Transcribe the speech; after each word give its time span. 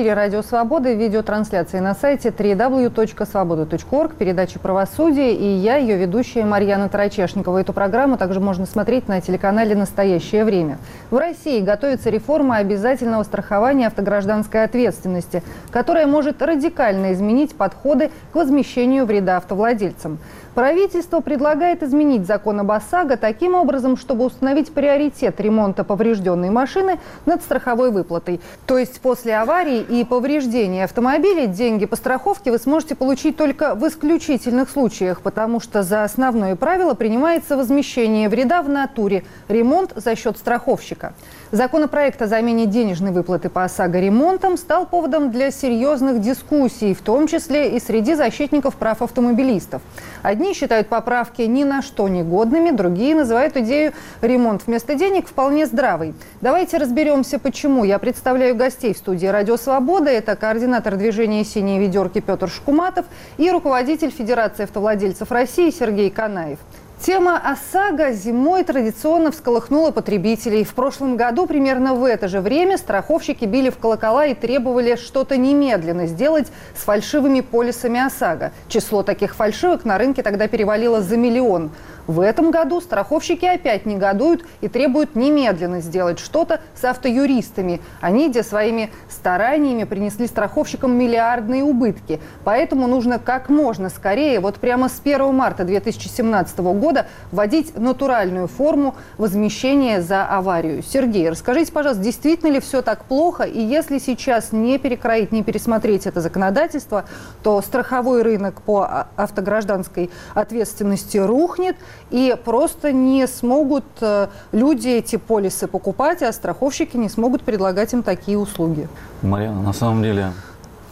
Эфире 0.00 0.14
«Радио 0.14 0.40
Свобода» 0.40 0.94
видеотрансляции 0.94 1.78
на 1.78 1.94
сайте 1.94 2.30
www.svoboda.org, 2.30 4.14
передача 4.14 4.58
«Правосудие» 4.58 5.34
и 5.34 5.44
я, 5.44 5.76
ее 5.76 5.98
ведущая 5.98 6.46
Марьяна 6.46 6.88
Тарачешникова. 6.88 7.58
Эту 7.58 7.74
программу 7.74 8.16
также 8.16 8.40
можно 8.40 8.64
смотреть 8.64 9.08
на 9.08 9.20
телеканале 9.20 9.74
«Настоящее 9.74 10.46
время». 10.46 10.78
В 11.10 11.18
России 11.18 11.60
готовится 11.60 12.08
реформа 12.08 12.56
обязательного 12.56 13.24
страхования 13.24 13.88
автогражданской 13.88 14.64
ответственности, 14.64 15.42
которая 15.70 16.06
может 16.06 16.40
радикально 16.40 17.12
изменить 17.12 17.54
подходы 17.54 18.10
к 18.32 18.36
возмещению 18.36 19.04
вреда 19.04 19.36
автовладельцам. 19.36 20.18
Правительство 20.54 21.20
предлагает 21.20 21.84
изменить 21.84 22.26
закон 22.26 22.58
об 22.60 22.72
ОСАГО 22.72 23.16
таким 23.16 23.54
образом, 23.54 23.96
чтобы 23.96 24.24
установить 24.24 24.72
приоритет 24.72 25.40
ремонта 25.40 25.84
поврежденной 25.84 26.50
машины 26.50 26.98
над 27.24 27.42
страховой 27.42 27.92
выплатой. 27.92 28.40
То 28.66 28.76
есть 28.76 29.00
после 29.00 29.36
аварии 29.36 29.80
и 29.80 30.04
повреждения 30.04 30.84
автомобиля 30.84 31.46
деньги 31.46 31.86
по 31.86 31.94
страховке 31.94 32.50
вы 32.50 32.58
сможете 32.58 32.96
получить 32.96 33.36
только 33.36 33.76
в 33.76 33.86
исключительных 33.86 34.70
случаях, 34.70 35.20
потому 35.20 35.60
что 35.60 35.84
за 35.84 36.02
основное 36.02 36.56
правило 36.56 36.94
принимается 36.94 37.56
возмещение 37.56 38.28
вреда 38.28 38.62
в 38.62 38.68
натуре, 38.68 39.24
ремонт 39.48 39.92
за 39.94 40.16
счет 40.16 40.36
страховщика. 40.36 41.14
Законопроект 41.52 42.22
о 42.22 42.28
замене 42.28 42.66
денежной 42.66 43.10
выплаты 43.10 43.48
по 43.48 43.64
ОСАГО 43.64 43.98
ремонтом 43.98 44.56
стал 44.56 44.86
поводом 44.86 45.32
для 45.32 45.50
серьезных 45.50 46.20
дискуссий, 46.20 46.94
в 46.94 47.00
том 47.00 47.26
числе 47.26 47.76
и 47.76 47.80
среди 47.80 48.14
защитников 48.14 48.76
прав 48.76 49.02
автомобилистов. 49.02 49.82
Одни 50.22 50.54
считают 50.54 50.86
поправки 50.86 51.42
ни 51.42 51.64
на 51.64 51.82
что 51.82 52.06
негодными, 52.06 52.70
другие 52.70 53.16
называют 53.16 53.56
идею 53.56 53.92
ремонт 54.20 54.62
вместо 54.68 54.94
денег 54.94 55.26
вполне 55.26 55.66
здравой. 55.66 56.14
Давайте 56.40 56.76
разберемся, 56.76 57.40
почему. 57.40 57.82
Я 57.82 57.98
представляю 57.98 58.54
гостей 58.54 58.94
в 58.94 58.98
студии 58.98 59.26
«Радио 59.26 59.56
Свобода». 59.56 60.08
Это 60.08 60.36
координатор 60.36 60.94
движения 60.94 61.44
«Синие 61.44 61.80
ведерки» 61.80 62.20
Петр 62.20 62.48
Шкуматов 62.48 63.06
и 63.38 63.50
руководитель 63.50 64.10
Федерации 64.10 64.62
автовладельцев 64.62 65.32
России 65.32 65.70
Сергей 65.70 66.10
Канаев. 66.10 66.60
Тема 67.02 67.38
ОСАГО 67.38 68.12
зимой 68.12 68.62
традиционно 68.62 69.32
всколыхнула 69.32 69.90
потребителей. 69.90 70.64
В 70.64 70.74
прошлом 70.74 71.16
году 71.16 71.46
примерно 71.46 71.94
в 71.94 72.04
это 72.04 72.28
же 72.28 72.42
время 72.42 72.76
страховщики 72.76 73.46
били 73.46 73.70
в 73.70 73.78
колокола 73.78 74.26
и 74.26 74.34
требовали 74.34 74.96
что-то 74.96 75.38
немедленно 75.38 76.06
сделать 76.06 76.48
с 76.76 76.82
фальшивыми 76.82 77.40
полисами 77.40 78.04
ОСАГО. 78.04 78.52
Число 78.68 79.02
таких 79.02 79.34
фальшивок 79.34 79.86
на 79.86 79.96
рынке 79.96 80.22
тогда 80.22 80.46
перевалило 80.46 81.00
за 81.00 81.16
миллион. 81.16 81.70
В 82.06 82.20
этом 82.20 82.50
году 82.50 82.80
страховщики 82.80 83.44
опять 83.44 83.86
негодуют 83.86 84.44
и 84.60 84.68
требуют 84.68 85.14
немедленно 85.14 85.80
сделать 85.80 86.18
что-то 86.18 86.60
с 86.74 86.84
автоюристами. 86.84 87.80
Они, 88.00 88.28
где 88.28 88.42
своими 88.42 88.90
стараниями 89.08 89.84
принесли 89.84 90.26
страховщикам 90.26 90.92
миллиардные 90.92 91.62
убытки. 91.62 92.20
Поэтому 92.44 92.86
нужно 92.86 93.18
как 93.18 93.48
можно 93.48 93.90
скорее, 93.90 94.40
вот 94.40 94.56
прямо 94.56 94.88
с 94.88 95.00
1 95.02 95.34
марта 95.34 95.64
2017 95.64 96.58
года, 96.58 97.06
вводить 97.30 97.76
натуральную 97.76 98.48
форму 98.48 98.94
возмещения 99.18 100.00
за 100.00 100.24
аварию. 100.24 100.82
Сергей, 100.82 101.28
расскажите, 101.28 101.72
пожалуйста, 101.72 102.02
действительно 102.02 102.50
ли 102.50 102.60
все 102.60 102.82
так 102.82 103.04
плохо? 103.04 103.44
И 103.44 103.60
если 103.60 103.98
сейчас 103.98 104.52
не 104.52 104.78
перекроить, 104.78 105.32
не 105.32 105.42
пересмотреть 105.42 106.06
это 106.06 106.20
законодательство, 106.20 107.04
то 107.42 107.60
страховой 107.62 108.22
рынок 108.22 108.62
по 108.62 109.06
автогражданской 109.16 110.10
ответственности 110.34 111.18
рухнет– 111.18 111.76
и 112.10 112.36
просто 112.44 112.92
не 112.92 113.26
смогут 113.26 113.84
э, 114.00 114.28
люди 114.52 114.88
эти 114.88 115.16
полисы 115.16 115.66
покупать, 115.66 116.22
а 116.22 116.32
страховщики 116.32 116.96
не 116.96 117.08
смогут 117.08 117.42
предлагать 117.42 117.92
им 117.92 118.02
такие 118.02 118.38
услуги. 118.38 118.88
Марьяна, 119.22 119.62
на 119.62 119.72
самом 119.72 120.02
деле 120.02 120.32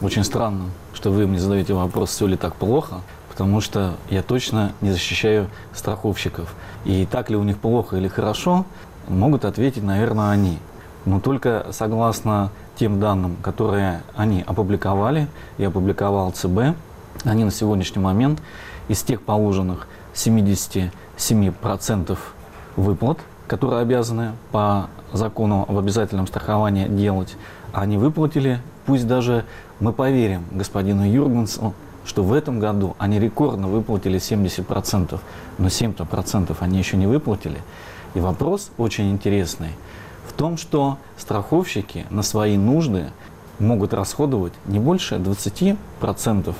очень 0.00 0.24
странно, 0.24 0.64
что 0.94 1.10
вы 1.10 1.26
мне 1.26 1.38
задаете 1.38 1.74
вопрос, 1.74 2.10
все 2.10 2.26
ли 2.26 2.36
так 2.36 2.54
плохо, 2.54 2.96
потому 3.28 3.60
что 3.60 3.94
я 4.10 4.22
точно 4.22 4.72
не 4.80 4.92
защищаю 4.92 5.48
страховщиков. 5.74 6.54
И 6.84 7.06
так 7.06 7.30
ли 7.30 7.36
у 7.36 7.42
них 7.42 7.58
плохо 7.58 7.96
или 7.96 8.08
хорошо, 8.08 8.64
могут 9.08 9.44
ответить, 9.44 9.82
наверное, 9.82 10.30
они. 10.30 10.58
Но 11.04 11.20
только 11.20 11.66
согласно 11.72 12.50
тем 12.76 13.00
данным, 13.00 13.36
которые 13.42 14.02
они 14.14 14.44
опубликовали 14.46 15.26
и 15.56 15.64
опубликовал 15.64 16.30
ЦБ, 16.30 16.76
они 17.24 17.44
на 17.44 17.50
сегодняшний 17.50 18.02
момент 18.02 18.40
из 18.88 19.02
тех 19.02 19.22
положенных 19.22 19.88
77% 20.18 22.18
выплат, 22.76 23.18
которые 23.46 23.82
обязаны 23.82 24.32
по 24.50 24.88
закону 25.12 25.64
об 25.68 25.78
обязательном 25.78 26.26
страховании 26.26 26.88
делать, 26.88 27.36
они 27.72 27.96
выплатили, 27.96 28.60
пусть 28.86 29.06
даже 29.06 29.44
мы 29.78 29.92
поверим 29.92 30.44
господину 30.50 31.08
Юргенсу, 31.08 31.72
что 32.04 32.24
в 32.24 32.32
этом 32.32 32.58
году 32.58 32.96
они 32.98 33.20
рекордно 33.20 33.68
выплатили 33.68 34.18
70%, 34.18 35.20
но 35.58 35.66
7% 35.66 36.56
они 36.60 36.78
еще 36.78 36.96
не 36.96 37.06
выплатили. 37.06 37.60
И 38.14 38.20
вопрос 38.20 38.70
очень 38.76 39.12
интересный 39.12 39.76
в 40.26 40.32
том, 40.32 40.56
что 40.56 40.98
страховщики 41.16 42.06
на 42.10 42.22
свои 42.22 42.56
нужды 42.56 43.10
могут 43.58 43.94
расходовать 43.94 44.52
не 44.66 44.80
больше 44.80 45.16
20% 45.16 46.54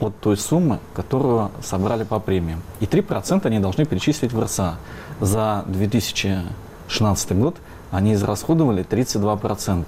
от 0.00 0.18
той 0.18 0.36
суммы, 0.36 0.78
которую 0.94 1.50
собрали 1.62 2.04
по 2.04 2.18
премиям. 2.18 2.62
И 2.80 2.86
3% 2.86 3.46
они 3.46 3.58
должны 3.58 3.84
перечислить 3.84 4.32
в 4.32 4.42
РСА. 4.42 4.76
За 5.20 5.64
2016 5.66 7.32
год 7.32 7.56
они 7.90 8.14
израсходовали 8.14 8.84
32%. 8.84 9.86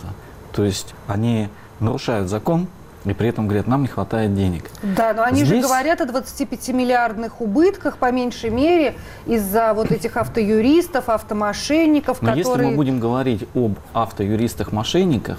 То 0.53 0.65
есть 0.65 0.95
они 1.07 1.49
нарушают 1.81 2.29
закон, 2.29 2.69
и 3.05 3.15
при 3.15 3.29
этом 3.29 3.49
говорят, 3.49 3.67
нам 3.67 3.83
не 3.83 3.89
хватает 3.89 4.35
денег. 4.35 4.71
Да, 4.83 5.13
но 5.13 5.25
они 5.25 5.45
Здесь... 5.45 5.63
же 5.63 5.63
говорят 5.63 6.01
о 6.01 6.05
25-миллиардных 6.05 7.33
убытках, 7.41 7.97
по 7.97 8.13
меньшей 8.13 8.51
мере, 8.51 8.95
из-за 9.27 9.75
вот 9.75 9.91
этих 9.91 10.17
автоюристов, 10.17 11.09
автомошенников, 11.09 12.23
но 12.23 12.29
которые... 12.29 12.53
если 12.53 12.65
мы 12.71 12.77
будем 12.77 13.01
говорить 13.01 13.49
об 13.55 13.75
автоюристах-мошенниках, 13.93 15.39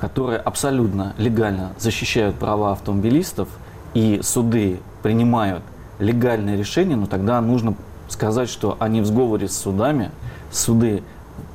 которые 0.00 0.38
абсолютно 0.38 1.14
легально 1.18 1.72
защищают 1.78 2.36
права 2.36 2.72
автомобилистов, 2.72 3.48
и 3.94 4.20
суды 4.22 4.80
принимают 5.02 5.62
легальное 5.98 6.56
решение, 6.56 6.96
но 6.96 7.06
тогда 7.06 7.40
нужно 7.40 7.74
сказать, 8.08 8.48
что 8.48 8.76
они 8.78 9.00
в 9.00 9.06
сговоре 9.06 9.48
с 9.48 9.56
судами, 9.56 10.10
суды, 10.50 11.02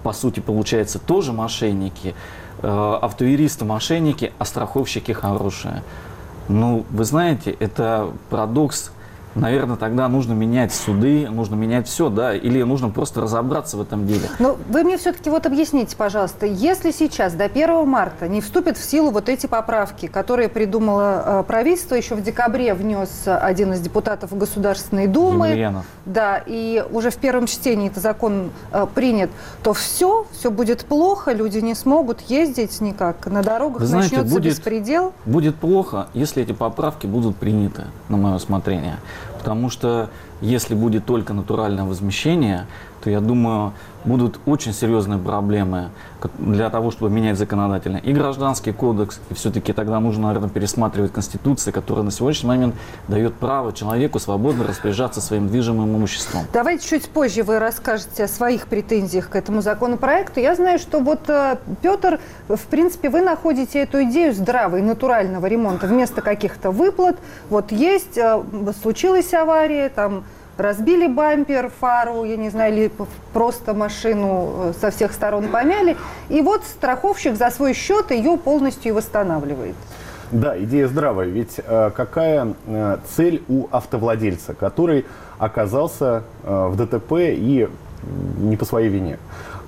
по 0.04 0.14
сути, 0.14 0.40
получается, 0.40 1.00
тоже 1.00 1.34
мошенники, 1.34 2.16
э, 2.62 2.98
автоюристы 3.02 3.66
мошенники, 3.66 4.34
а 4.38 4.46
страховщики 4.46 5.12
хорошие. 5.12 5.84
Ну, 6.48 6.86
вы 6.90 7.04
знаете, 7.04 7.52
это 7.52 8.10
парадокс 8.30 8.92
наверное, 9.36 9.76
тогда 9.76 10.08
нужно 10.08 10.34
менять 10.34 10.74
суды, 10.74 11.30
нужно 11.30 11.56
менять 11.56 11.88
все, 11.88 12.10
да, 12.10 12.36
или 12.36 12.62
нужно 12.64 12.90
просто 12.90 13.22
разобраться 13.22 13.78
в 13.78 13.82
этом 13.82 14.08
деле. 14.08 14.30
Ну, 14.40 14.58
вы 14.70 14.84
мне 14.84 14.98
все-таки 14.98 15.30
вот 15.30 15.46
объясните, 15.46 15.96
пожалуйста, 15.96 16.46
если 16.46 16.92
сейчас 16.92 17.34
до 17.34 17.46
1 17.46 17.88
марта 17.88 18.28
не 18.28 18.42
вступят 18.42 18.78
в 18.78 18.84
силу 18.84 19.12
вот 19.12 19.30
эти 19.30 19.48
поправки, 19.48 20.08
которые 20.08 20.50
придумало 20.50 21.24
э, 21.26 21.44
правительство, 21.48 21.96
еще 21.96 22.16
в 22.16 22.24
декабре 22.24 22.74
внес 22.74 23.24
один 23.26 23.74
из 23.74 23.80
депутатов 23.80 24.36
Государственной 24.38 25.08
Думы, 25.08 25.48
Емельянов. 25.48 25.86
да, 26.06 26.42
и 26.46 26.84
уже 26.92 27.10
в 27.10 27.18
первом 27.18 27.46
чтении 27.46 27.90
этот 27.90 28.04
закон 28.04 28.52
э, 28.72 28.86
принят, 28.94 29.30
то 29.64 29.74
все, 29.74 30.26
все 30.32 30.52
будет 30.52 30.86
плохо, 30.86 31.34
люди 31.34 31.60
не 31.60 31.76
смогут 31.76 32.22
ездить 32.22 32.80
никак, 32.82 33.26
на 33.28 33.44
дорогах 33.44 33.82
Вы 33.82 33.88
знаете, 33.88 34.16
начнется 34.16 34.36
будет, 34.36 34.54
беспредел. 34.54 35.14
Будет 35.26 35.56
плохо, 35.56 36.08
если 36.14 36.44
эти 36.44 36.52
поправки 36.52 37.08
будут 37.08 37.38
приняты, 37.38 37.86
на 38.10 38.18
мое 38.18 38.36
усмотрение. 38.36 38.98
Потому 39.48 39.70
что 39.70 40.10
если 40.42 40.76
будет 40.76 41.06
только 41.06 41.34
натуральное 41.34 41.86
возмещение, 41.86 42.68
то 43.02 43.10
я 43.10 43.20
думаю, 43.20 43.74
будут 44.06 44.40
очень 44.46 44.74
серьезные 44.74 45.20
проблемы 45.20 45.90
для 46.40 46.70
того, 46.70 46.92
чтобы 46.92 47.12
менять 47.12 47.38
законодательно 47.38 47.98
и 47.98 48.14
гражданский 48.14 48.72
кодекс, 48.72 49.20
и 49.30 49.34
все-таки 49.34 49.74
тогда 49.74 50.00
нужно, 50.00 50.28
наверное, 50.28 50.50
пересматривать 50.50 51.14
Конституцию, 51.14 51.74
которая 51.74 52.04
на 52.04 52.12
сегодняшний 52.12 52.48
момент 52.48 52.76
дает 53.08 53.36
право 53.36 53.74
человеку 53.74 54.20
свободно 54.20 54.66
распоряжаться 54.66 55.22
своим 55.22 55.48
движимым 55.48 55.96
имуществом. 55.96 56.42
Давайте 56.54 56.88
чуть 56.88 57.10
позже 57.10 57.44
вы 57.44 57.60
расскажете 57.60 58.24
о 58.24 58.28
своих 58.28 58.68
претензиях 58.68 59.30
к 59.30 59.36
этому 59.36 59.62
законопроекту. 59.62 60.40
Я 60.40 60.56
знаю, 60.56 60.80
что 60.80 61.00
вот, 61.00 61.30
э, 61.30 61.58
Петр, 61.82 62.20
в 62.48 62.66
принципе, 62.70 63.10
вы 63.10 63.22
находите 63.22 63.80
эту 63.80 64.04
идею 64.04 64.34
здравой, 64.34 64.82
натурального 64.82 65.46
ремонта 65.46 65.88
вместо 65.88 66.22
каких-то 66.22 66.72
выплат. 66.72 67.18
Вот 67.50 67.72
есть, 67.72 68.18
э, 68.18 68.42
случилась 68.82 69.34
авария, 69.34 69.90
там 69.90 70.24
разбили 70.58 71.08
бампер, 71.08 71.70
фару, 71.70 72.24
я 72.24 72.38
не 72.38 72.50
знаю, 72.50 72.74
или 72.74 72.92
просто 73.34 73.74
машину 73.74 74.54
э, 74.56 74.74
со 74.80 74.92
всех 74.92 75.14
сторон 75.14 75.48
помяли. 75.48 75.98
И 76.30 76.42
вот 76.42 76.64
страховщик 76.64 77.36
за 77.36 77.50
свой 77.50 77.74
счет 77.74 78.12
ее 78.12 78.38
полностью 78.38 78.96
восстанавливает. 78.96 79.76
Да, 80.32 80.62
идея 80.62 80.88
здравая. 80.88 81.28
Ведь 81.28 81.60
э, 81.64 81.92
какая 81.96 82.54
э, 82.66 82.98
цель 83.16 83.44
у 83.48 83.68
автовладельца, 83.72 84.54
который 84.54 85.06
оказался 85.38 86.24
э, 86.44 86.68
в 86.68 86.76
ДТП 86.76 87.14
и 87.14 87.70
не 88.40 88.58
по 88.58 88.66
своей 88.66 88.90
вине? 88.90 89.20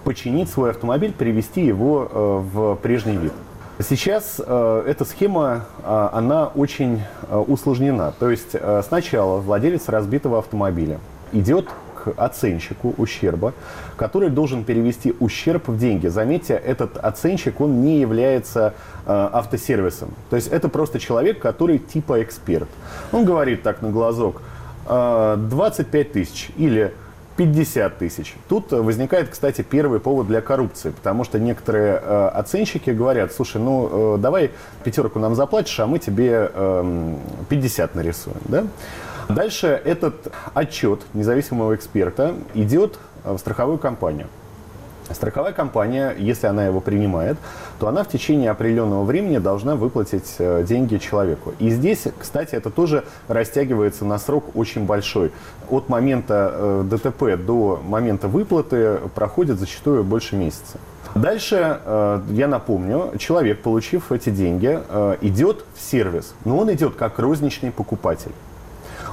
Починить 0.04 0.50
свой 0.50 0.72
автомобиль, 0.72 1.14
привести 1.14 1.62
его 1.62 2.10
э, 2.12 2.42
в 2.54 2.76
прежний 2.76 3.16
вид. 3.16 3.34
Сейчас 3.82 4.42
э, 4.46 4.84
эта 4.88 5.06
схема, 5.06 5.66
э, 5.84 6.10
она 6.12 6.48
очень 6.48 7.02
э, 7.30 7.38
усложнена. 7.38 8.14
То 8.20 8.30
есть 8.30 8.50
э, 8.52 8.82
сначала 8.86 9.40
владелец 9.40 9.88
разбитого 9.88 10.40
автомобиля 10.40 11.00
идет 11.32 11.70
к 11.96 12.14
оценщику 12.18 12.94
ущерба, 12.98 13.54
который 13.96 14.30
должен 14.30 14.66
перевести 14.66 15.14
ущерб 15.22 15.70
в 15.70 15.78
деньги. 15.78 16.08
Заметьте, 16.08 16.56
этот 16.56 16.98
оценщик, 16.98 17.62
он 17.62 17.82
не 17.82 18.02
является 18.02 18.74
э, 19.06 19.30
автосервисом. 19.32 20.14
То 20.30 20.36
есть 20.36 20.50
это 20.50 20.68
просто 20.68 21.00
человек, 21.00 21.40
который 21.40 21.80
типа 21.80 22.22
эксперт. 22.22 22.68
Он 23.14 23.24
говорит 23.24 23.64
так 23.64 23.82
на 23.82 23.92
глазок, 23.92 24.42
э, 24.88 25.38
25 25.38 26.12
тысяч 26.12 26.52
или 26.58 26.94
50 27.40 27.98
тысяч. 27.98 28.36
Тут 28.50 28.74
возникает, 28.74 29.30
кстати, 29.30 29.62
первый 29.62 30.02
повод 30.02 30.28
для 30.28 30.42
коррупции, 30.42 30.90
потому 30.90 31.24
что 31.24 31.40
некоторые 31.40 31.94
э, 32.04 32.28
оценщики 32.34 32.90
говорят, 32.90 33.32
слушай, 33.32 33.62
ну 33.62 34.16
э, 34.16 34.18
давай 34.18 34.52
пятерку 34.84 35.20
нам 35.20 35.36
заплатишь, 35.36 35.80
а 35.80 35.88
мы 35.88 36.00
тебе 36.00 36.52
э, 36.54 37.16
50 37.48 37.96
нарисуем. 37.96 38.36
Да? 38.44 38.66
Дальше 39.30 39.68
этот 39.68 40.34
отчет 40.54 41.00
независимого 41.14 41.76
эксперта 41.76 42.36
идет 42.56 43.00
в 43.24 43.38
страховую 43.38 43.78
компанию. 43.78 44.28
Страховая 45.12 45.54
компания, 45.54 46.16
если 46.18 46.48
она 46.48 46.66
его 46.66 46.82
принимает, 46.82 47.38
то 47.80 47.88
она 47.88 48.04
в 48.04 48.10
течение 48.10 48.52
определенного 48.52 49.04
времени 49.04 49.40
должна 49.40 49.76
выплатить 49.76 50.36
э, 50.38 50.64
деньги 50.68 50.98
человеку. 50.98 51.54
И 51.60 51.70
здесь, 51.72 52.06
кстати, 52.18 52.56
это 52.56 52.70
тоже 52.70 53.04
растягивается 53.28 54.06
на 54.06 54.20
срок 54.20 54.56
очень 54.56 54.86
большой. 54.86 55.32
От 55.70 55.90
момента 55.90 56.52
э, 56.54 56.84
ДТП 56.90 57.44
до 57.44 57.82
момента 57.84 58.28
выплаты 58.28 59.00
проходит 59.16 59.60
зачастую 59.60 60.04
больше 60.04 60.36
месяца. 60.36 60.78
Дальше, 61.16 61.80
э, 61.84 62.22
я 62.30 62.48
напомню, 62.48 63.14
человек, 63.18 63.62
получив 63.62 64.12
эти 64.12 64.30
деньги, 64.30 64.80
идет 65.22 65.66
в 65.76 65.82
сервис, 65.82 66.36
но 66.46 66.58
он 66.58 66.72
идет 66.72 66.96
как 66.96 67.18
розничный 67.18 67.72
покупатель. 67.72 68.32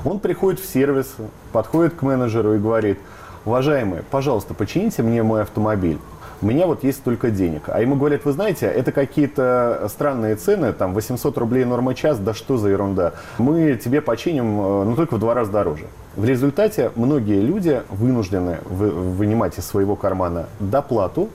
Он 0.04 0.20
приходит 0.20 0.60
в 0.60 0.70
сервис, 0.70 1.14
подходит 1.52 1.94
к 1.94 2.02
менеджеру 2.02 2.54
и 2.54 2.58
говорит– 2.58 2.98
уважаемые, 3.46 4.02
пожалуйста, 4.10 4.52
почините 4.52 5.02
мне 5.02 5.22
мой 5.22 5.42
автомобиль. 5.42 5.98
У 6.42 6.46
меня 6.46 6.66
вот 6.66 6.84
есть 6.84 6.98
столько 6.98 7.30
денег. 7.30 7.62
А 7.68 7.80
ему 7.80 7.96
говорят, 7.96 8.26
вы 8.26 8.32
знаете, 8.32 8.66
это 8.66 8.92
какие-то 8.92 9.86
странные 9.88 10.36
цены, 10.36 10.74
там 10.74 10.92
800 10.92 11.38
рублей 11.38 11.64
норма 11.64 11.94
час, 11.94 12.18
да 12.18 12.34
что 12.34 12.58
за 12.58 12.68
ерунда. 12.68 13.14
Мы 13.38 13.80
тебе 13.82 14.02
починим, 14.02 14.60
э, 14.60 14.84
ну 14.84 14.96
только 14.96 15.14
в 15.14 15.18
два 15.18 15.32
раза 15.32 15.50
дороже. 15.50 15.86
В 16.14 16.26
результате 16.26 16.90
многие 16.94 17.40
люди 17.40 17.80
вынуждены 17.88 18.58
вынимать 18.64 19.58
из 19.58 19.64
своего 19.64 19.96
кармана 19.96 20.46
доплату 20.60 21.30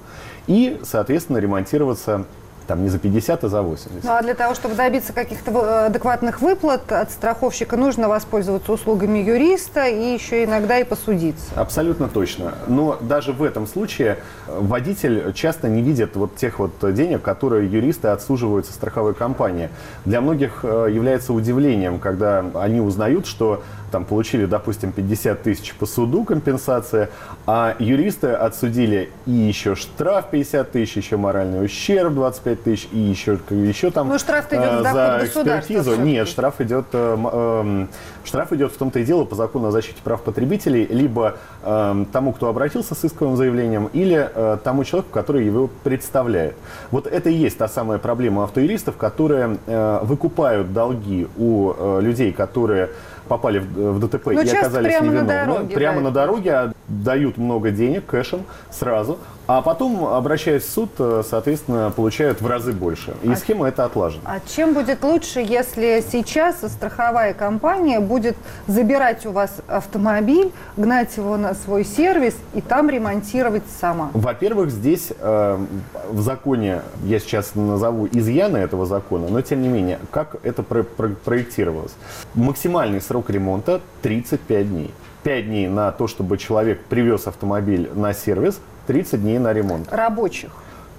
и, 0.45 0.79
соответственно, 0.83 1.37
ремонтироваться 1.37 2.25
там 2.71 2.83
не 2.83 2.89
за 2.89 2.99
50, 2.99 3.43
а 3.43 3.49
за 3.49 3.61
80. 3.61 4.03
Ну 4.05 4.11
а 4.11 4.21
для 4.21 4.33
того, 4.33 4.55
чтобы 4.55 4.75
добиться 4.75 5.11
каких-то 5.11 5.51
э, 5.51 5.85
адекватных 5.87 6.39
выплат 6.39 6.89
от 6.89 7.11
страховщика, 7.11 7.75
нужно 7.75 8.07
воспользоваться 8.07 8.71
услугами 8.71 9.19
юриста 9.19 9.87
и 9.87 10.13
еще 10.13 10.45
иногда 10.45 10.79
и 10.79 10.85
посудиться. 10.85 11.47
Абсолютно 11.55 12.07
точно. 12.07 12.53
Но 12.67 12.97
даже 13.01 13.33
в 13.33 13.43
этом 13.43 13.67
случае 13.67 14.19
э, 14.47 14.57
водитель 14.57 15.33
часто 15.33 15.67
не 15.67 15.81
видит 15.81 16.15
вот 16.15 16.37
тех 16.37 16.59
вот 16.59 16.71
денег, 16.93 17.21
которые 17.21 17.69
юристы 17.69 18.07
отсуживают 18.07 18.65
со 18.65 18.71
страховой 18.71 19.15
компании. 19.15 19.69
Для 20.05 20.21
многих 20.21 20.61
э, 20.63 20.87
является 20.89 21.33
удивлением, 21.33 21.99
когда 21.99 22.45
они 22.53 22.79
узнают, 22.79 23.27
что 23.27 23.63
там 23.91 24.05
получили, 24.05 24.45
допустим, 24.45 24.91
50 24.91 25.43
тысяч 25.43 25.73
по 25.75 25.85
суду 25.85 26.23
компенсация, 26.23 27.09
а 27.45 27.75
юристы 27.79 28.29
отсудили 28.29 29.11
и 29.25 29.31
еще 29.31 29.75
штраф 29.75 30.29
50 30.31 30.71
тысяч, 30.71 30.97
еще 30.97 31.17
моральный 31.17 31.63
ущерб 31.63 32.13
25 32.13 32.63
тысяч, 32.63 32.87
и 32.91 32.97
еще, 32.97 33.39
еще 33.49 33.91
там 33.91 34.07
ну, 34.07 34.17
штраф 34.17 34.51
идет 34.51 34.63
э, 34.63 34.83
за 34.83 35.19
экспертизу. 35.23 35.95
Нет, 35.97 36.27
штраф 36.27 36.61
идет, 36.61 36.85
э, 36.93 37.17
э, 37.31 37.87
штраф 38.23 38.53
идет 38.53 38.71
в 38.71 38.77
том-то 38.77 38.99
и 38.99 39.03
дело 39.03 39.25
по 39.25 39.35
закону 39.35 39.67
о 39.67 39.71
защите 39.71 40.01
прав 40.03 40.21
потребителей, 40.21 40.87
либо 40.89 41.35
э, 41.63 42.05
тому, 42.11 42.33
кто 42.33 42.47
обратился 42.47 42.95
с 42.95 43.05
исковым 43.05 43.35
заявлением, 43.35 43.89
или 43.93 44.29
э, 44.33 44.57
тому 44.63 44.83
человеку, 44.83 45.11
который 45.11 45.45
его 45.45 45.69
представляет. 45.83 46.55
Вот 46.91 47.07
это 47.07 47.29
и 47.29 47.33
есть 47.33 47.57
та 47.57 47.67
самая 47.67 47.99
проблема 47.99 48.43
автоюристов, 48.43 48.97
которые 48.97 49.57
э, 49.65 49.99
выкупают 50.03 50.73
долги 50.73 51.27
у 51.37 51.73
э, 51.77 51.99
людей, 52.01 52.31
которые 52.31 52.89
попали 53.31 53.59
в, 53.59 53.93
в 53.93 53.99
ДТП 53.99 54.25
ну, 54.25 54.41
и 54.41 54.49
оказались 54.49 54.99
невиновны. 54.99 55.21
На 55.21 55.45
дороге, 55.45 55.73
прямо 55.73 55.97
да. 55.97 56.01
на 56.01 56.11
дороге 56.11 56.73
дают 56.89 57.37
много 57.37 57.71
денег 57.71 58.05
кэшем 58.05 58.41
сразу, 58.69 59.19
а 59.47 59.61
потом, 59.61 60.05
обращаясь 60.05 60.63
в 60.63 60.69
суд, 60.69 60.89
э, 60.99 61.23
соответственно, 61.27 61.91
получают 61.95 62.41
в 62.41 62.47
разы 62.47 62.71
больше. 62.71 63.13
И 63.23 63.31
а 63.31 63.35
схема 63.35 63.67
это 63.67 63.85
отлажена. 63.85 64.21
А 64.25 64.39
чем 64.39 64.73
будет 64.73 65.03
лучше, 65.03 65.39
если 65.39 66.03
сейчас 66.11 66.57
страховая 66.61 67.33
компания 67.33 67.99
будет 67.99 68.35
забирать 68.67 69.25
у 69.25 69.31
вас 69.31 69.51
автомобиль, 69.67 70.51
гнать 70.77 71.15
его 71.17 71.37
на 71.37 71.53
свой 71.53 71.83
сервис 71.83 72.35
и 72.53 72.61
там 72.61 72.89
ремонтировать 72.89 73.63
сама? 73.79 74.11
Во-первых, 74.13 74.69
здесь 74.69 75.11
э, 75.19 75.57
в 76.09 76.21
законе, 76.21 76.81
я 77.03 77.19
сейчас 77.19 77.55
назову 77.55 78.07
изъяны 78.11 78.57
этого 78.57 78.85
закона, 78.85 79.27
но 79.29 79.41
тем 79.41 79.61
не 79.61 79.67
менее, 79.67 79.99
как 80.11 80.35
это 80.43 80.63
про 80.63 80.83
про 80.83 81.09
проектировалось? 81.09 81.93
Максимальный 82.35 83.01
срок 83.01 83.29
ремонта 83.29 83.81
35 84.01 84.69
дней. 84.69 84.93
5 85.23 85.45
дней 85.45 85.67
на 85.67 85.91
то, 85.91 86.07
чтобы 86.07 86.37
человек 86.37 86.83
привез 86.85 87.27
автомобиль 87.27 87.89
на 87.93 88.13
сервис, 88.13 88.59
30 88.91 89.21
дней 89.21 89.39
на 89.39 89.53
ремонт. 89.53 89.87
Рабочих? 89.89 90.51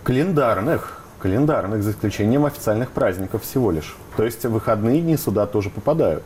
Календарных. 0.03 1.03
Календарных, 1.19 1.83
за 1.83 1.91
исключением 1.91 2.47
официальных 2.47 2.91
праздников 2.91 3.43
всего 3.43 3.71
лишь. 3.71 3.99
То 4.17 4.25
есть 4.25 4.47
выходные 4.47 5.03
дни 5.03 5.19
сюда 5.19 5.47
тоже 5.47 5.69
попадают. 5.69 6.23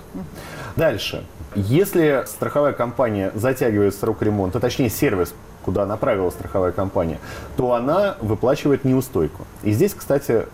Дальше. 0.77 1.25
Если 1.57 2.23
страховая 2.27 2.73
компания 2.73 3.33
затягивает 3.35 3.97
срок 3.97 4.23
ремонта, 4.23 4.61
точнее 4.61 4.91
сервис, 4.91 5.35
куда 5.65 5.87
направила 5.87 6.31
страховая 6.31 6.71
компания, 6.71 7.19
то 7.57 7.73
она 7.73 8.15
выплачивает 8.21 8.85
неустойку. 8.85 9.45
И 9.65 9.73
здесь, 9.73 9.93
кстати, 9.93 10.47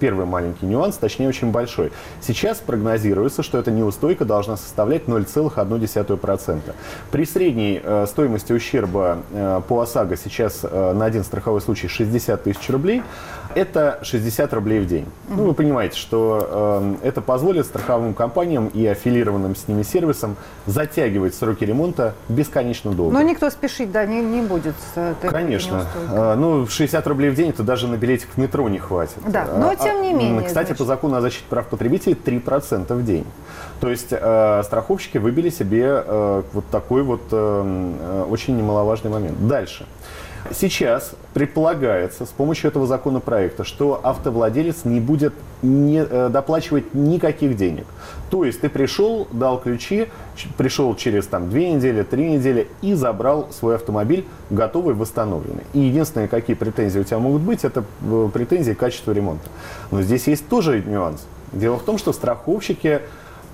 первый 0.00 0.26
маленький 0.26 0.66
нюанс, 0.66 0.96
точнее 0.96 1.28
очень 1.28 1.52
большой. 1.52 1.92
Сейчас 2.20 2.58
прогнозируется, 2.58 3.42
что 3.42 3.58
эта 3.58 3.70
неустойка 3.70 4.24
должна 4.24 4.56
составлять 4.56 5.04
0,1%. 5.04 6.60
При 7.12 7.24
средней 7.24 7.80
э, 7.82 8.06
стоимости 8.08 8.52
ущерба 8.52 9.18
э, 9.30 9.60
по 9.68 9.80
ОСАГО 9.82 10.16
сейчас 10.16 10.60
э, 10.62 10.92
на 10.94 11.04
один 11.04 11.22
страховой 11.22 11.60
случай 11.60 11.86
60 11.86 12.42
тысяч 12.42 12.68
рублей, 12.70 13.02
это 13.54 13.98
60 14.02 14.52
рублей 14.54 14.80
в 14.80 14.86
день. 14.86 15.06
Ну, 15.28 15.44
вы 15.44 15.54
понимаете, 15.54 15.96
что 15.96 16.96
э, 17.02 17.08
это 17.08 17.20
позволит 17.20 17.66
страховым 17.66 18.14
компаниям 18.14 18.68
и 18.68 18.86
аффилированным 18.86 19.56
с 19.56 19.68
ними 19.68 19.82
сервисам 19.82 20.36
затягивать 20.66 21.34
сроки 21.34 21.64
ремонта 21.64 22.14
бесконечно 22.28 22.92
долго. 22.92 23.12
Но 23.12 23.22
никто 23.22 23.50
спешить, 23.50 23.92
да, 23.92 24.06
не, 24.06 24.20
не 24.20 24.42
будет 24.42 24.74
этой 24.94 25.30
Конечно. 25.30 25.86
Э, 26.10 26.34
ну, 26.36 26.66
60 26.66 27.06
рублей 27.06 27.30
в 27.30 27.34
день 27.34 27.50
это 27.50 27.62
даже 27.62 27.88
на 27.88 27.96
билетик 27.96 28.28
в 28.34 28.38
метро 28.38 28.68
не 28.68 28.78
хватит. 28.78 29.18
Да, 29.26 29.46
но 29.56 29.70
а, 29.70 29.76
тем 29.76 30.02
не 30.02 30.12
менее. 30.12 30.42
Кстати, 30.42 30.68
значит. 30.68 30.78
по 30.78 30.84
закону 30.84 31.16
о 31.16 31.20
защите 31.20 31.44
прав 31.48 31.66
потребителей 31.66 32.14
3% 32.14 32.94
в 32.94 33.04
день. 33.04 33.26
То 33.80 33.88
есть 33.88 34.08
э, 34.10 34.62
страховщики 34.64 35.18
выбили 35.18 35.48
себе 35.50 36.04
э, 36.04 36.42
вот 36.52 36.64
такой 36.70 37.02
вот 37.02 37.22
э, 37.30 37.36
э 38.00 38.26
очень 38.30 38.56
немаловажный 38.56 39.10
момент. 39.10 39.46
Дальше. 39.46 39.86
Сейчас 40.52 41.12
предполагается 41.34 42.24
с 42.24 42.30
помощью 42.30 42.70
этого 42.70 42.86
законопроекта, 42.86 43.62
что 43.62 44.00
автовладелец 44.02 44.84
не 44.84 44.98
будет 44.98 45.34
не, 45.62 45.98
э, 45.98 46.28
доплачивать 46.28 46.94
никаких 46.94 47.56
денег. 47.56 47.86
То 48.30 48.44
есть 48.44 48.60
ты 48.60 48.68
пришел, 48.68 49.28
дал 49.30 49.60
ключи, 49.60 50.08
пришел 50.56 50.94
через 50.96 51.26
там, 51.26 51.50
две 51.50 51.72
недели, 51.72 52.02
три 52.02 52.32
недели 52.32 52.68
и 52.80 52.94
забрал 52.94 53.48
свой 53.52 53.76
автомобиль 53.76 54.24
готовый, 54.48 54.94
восстановленный. 54.94 55.64
И 55.72 55.80
единственное, 55.80 56.26
какие 56.26 56.56
претензии 56.56 57.00
у 57.00 57.04
тебя 57.04 57.18
могут 57.18 57.42
быть, 57.42 57.64
это 57.64 57.84
э, 58.02 58.28
претензии 58.32 58.72
к 58.72 58.78
качеству 58.78 59.12
ремонта. 59.12 59.48
Но 59.90 60.02
здесь 60.02 60.26
есть 60.26 60.48
тоже 60.48 60.82
нюанс. 60.82 61.26
Дело 61.52 61.78
в 61.78 61.82
том, 61.82 61.98
что 61.98 62.12
страховщики 62.12 63.02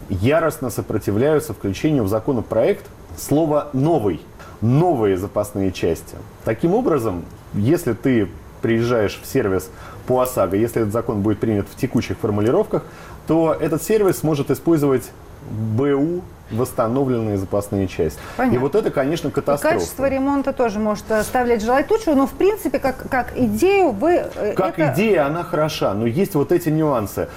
яростно 0.08 0.70
сопротивляются 0.70 1.52
включению 1.52 2.04
в 2.04 2.08
законопроект 2.08 2.86
слова 3.16 3.70
«новый» 3.72 4.20
новые 4.60 5.16
запасные 5.16 5.72
части. 5.72 6.16
Таким 6.44 6.74
образом, 6.74 7.24
если 7.54 7.92
ты 7.92 8.28
приезжаешь 8.62 9.20
в 9.22 9.26
сервис 9.26 9.70
по 10.06 10.20
ОСАГО, 10.20 10.56
если 10.56 10.82
этот 10.82 10.92
закон 10.92 11.22
будет 11.22 11.38
принят 11.38 11.66
в 11.68 11.76
текущих 11.76 12.18
формулировках, 12.18 12.84
то 13.26 13.56
этот 13.58 13.82
сервис 13.82 14.18
сможет 14.18 14.50
использовать 14.50 15.10
БУ 15.50 16.22
восстановленные 16.50 17.36
запасные 17.38 17.88
части. 17.88 18.18
Понятно. 18.36 18.56
И 18.56 18.58
вот 18.58 18.74
это, 18.74 18.90
конечно, 18.90 19.28
И 19.28 19.30
катастрофа. 19.30 19.76
качество 19.76 20.08
ремонта 20.08 20.52
тоже 20.52 20.78
может 20.78 21.10
оставлять 21.10 21.62
желать 21.62 21.90
лучшего, 21.90 22.14
но 22.14 22.26
в 22.26 22.32
принципе, 22.32 22.78
как, 22.78 23.08
как 23.08 23.32
идею 23.36 23.90
вы... 23.90 24.22
э, 24.34 24.54
Как 24.54 24.78
это- 24.78 24.92
идея, 24.94 25.26
она 25.26 25.42
хороша, 25.42 25.94
но 25.94 26.06
есть 26.06 26.34
вот 26.34 26.52
эти 26.52 26.68
нюансы. 26.68 27.28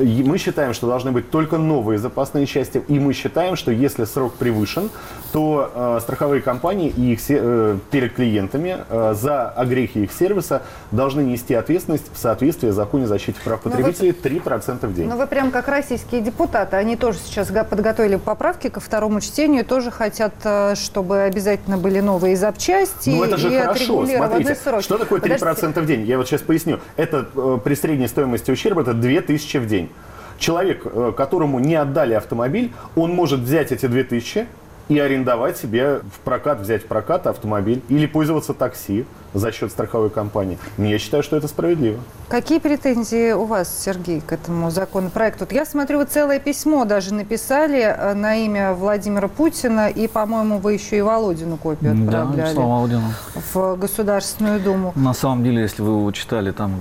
И 0.00 0.24
Мы 0.26 0.38
считаем, 0.38 0.74
что 0.74 0.86
должны 0.86 1.12
быть 1.12 1.30
только 1.30 1.56
новые 1.58 1.98
запасные 1.98 2.46
части, 2.46 2.82
и 2.88 2.98
мы 2.98 3.12
считаем, 3.12 3.56
что 3.56 3.70
если 3.70 4.04
срок 4.04 4.34
превышен, 4.34 4.90
то 5.32 5.70
э, 5.74 5.98
страховые 6.02 6.40
компании 6.42 6.88
и 6.96 7.12
их 7.12 7.20
э, 7.28 7.76
перед 7.90 8.14
клиентами 8.14 8.78
э, 8.88 9.14
за 9.14 9.48
огрехи 9.50 9.98
их 10.04 10.12
сервиса 10.12 10.62
должны 10.90 11.20
нести 11.22 11.54
ответственность 11.54 12.06
в 12.12 12.18
соответствии 12.18 12.70
с 12.70 12.74
законом 12.74 13.04
о 13.04 13.08
защите 13.08 13.38
прав 13.44 13.60
Ну, 13.64 13.70
потребителей 13.70 14.10
3% 14.12 14.86
в 14.86 14.94
день. 14.94 15.08
Ну, 15.08 15.16
вы 15.16 15.26
прям 15.26 15.50
как 15.50 15.68
российские 15.68 16.20
депутаты. 16.20 16.76
Они 16.76 16.96
тоже 16.96 17.18
сейчас 17.18 17.48
подготовили 17.68 18.16
поправки 18.56 18.68
ко 18.68 18.80
второму 18.80 19.20
чтению. 19.20 19.64
Тоже 19.64 19.90
хотят, 19.90 20.32
э, 20.44 20.74
чтобы 20.74 21.22
обязательно 21.22 21.76
были 21.76 22.00
новые 22.00 22.36
запчасти 22.36 23.10
Ну, 23.10 23.24
это 23.24 23.36
же 23.36 23.52
и 23.52 23.58
хорошо. 23.58 24.06
Смотрите, 24.06 24.54
сроки. 24.54 24.82
что 24.82 24.98
такое 24.98 25.20
3% 25.20 25.38
Подождите. 25.38 25.80
в 25.80 25.86
день? 25.86 26.06
Я 26.06 26.16
вот 26.16 26.26
сейчас 26.26 26.40
поясню. 26.40 26.78
Это 26.96 27.26
э, 27.34 27.58
при 27.62 27.74
средней 27.74 28.08
стоимости 28.08 28.50
ущерба 28.50 28.82
это 28.82 28.94
2000 28.94 29.58
в 29.58 29.66
день. 29.66 29.90
Человек, 30.38 30.82
э, 30.84 31.12
которому 31.16 31.58
не 31.58 31.74
отдали 31.74 32.14
автомобиль, 32.14 32.72
он 32.94 33.10
может 33.12 33.40
взять 33.40 33.72
эти 33.72 33.86
2000 33.86 34.46
и 34.88 34.98
арендовать 34.98 35.56
себе 35.56 36.00
в 36.14 36.20
прокат, 36.20 36.60
взять 36.60 36.84
в 36.84 36.86
прокат 36.86 37.26
автомобиль 37.26 37.82
или 37.88 38.06
пользоваться 38.06 38.54
такси 38.54 39.04
за 39.34 39.50
счет 39.50 39.70
страховой 39.72 40.10
компании. 40.10 40.58
Я 40.78 40.98
считаю, 40.98 41.22
что 41.22 41.36
это 41.36 41.48
справедливо. 41.48 41.98
Какие 42.28 42.60
претензии 42.60 43.32
у 43.32 43.44
вас, 43.44 43.68
Сергей, 43.84 44.20
к 44.20 44.32
этому 44.32 44.70
законопроекту? 44.70 45.40
Вот 45.40 45.52
я 45.52 45.66
смотрю, 45.66 45.98
вы 45.98 46.04
целое 46.04 46.38
письмо 46.38 46.84
даже 46.84 47.12
написали 47.12 47.80
э, 47.80 48.14
на 48.14 48.36
имя 48.36 48.74
Владимира 48.74 49.26
Путина, 49.28 49.88
и, 49.88 50.06
по-моему, 50.06 50.58
вы 50.58 50.74
еще 50.74 50.98
и 50.98 51.00
Володину 51.02 51.56
копию 51.56 51.94
Да, 51.94 52.22
отправляли 52.22 52.54
Слава 52.54 52.78
Владимировна. 52.78 53.14
в 53.52 53.76
Государственную 53.76 54.60
Думу. 54.60 54.92
На 54.94 55.14
самом 55.14 55.42
деле, 55.42 55.62
если 55.62 55.82
вы 55.82 55.98
его 55.98 56.12
читали, 56.12 56.52
там 56.52 56.74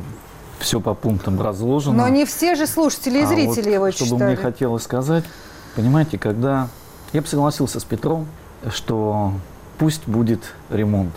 все 0.60 0.80
по 0.80 0.94
пунктам 0.94 1.42
разложено. 1.42 1.98
Но 2.04 2.08
не 2.08 2.26
все 2.26 2.56
же 2.56 2.68
слушатели 2.68 3.20
и 3.20 3.24
А 3.24 3.28
зрители 3.28 3.70
вот 3.78 3.88
его 3.88 3.92
что 3.92 4.06
читали. 4.06 4.20
бы 4.20 4.26
мне 4.28 4.36
хотелось 4.36 4.84
сказать, 4.84 5.24
понимаете, 5.76 6.18
когда 6.18 6.70
я 7.14 7.22
бы 7.22 7.28
согласился 7.28 7.80
с 7.80 7.84
Петром, 7.84 8.28
что 8.70 9.34
пусть 9.78 10.08
будет 10.08 10.54
ремонт, 10.70 11.14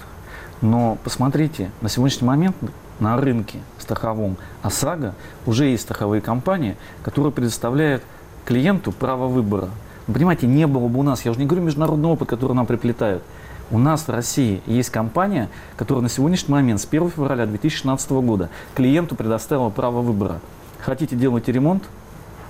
но 0.60 0.98
посмотрите, 1.04 1.70
на 1.80 1.88
сегодняшний 1.88 2.26
момент 2.26 2.56
на 3.00 3.16
рынке 3.16 3.58
страховом 3.78 4.36
ОСАГО 4.62 5.14
уже 5.46 5.66
есть 5.66 5.84
страховые 5.84 6.20
компании, 6.20 6.76
которые 7.02 7.32
предоставляют 7.32 8.02
клиенту 8.44 8.92
право 8.92 9.28
выбора. 9.28 9.70
Вы 10.06 10.14
понимаете, 10.14 10.46
не 10.46 10.66
было 10.66 10.88
бы 10.88 11.00
у 11.00 11.02
нас, 11.02 11.24
я 11.24 11.30
уже 11.30 11.40
не 11.40 11.46
говорю 11.46 11.64
международный 11.64 12.08
опыт, 12.08 12.28
который 12.28 12.54
нам 12.54 12.66
приплетают. 12.66 13.22
У 13.70 13.78
нас 13.78 14.08
в 14.08 14.10
России 14.10 14.62
есть 14.66 14.90
компания, 14.90 15.50
которая 15.76 16.02
на 16.02 16.08
сегодняшний 16.08 16.52
момент 16.52 16.80
с 16.80 16.86
1 16.86 17.10
февраля 17.10 17.44
2016 17.44 18.10
года 18.12 18.48
клиенту 18.74 19.14
предоставила 19.14 19.68
право 19.68 20.00
выбора. 20.00 20.40
Хотите 20.80 21.14
делать 21.14 21.48
ремонт? 21.48 21.84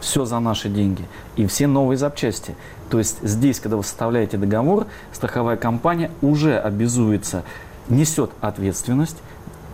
Все 0.01 0.25
за 0.25 0.39
наши 0.39 0.69
деньги 0.69 1.05
и 1.37 1.47
все 1.47 1.67
новые 1.67 1.97
запчасти. 1.99 2.55
То 2.91 2.99
есть 2.99 3.19
здесь, 3.23 3.61
когда 3.61 3.77
вы 3.77 3.83
составляете 3.85 4.37
договор, 4.37 4.87
страховая 5.13 5.57
компания 5.57 6.11
уже 6.23 6.59
обязуется, 6.59 7.43
несет 7.89 8.31
ответственность 8.41 9.17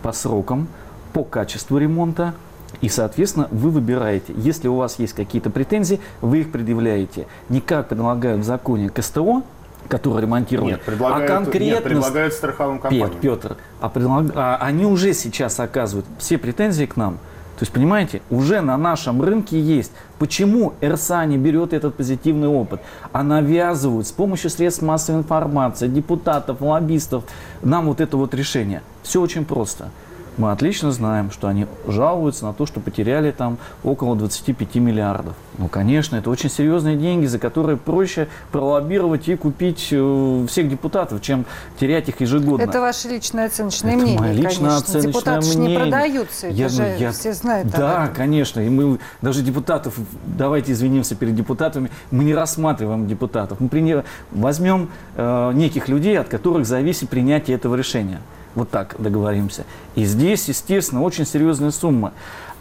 по 0.01 0.11
срокам, 0.11 0.67
по 1.13 1.23
качеству 1.23 1.77
ремонта, 1.77 2.33
и, 2.81 2.89
соответственно, 2.89 3.47
вы 3.51 3.69
выбираете. 3.69 4.33
Если 4.35 4.67
у 4.67 4.75
вас 4.75 4.99
есть 4.99 5.13
какие-то 5.13 5.49
претензии, 5.49 6.01
вы 6.21 6.39
их 6.41 6.51
предъявляете. 6.51 7.27
Не 7.47 7.61
как 7.61 7.87
предлагают 7.87 8.41
в 8.41 8.43
законе 8.43 8.89
к 8.89 9.01
СТО, 9.01 9.43
который 9.87 10.23
ремонтирует, 10.23 10.71
Нет, 10.77 10.81
предлагают, 10.83 11.29
а 11.29 11.33
конкретно 11.35 11.65
нет, 11.65 11.83
предлагают 11.83 12.33
страховым 12.33 12.79
компаниям. 12.79 13.11
Пет- 13.11 13.19
Петр, 13.21 13.57
а, 13.79 13.87
предлаг- 13.89 14.31
а 14.35 14.57
они 14.57 14.85
уже 14.85 15.13
сейчас 15.13 15.59
оказывают 15.59 16.05
все 16.17 16.37
претензии 16.37 16.85
к 16.85 16.97
нам. 16.97 17.17
То 17.57 17.63
есть, 17.63 17.71
понимаете, 17.71 18.21
уже 18.29 18.59
на 18.59 18.77
нашем 18.77 19.21
рынке 19.21 19.59
есть. 19.59 19.93
Почему 20.19 20.73
РСА 20.83 21.25
не 21.25 21.37
берет 21.37 21.71
этот 21.71 21.95
позитивный 21.95 22.49
опыт? 22.49 22.81
А 23.13 23.23
навязывают 23.23 24.07
с 24.07 24.11
помощью 24.11 24.49
средств 24.49 24.81
массовой 24.81 25.19
информации, 25.19 25.87
депутатов, 25.87 26.61
лоббистов 26.61 27.23
нам 27.61 27.85
вот 27.85 28.01
это 28.01 28.17
вот 28.17 28.33
решение. 28.33 28.81
Все 29.03 29.21
очень 29.21 29.45
просто. 29.45 29.89
Мы 30.37 30.51
отлично 30.51 30.91
знаем, 30.91 31.31
что 31.31 31.47
они 31.47 31.65
жалуются 31.87 32.45
на 32.45 32.53
то, 32.53 32.65
что 32.65 32.79
потеряли 32.81 33.31
там 33.31 33.57
около 33.83 34.15
25 34.17 34.75
миллиардов. 34.75 35.33
Ну, 35.57 35.69
конечно, 35.69 36.17
это 36.17 36.29
очень 36.29 36.49
серьезные 36.49 36.97
деньги, 36.97 37.25
за 37.25 37.39
которые 37.39 37.77
проще 37.77 38.27
пролоббировать 38.51 39.29
и 39.29 39.35
купить 39.37 39.87
э, 39.91 40.45
всех 40.49 40.69
депутатов, 40.69 41.21
чем 41.21 41.45
терять 41.79 42.09
их 42.09 42.19
ежегодно. 42.19 42.63
Это 42.63 42.81
ваше 42.81 43.07
личное 43.07 43.45
оценочное 43.45 43.93
Это 43.93 44.01
мнение, 44.01 44.19
мое 44.19 44.31
личное 44.33 44.49
конечно. 44.71 44.77
оценочное 44.77 45.11
Депутаты 45.13 45.41
же 45.45 45.57
не 45.57 45.61
мнение. 45.67 45.79
продаются, 45.79 46.47
это 46.47 46.55
Я- 46.55 46.69
же 46.69 46.81
ну, 46.81 46.97
я- 46.99 47.11
все 47.13 47.33
знают. 47.33 47.69
Да, 47.69 48.07
конечно. 48.13 48.59
И 48.59 48.69
мы 48.69 48.99
даже 49.21 49.41
депутатов, 49.41 49.95
давайте 50.25 50.73
извинимся 50.73 51.15
перед 51.15 51.35
депутатами, 51.35 51.89
мы 52.11 52.25
не 52.25 52.33
рассматриваем 52.33 53.07
депутатов. 53.07 53.61
Мы 53.61 53.69
приня- 53.69 54.03
возьмем 54.31 54.89
э, 55.15 55.51
неких 55.53 55.87
людей, 55.87 56.19
от 56.19 56.27
которых 56.27 56.65
зависит 56.65 57.07
принятие 57.09 57.55
этого 57.55 57.75
решения. 57.75 58.19
Вот 58.55 58.69
так 58.69 58.95
договоримся. 58.97 59.65
И 59.95 60.05
здесь, 60.05 60.47
естественно, 60.47 61.01
очень 61.01 61.25
серьезная 61.25 61.71
сумма. 61.71 62.13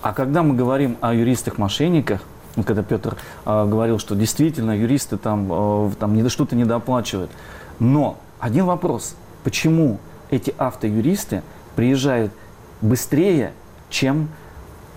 А 0.02 0.12
когда 0.12 0.42
мы 0.42 0.54
говорим 0.54 0.98
о 1.00 1.14
юристах-мошенниках, 1.14 2.20
когда 2.66 2.82
Петр 2.82 3.16
э, 3.46 3.66
говорил, 3.66 3.98
что 3.98 4.14
действительно 4.14 4.76
юристы 4.78 5.16
там, 5.16 5.48
э, 5.50 5.90
там 5.98 6.28
что-то 6.28 6.54
недооплачивают. 6.54 7.30
Но 7.78 8.18
один 8.38 8.66
вопрос. 8.66 9.16
Почему 9.42 9.98
эти 10.30 10.54
автоюристы 10.58 11.42
приезжают 11.74 12.32
быстрее, 12.80 13.52
чем 13.90 14.28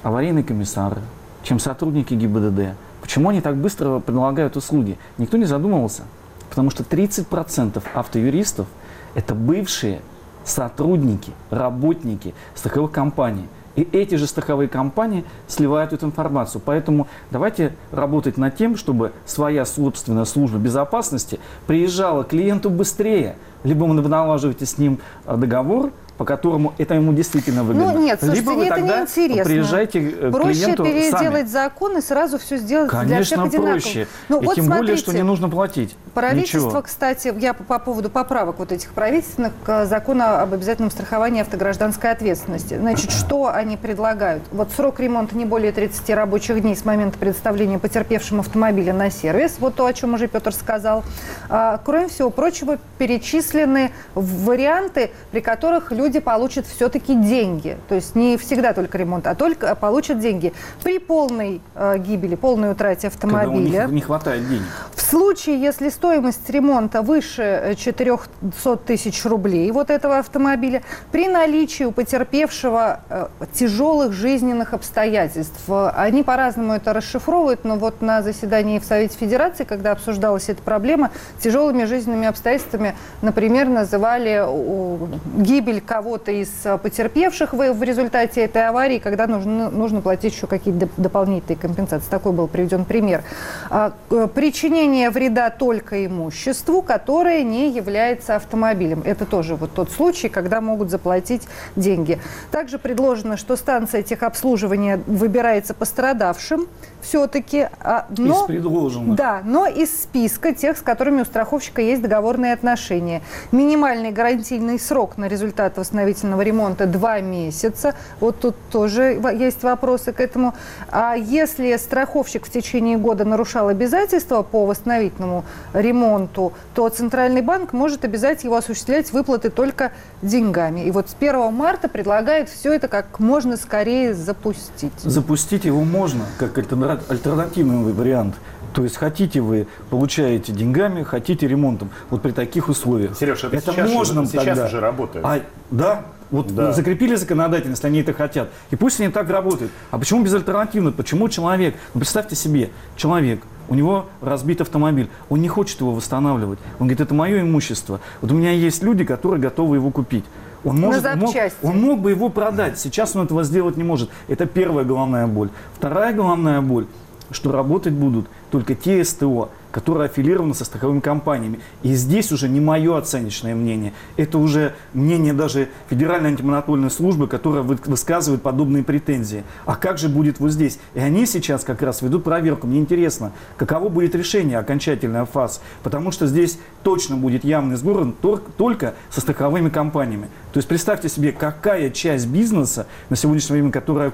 аварийные 0.04 0.44
комиссары, 0.44 1.02
чем 1.44 1.60
сотрудники 1.60 2.14
ГИБДД? 2.14 2.76
Почему 3.02 3.30
они 3.30 3.42
так 3.42 3.56
быстро 3.56 4.00
предлагают 4.00 4.58
услуги? 4.58 4.98
Никто 5.18 5.38
не 5.38 5.46
задумывался. 5.46 6.04
Потому 6.50 6.70
что 6.70 6.84
30% 6.84 7.82
автоюристов– 7.94 8.68
это 9.16 9.36
бывшие 9.36 10.02
сотрудники, 10.48 11.32
работники 11.50 12.34
страховых 12.56 12.92
компаний. 12.92 13.48
И 13.76 13.88
эти 13.92 14.16
же 14.16 14.26
страховые 14.26 14.68
компании 14.68 15.24
сливают 15.48 15.94
эту 15.94 16.08
информацию. 16.08 16.62
Поэтому 16.66 17.08
давайте 17.30 17.76
работать 17.92 18.36
над 18.36 18.58
тем, 18.58 18.76
чтобы 18.76 19.12
своя 19.26 19.66
собственная 19.66 20.26
служба 20.26 20.58
безопасности 20.58 21.40
приезжала 21.68 22.24
к 22.24 22.30
клиенту 22.30 22.72
быстрее. 22.72 23.36
Либо 23.64 23.84
вы 23.84 23.94
налаживаете 23.94 24.66
с 24.66 24.80
ним 24.80 24.98
э, 25.26 25.38
договор, 25.38 25.92
по 26.18 26.26
которому 26.26 26.74
это 26.78 26.96
ему 26.96 27.14
действительно 27.14 27.64
выгодно. 27.64 27.94
Ну 27.94 28.00
нет, 28.00 28.20
слушайте, 28.20 28.42
Либо 28.42 28.58
вы 28.58 28.66
это 28.66 28.76
тогда 28.76 28.98
неинтересно. 29.02 29.44
приезжайте 29.44 30.10
э, 30.10 30.30
к 30.30 30.32
Проще 30.32 30.54
клиенту 30.54 30.84
переделать 30.84 31.12
сами. 31.22 31.46
закон 31.46 31.98
и 31.98 32.02
сразу 32.02 32.40
все 32.40 32.58
сделать 32.58 32.90
для 32.90 33.00
всех 33.00 33.10
Конечно, 33.10 33.44
одинаково. 33.44 33.72
проще. 33.72 34.08
Ну, 34.30 34.42
и 34.42 34.46
вот 34.46 34.56
тем 34.56 34.66
более, 34.68 34.96
что 34.96 35.06
смотрите, 35.06 35.24
не 35.24 35.28
нужно 35.28 35.50
платить. 35.50 35.96
Правительство, 36.14 36.58
Ничего. 36.58 36.82
кстати, 36.82 37.34
я 37.40 37.54
по, 37.54 37.64
по 37.64 37.80
поводу 37.80 38.10
поправок 38.10 38.58
вот 38.60 38.72
этих 38.72 38.94
правительственных 38.94 39.54
к 39.64 39.86
закону 39.86 40.24
об 40.26 40.54
обязательном 40.54 40.90
страховании 40.90 41.42
автогражданской 41.42 42.12
ответственности. 42.12 42.78
Значит, 42.80 43.12
что 43.12 43.54
они 43.54 43.78
предлагают? 43.78 44.44
Вот 44.52 44.72
срок 44.72 45.00
ремонта 45.00 45.38
не 45.38 45.46
более 45.46 45.72
30 45.72 46.10
рабочих 46.12 46.62
дней 46.62 46.76
с 46.76 46.84
момента 46.84 47.18
предоставления 47.20 47.78
потерпевшим 47.78 48.40
автомобиля 48.40 48.94
на 48.94 49.12
сервис. 49.12 49.58
Вот 49.60 49.76
то, 49.76 49.86
о 49.86 49.94
чем 49.94 50.16
уже 50.16 50.28
Петр 50.28 50.52
сказал. 50.54 51.04
А, 51.50 51.80
кроме 51.86 52.08
всего 52.08 52.32
прочего, 52.32 52.80
перечислены 52.98 53.92
варианты, 54.16 55.12
при 55.32 55.42
которых 55.42 55.92
люди 55.92 56.07
получат 56.20 56.66
все-таки 56.66 57.14
деньги. 57.16 57.78
То 57.88 57.96
есть 57.96 58.16
не 58.16 58.38
всегда 58.38 58.74
только 58.74 58.98
ремонт, 58.98 59.28
а 59.28 59.36
только 59.36 59.76
получат 59.76 60.20
деньги. 60.20 60.54
При 60.84 61.00
полной 61.00 61.62
э, 61.76 61.98
гибели, 61.98 62.36
полной 62.36 62.72
утрате 62.72 63.10
Когда 63.10 63.28
у 63.28 63.38
автомобиля. 63.42 63.84
них 63.84 63.92
не 63.92 64.02
хватает 64.02 64.48
денег. 64.48 64.64
В 64.96 65.02
случае, 65.02 65.62
если 65.62 65.90
стоимость 65.90 66.50
ремонта 66.50 67.02
выше 67.02 67.42
э, 67.42 67.76
400 67.76 68.78
тысяч 68.78 69.26
рублей 69.26 69.72
вот 69.72 69.90
этого 69.90 70.20
автомобиля, 70.20 70.84
при 71.12 71.28
наличии 71.28 71.84
у 71.84 71.92
потерпевшего 71.92 73.00
э, 73.10 73.28
тяжелых 73.54 74.14
жизненных 74.14 74.74
обстоятельств, 74.74 75.62
э, 75.68 75.92
они 75.96 76.24
по-разному 76.24 76.74
это 76.74 76.94
расшифровывают, 76.94 77.64
но 77.64 77.76
вот 77.76 78.02
на 78.02 78.22
заседании 78.22 78.80
в 78.80 78.86
Совете 78.86 79.18
Федерации, 79.18 79.64
когда 79.64 79.92
обсуждалась 79.92 80.50
эта 80.50 80.62
проблема, 80.62 81.12
тяжелыми 81.40 81.86
жизненными 81.86 82.28
обстоятельствами, 82.28 82.96
например, 83.22 83.68
называли 83.68 84.44
э, 84.46 84.98
гибель 85.38 85.82
кого-то 85.98 86.32
из 86.32 86.50
э, 86.64 86.78
потерпевших 86.78 87.54
в, 87.54 87.74
в 87.74 87.82
результате 87.82 88.42
этой 88.42 88.68
аварии, 88.68 89.00
когда 89.00 89.26
нужно, 89.26 89.72
нужно 89.72 90.00
платить 90.00 90.32
еще 90.36 90.46
какие-то 90.46 90.88
дополнительные 90.96 91.58
компенсации. 91.58 92.08
Такой 92.08 92.34
был 92.34 92.48
приведен 92.48 92.86
пример. 92.86 93.24
А, 93.72 93.94
причинение 94.36 95.10
вреда 95.10 95.50
только 95.50 96.06
имуществу, 96.06 96.84
которое 96.84 97.42
не 97.42 97.72
является 97.72 98.36
автомобилем. 98.36 99.02
Это 99.06 99.26
тоже 99.26 99.56
вот 99.56 99.74
тот 99.74 99.90
случай, 99.90 100.30
когда 100.30 100.62
могут 100.62 100.92
заплатить 100.92 101.48
деньги. 101.76 102.20
Также 102.52 102.78
предложено, 102.78 103.36
что 103.36 103.56
станция 103.56 104.04
техобслуживания 104.04 105.02
выбирается 105.08 105.74
пострадавшим 105.74 106.68
все-таки. 107.02 107.68
А, 107.80 108.06
но, 108.18 108.42
из 108.42 108.48
предложенных. 108.48 109.16
Да, 109.16 109.42
но 109.44 109.68
из 109.68 110.04
списка 110.04 110.54
тех, 110.54 110.78
с 110.78 110.82
которыми 110.82 111.22
у 111.22 111.26
страховщика 111.26 111.82
есть 111.82 112.02
договорные 112.02 112.54
отношения. 112.54 113.22
Минимальный 113.52 114.12
гарантийный 114.12 114.80
срок 114.80 115.18
на 115.18 115.28
результат 115.28 115.78
восстановительного 115.78 116.42
ремонта 116.42 116.86
2 116.86 117.22
месяца. 117.22 117.96
Вот 118.20 118.40
тут 118.40 118.56
тоже 118.72 119.22
есть 119.34 119.64
вопросы 119.64 120.12
к 120.12 120.20
этому. 120.20 120.54
А 120.90 121.16
если 121.16 121.76
страховщик 121.78 122.46
в 122.46 122.52
течение 122.52 122.98
года 122.98 123.26
нарушал 123.26 123.68
обязательства 123.68 124.42
по 124.42 124.66
восстановительному 124.66 125.46
ремонту, 125.74 126.54
то 126.74 126.90
Центральный 126.90 127.42
банк 127.42 127.74
может 127.74 128.06
обязать 128.06 128.44
его 128.44 128.56
осуществлять 128.56 129.12
выплаты 129.14 129.50
только 129.50 129.92
деньгами. 130.22 130.82
И 130.82 130.92
вот 130.92 131.10
с 131.10 131.16
1 131.20 131.54
марта 131.54 131.88
предлагает 131.90 132.50
все 132.50 132.74
это 132.74 132.88
как 132.88 133.20
можно 133.20 133.58
скорее 133.58 134.14
запустить. 134.14 134.94
Запустить 135.04 135.66
его 135.66 135.84
можно, 135.84 136.26
как 136.38 136.58
альтернативный 136.92 137.94
вариант. 137.94 138.36
То 138.74 138.84
есть 138.84 138.98
хотите 138.98 139.42
вы, 139.42 139.68
получаете 139.90 140.52
деньгами, 140.52 141.04
хотите 141.04 141.48
ремонтом. 141.48 141.90
Вот 142.10 142.22
при 142.22 142.32
таких 142.32 142.70
условиях. 142.70 143.18
Сереж, 143.18 143.44
это, 143.44 143.56
это 143.56 143.72
сейчас, 143.72 143.90
можно 143.90 144.22
уже, 144.22 144.32
сейчас 144.32 144.68
уже 144.68 144.80
работает. 144.80 145.26
А, 145.26 145.40
да, 145.72 146.06
вот 146.30 146.54
да. 146.54 146.74
закрепили 146.74 147.16
законодательно, 147.16 147.72
если 147.72 147.88
они 147.88 148.02
это 148.02 148.14
хотят. 148.14 148.50
И 148.72 148.76
пусть 148.76 149.00
они 149.00 149.10
так 149.12 149.30
работают. 149.30 149.72
А 149.92 149.98
почему 149.98 150.24
безальтернативно? 150.24 150.92
Почему 150.92 151.30
человек, 151.30 151.76
ну, 151.94 152.02
представьте 152.02 152.36
себе, 152.36 152.70
человек, 152.96 153.42
у 153.70 153.76
него 153.76 154.08
разбит 154.22 154.62
автомобиль, 154.62 155.10
он 155.30 155.42
не 155.42 155.48
хочет 155.48 155.80
его 155.80 155.94
восстанавливать. 155.94 156.60
Он 156.80 156.88
говорит, 156.88 157.02
это 157.02 157.14
мое 157.14 157.42
имущество. 157.42 158.00
Вот 158.22 158.32
у 158.32 158.36
меня 158.36 158.52
есть 158.52 158.84
люди, 158.84 159.04
которые 159.04 159.42
готовы 159.42 159.78
его 159.78 159.92
купить. 159.92 160.26
Он, 160.64 160.80
может, 160.80 161.16
мог, 161.16 161.36
он 161.62 161.82
мог 161.82 162.00
бы 162.00 162.12
его 162.12 162.30
продать. 162.30 162.80
Сейчас 162.80 163.16
он 163.16 163.26
этого 163.26 163.44
сделать 163.44 163.78
не 163.78 163.84
может. 163.84 164.10
Это 164.28 164.46
первая 164.46 164.86
головная 164.86 165.28
боль. 165.28 165.50
Вторая 165.76 166.14
головная 166.14 166.62
боль– 166.62 166.88
что 167.32 167.52
работать 167.52 167.94
будут 167.94 168.28
только 168.52 168.76
те 168.76 169.04
СТО, 169.04 169.50
которые 169.72 170.06
аффилированы 170.06 170.54
со 170.54 170.66
страховыми 170.66 171.02
компаниями. 171.02 171.60
И 171.84 171.94
здесь 171.94 172.32
уже 172.32 172.50
не 172.50 172.60
мое 172.60 172.98
оценочное 172.98 173.54
мнение, 173.54 173.94
это 174.16 174.38
уже 174.38 174.74
мнение 174.94 175.34
даже 175.34 175.70
Федеральной 175.90 176.30
антимонопольной 176.30 176.90
службы, 176.90 177.28
которая 177.28 177.62
высказывает 177.62 178.42
подобные 178.42 178.84
претензии. 178.84 179.44
А 179.66 179.76
как 179.76 179.98
же 179.98 180.10
будет 180.10 180.40
вот 180.40 180.52
здесь? 180.52 180.80
И 180.96 181.00
они 181.00 181.26
сейчас 181.26 181.64
как 181.64 181.82
раз 181.82 182.02
ведут 182.02 182.24
проверку. 182.24 182.66
Мне 182.66 182.80
интересно, 182.80 183.34
каково 183.58 183.90
будет 183.90 184.16
решение 184.16 184.58
окончательное 184.58 185.26
ФАС, 185.26 185.62
потому 185.84 186.12
что 186.12 186.26
здесь 186.28 186.58
точно 186.84 187.18
будет 187.18 187.44
явный 187.44 187.76
сбор 187.76 188.14
только 188.58 188.96
со 189.10 189.22
страховыми 189.22 189.70
компаниями. 189.70 190.28
То 190.54 190.58
есть 190.58 190.68
представьте 190.68 191.10
себе, 191.10 191.32
какая 191.34 191.90
часть 191.90 192.28
бизнеса 192.28 192.88
на 193.10 193.16
сегодняшнее 193.16 193.60
время, 193.60 193.72
которая 193.72 194.14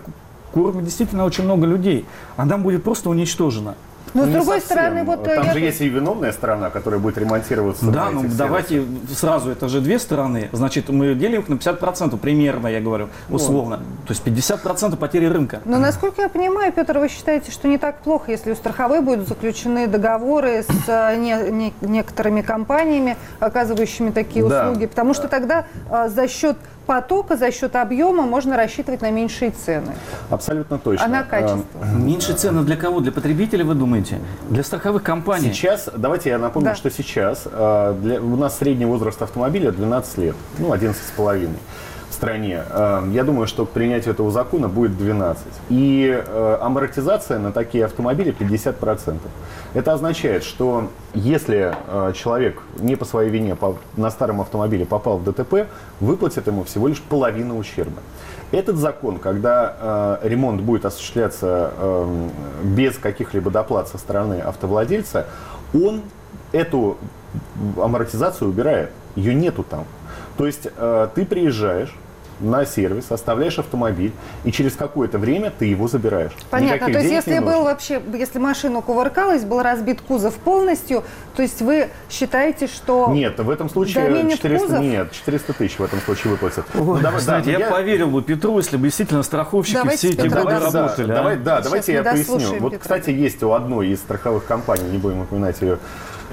кормит 0.54 0.86
действительно 0.86 1.26
очень 1.26 1.44
много 1.44 1.66
людей. 1.66 2.06
Она 2.38 2.58
будет 2.58 2.84
просто 2.84 3.10
уничтожена. 3.10 3.76
Но 4.14 4.26
ну, 4.26 4.32
с 4.32 4.34
другой 4.34 4.60
совсем. 4.60 4.78
стороны, 4.78 5.04
вот 5.04 5.24
там 5.24 5.44
я... 5.46 5.54
же 5.54 5.60
есть 5.60 5.82
и 5.82 5.90
виновная 5.90 6.32
сторона, 6.32 6.70
которая 6.70 7.00
будет 7.00 7.18
ремонтироваться. 7.18 7.86
Да, 7.88 8.10
ну 8.12 8.26
давайте 8.28 8.84
сразу, 9.12 9.50
это 9.50 9.68
же 9.68 9.82
две 9.82 9.98
стороны. 9.98 10.50
Значит, 10.52 10.90
мы 10.90 11.16
делим 11.16 11.42
их 11.42 11.50
на 11.50 11.56
50%, 11.56 12.18
примерно, 12.18 12.68
я 12.68 12.80
говорю, 12.80 13.10
условно. 13.30 13.78
Вот. 13.78 14.08
То 14.08 14.32
есть 14.32 14.48
50% 14.48 14.96
потери 14.98 15.26
рынка. 15.26 15.62
Но 15.66 15.80
насколько 15.80 16.22
я 16.22 16.30
понимаю, 16.30 16.72
Петр, 16.72 17.00
вы 17.00 17.10
считаете, 17.10 17.52
что 17.52 17.68
не 17.68 17.78
так 17.78 18.00
плохо, 18.00 18.32
если 18.32 18.52
у 18.52 18.56
страховой 18.56 19.02
будут 19.02 19.28
заключены 19.28 19.88
договоры 19.88 20.64
с 20.64 20.88
э, 20.88 21.16
не, 21.16 21.52
не, 21.52 21.74
некоторыми 21.82 22.42
компаниями, 22.42 23.18
оказывающими 23.40 24.12
такие 24.12 24.48
да. 24.48 24.70
услуги, 24.70 24.86
потому 24.86 25.14
что 25.16 25.28
тогда 25.28 25.66
а, 25.90 26.10
за 26.10 26.28
счет 26.28 26.58
потока 26.86 27.38
за 27.38 27.52
счет 27.52 27.75
объема 27.75 28.24
можно 28.24 28.58
рассчитывать 28.58 29.02
на 29.02 29.12
меньшие 29.12 29.52
цены. 29.52 29.94
Абсолютно 30.30 30.78
точно. 30.78 31.06
А 31.06 31.08
на 31.08 31.24
качество? 31.24 31.84
Меньшие 31.96 32.36
цены 32.36 32.63
для 32.63 32.75
кого? 32.75 33.00
Для 33.00 33.12
потребителя, 33.12 33.66
вы 33.66 33.75
думаете? 33.75 34.20
Для 34.50 34.63
страховых 34.63 35.04
компаний? 35.04 35.54
Сейчас, 35.54 35.90
давайте 35.96 36.30
я 36.30 36.38
напомню, 36.38 36.70
да. 36.70 36.75
что 36.75 36.90
сейчас 36.90 37.48
а, 37.52 37.94
для, 37.94 38.22
у 38.22 38.36
нас 38.36 38.58
средний 38.58 38.86
возраст 38.86 39.22
автомобиля 39.22 39.72
12 39.72 40.18
лет, 40.18 40.36
ну, 40.60 40.72
11 40.72 41.02
с 41.02 41.12
половиной 41.12 41.58
стране. 42.24 42.63
А, 42.70 43.06
я 43.12 43.24
думаю, 43.24 43.48
что 43.48 43.65
к 43.65 43.70
принятию 43.70 44.13
этого 44.13 44.32
закона 44.32 44.69
будет 44.69 44.98
12. 44.98 45.43
И 45.69 46.24
а, 46.26 46.60
амортизация 46.62 47.39
на 47.39 47.52
такие 47.52 47.86
автомобили 47.86 48.34
50%. 48.38 49.19
Это 49.74 49.93
означает, 49.93 50.43
что 50.43 50.89
если 51.15 51.76
э, 51.88 52.13
человек 52.13 52.62
не 52.78 52.95
по 52.95 53.06
своей 53.06 53.32
вине 53.32 53.58
на 53.98 54.12
старом 54.12 54.39
автомобиле 54.41 54.86
попал 54.86 55.17
в 55.17 55.24
ДТП, 55.24 55.67
выплатят 56.00 56.45
ему 56.45 56.63
всего 56.63 56.88
лишь 56.88 57.02
половину 57.02 57.58
ущерба. 57.58 58.02
Этот 58.52 58.76
закон, 58.76 59.17
когда 59.17 60.19
э, 60.21 60.28
ремонт 60.28 60.62
будет 60.62 60.86
осуществляться 60.86 61.71
э, 61.76 62.28
без 62.63 63.00
каких-либо 63.00 63.50
доплат 63.50 63.88
со 63.88 63.98
стороны 63.98 64.41
автовладельца, 64.41 65.26
он 65.74 66.04
эту 66.52 66.98
амортизацию 67.78 68.50
убирает. 68.50 68.91
Ее 69.15 69.34
нету 69.34 69.63
там. 69.63 69.86
То 70.38 70.45
есть 70.45 70.67
э, 70.78 71.08
ты 71.15 71.26
приезжаешь, 71.26 71.95
на 72.43 72.65
сервис, 72.65 73.12
оставляешь 73.12 73.60
автомобиль, 73.60 74.12
и 74.43 74.51
через 74.51 74.75
какое-то 74.75 75.17
время 75.17 75.51
ты 75.58 75.65
его 75.65 75.88
забираешь. 75.88 76.32
Понятно. 76.49 76.75
Никаких 76.75 76.95
то 76.95 77.01
есть 77.01 77.27
если 77.27 77.39
был 77.39 77.63
вообще, 77.63 78.01
если 78.13 78.39
машина 78.39 78.82
кувыркалась, 78.82 79.43
был 79.43 79.62
разбит 79.62 80.01
кузов 80.01 80.36
полностью, 80.36 81.03
то 81.36 81.41
есть 81.41 81.62
вы 81.62 81.89
считаете, 82.10 82.67
что... 82.67 83.10
Нет, 83.12 83.39
в 83.39 83.49
этом 83.49 83.69
случае 83.69 84.29
400, 84.29 84.67
кузов? 84.67 84.82
нет, 84.82 85.12
400 85.12 85.53
тысяч 85.53 85.79
в 85.79 85.84
этом 85.84 85.99
случае 86.01 86.32
выплатят. 86.32 86.65
Ой, 86.75 86.82
ну, 86.82 86.97
давай, 86.99 87.21
знаете, 87.21 87.51
да, 87.51 87.51
я, 87.51 87.65
я 87.65 87.71
поверил 87.71 88.10
бы 88.10 88.21
Петру, 88.21 88.58
если 88.58 88.77
бы 88.77 88.84
действительно 88.84 89.23
страховщики 89.23 89.75
давайте 89.75 89.97
все 89.97 90.10
эти 90.10 90.27
годы 90.27 90.60
работали. 90.60 91.08
Да, 91.08 91.13
а? 91.13 91.17
давай, 91.17 91.38
да, 91.38 91.62
давайте 91.62 91.93
я 91.93 92.03
поясню. 92.03 92.60
Вот, 92.60 92.73
Петра. 92.73 92.79
кстати, 92.79 93.10
есть 93.10 93.41
у 93.43 93.53
одной 93.53 93.89
из 93.89 93.99
страховых 93.99 94.45
компаний, 94.45 94.89
не 94.91 94.97
будем 94.97 95.21
упоминать 95.21 95.62
ее 95.62 95.79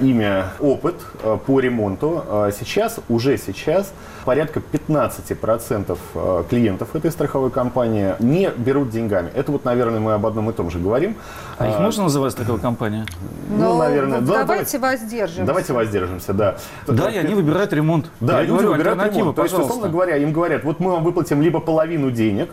имя 0.01 0.47
опыт 0.59 0.95
э, 1.23 1.37
по 1.45 1.59
ремонту. 1.59 2.23
Э, 2.27 2.51
сейчас, 2.57 2.99
уже 3.07 3.37
сейчас, 3.37 3.93
порядка 4.25 4.59
15% 4.59 5.97
э, 6.13 6.43
клиентов 6.49 6.95
этой 6.95 7.11
страховой 7.11 7.51
компании 7.51 8.15
не 8.19 8.49
берут 8.49 8.89
деньгами. 8.89 9.31
Это 9.33 9.51
вот, 9.51 9.63
наверное, 9.63 9.99
мы 9.99 10.13
об 10.13 10.25
одном 10.25 10.49
и 10.49 10.53
том 10.53 10.69
же 10.69 10.79
говорим. 10.79 11.15
А 11.57 11.69
их 11.69 11.79
можно 11.79 12.03
называть 12.03 12.33
страховой 12.33 12.59
компанией? 12.59 13.05
Ну, 13.49 13.57
ну 13.57 13.77
наверное. 13.77 14.21
Да, 14.21 14.39
давайте 14.39 14.79
воздержимся. 14.79 15.45
Давайте 15.45 15.73
воздержимся, 15.73 16.33
да. 16.33 16.57
Да, 16.87 17.09
и 17.09 17.17
они 17.17 17.35
выбирают 17.35 17.71
ремонт. 17.73 18.09
Да, 18.19 18.33
я 18.33 18.41
люди 18.41 18.51
говорю, 18.51 18.71
выбирают 18.71 19.15
ремонт. 19.15 19.35
То 19.35 19.43
есть, 19.43 19.57
условно 19.57 19.89
говоря, 19.89 20.17
им 20.17 20.33
говорят, 20.33 20.63
вот 20.63 20.79
мы 20.79 20.91
вам 20.91 21.03
выплатим 21.03 21.41
либо 21.41 21.59
половину 21.59 22.11
денег, 22.11 22.49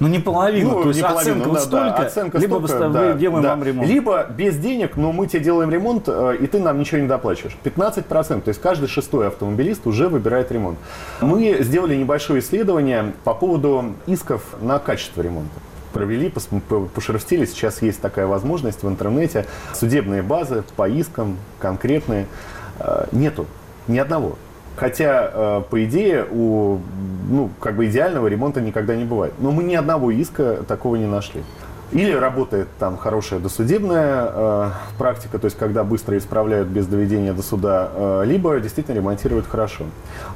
ну, 0.00 0.08
не 0.08 0.18
половину, 0.18 0.70
ну, 0.70 0.82
то 0.82 0.88
есть 0.88 1.00
не 1.00 1.06
оценка 1.06 1.24
половину, 1.24 1.44
вот 1.44 1.54
да, 1.54 1.60
столько, 1.60 2.00
да, 2.00 2.06
оценка 2.06 2.38
либо 2.38 2.66
столько, 2.66 2.88
да, 2.88 3.12
делаем 3.12 3.42
да. 3.42 3.50
вам 3.50 3.62
ремонт. 3.62 3.88
Либо 3.88 4.26
без 4.30 4.56
денег, 4.56 4.96
но 4.96 5.12
мы 5.12 5.26
тебе 5.26 5.40
делаем 5.40 5.70
ремонт, 5.70 6.04
э, 6.08 6.36
и 6.40 6.46
ты 6.46 6.58
нам 6.58 6.78
ничего 6.78 7.00
не 7.00 7.06
доплачиваешь. 7.06 7.56
15%, 7.62 8.40
то 8.40 8.48
есть 8.48 8.60
каждый 8.60 8.88
шестой 8.88 9.28
автомобилист 9.28 9.86
уже 9.86 10.08
выбирает 10.08 10.50
ремонт. 10.50 10.78
Мы 11.20 11.58
сделали 11.60 11.94
небольшое 11.94 12.40
исследование 12.40 13.12
по 13.24 13.34
поводу 13.34 13.94
исков 14.06 14.42
на 14.60 14.78
качество 14.78 15.20
ремонта 15.22 15.60
провели, 15.92 16.32
пошерстили. 16.94 17.44
Сейчас 17.44 17.82
есть 17.82 18.00
такая 18.00 18.26
возможность 18.26 18.84
в 18.84 18.88
интернете. 18.88 19.46
Судебные 19.74 20.22
базы 20.22 20.62
по 20.76 20.88
искам 20.88 21.36
конкретные. 21.58 22.26
Э, 22.78 23.06
нету 23.12 23.46
ни 23.88 23.98
одного. 23.98 24.38
Хотя, 24.76 25.30
э, 25.32 25.62
по 25.68 25.84
идее, 25.84 26.26
у 26.30 26.78
ну, 27.30 27.50
как 27.60 27.76
бы 27.76 27.86
идеального 27.86 28.26
ремонта 28.26 28.60
никогда 28.60 28.96
не 28.96 29.04
бывает. 29.04 29.32
Но 29.38 29.52
мы 29.52 29.62
ни 29.62 29.74
одного 29.74 30.10
иска 30.10 30.64
такого 30.66 30.96
не 30.96 31.06
нашли. 31.06 31.42
Или 31.92 32.12
работает 32.12 32.68
там 32.78 32.96
хорошая 32.96 33.40
досудебная 33.40 34.28
э, 34.32 34.70
практика, 34.96 35.38
то 35.40 35.46
есть 35.46 35.58
когда 35.58 35.82
быстро 35.82 36.16
исправляют 36.18 36.68
без 36.68 36.86
доведения 36.86 37.32
до 37.32 37.42
суда, 37.42 37.90
э, 37.92 38.22
либо 38.26 38.60
действительно 38.60 38.96
ремонтируют 38.96 39.46
хорошо. 39.46 39.84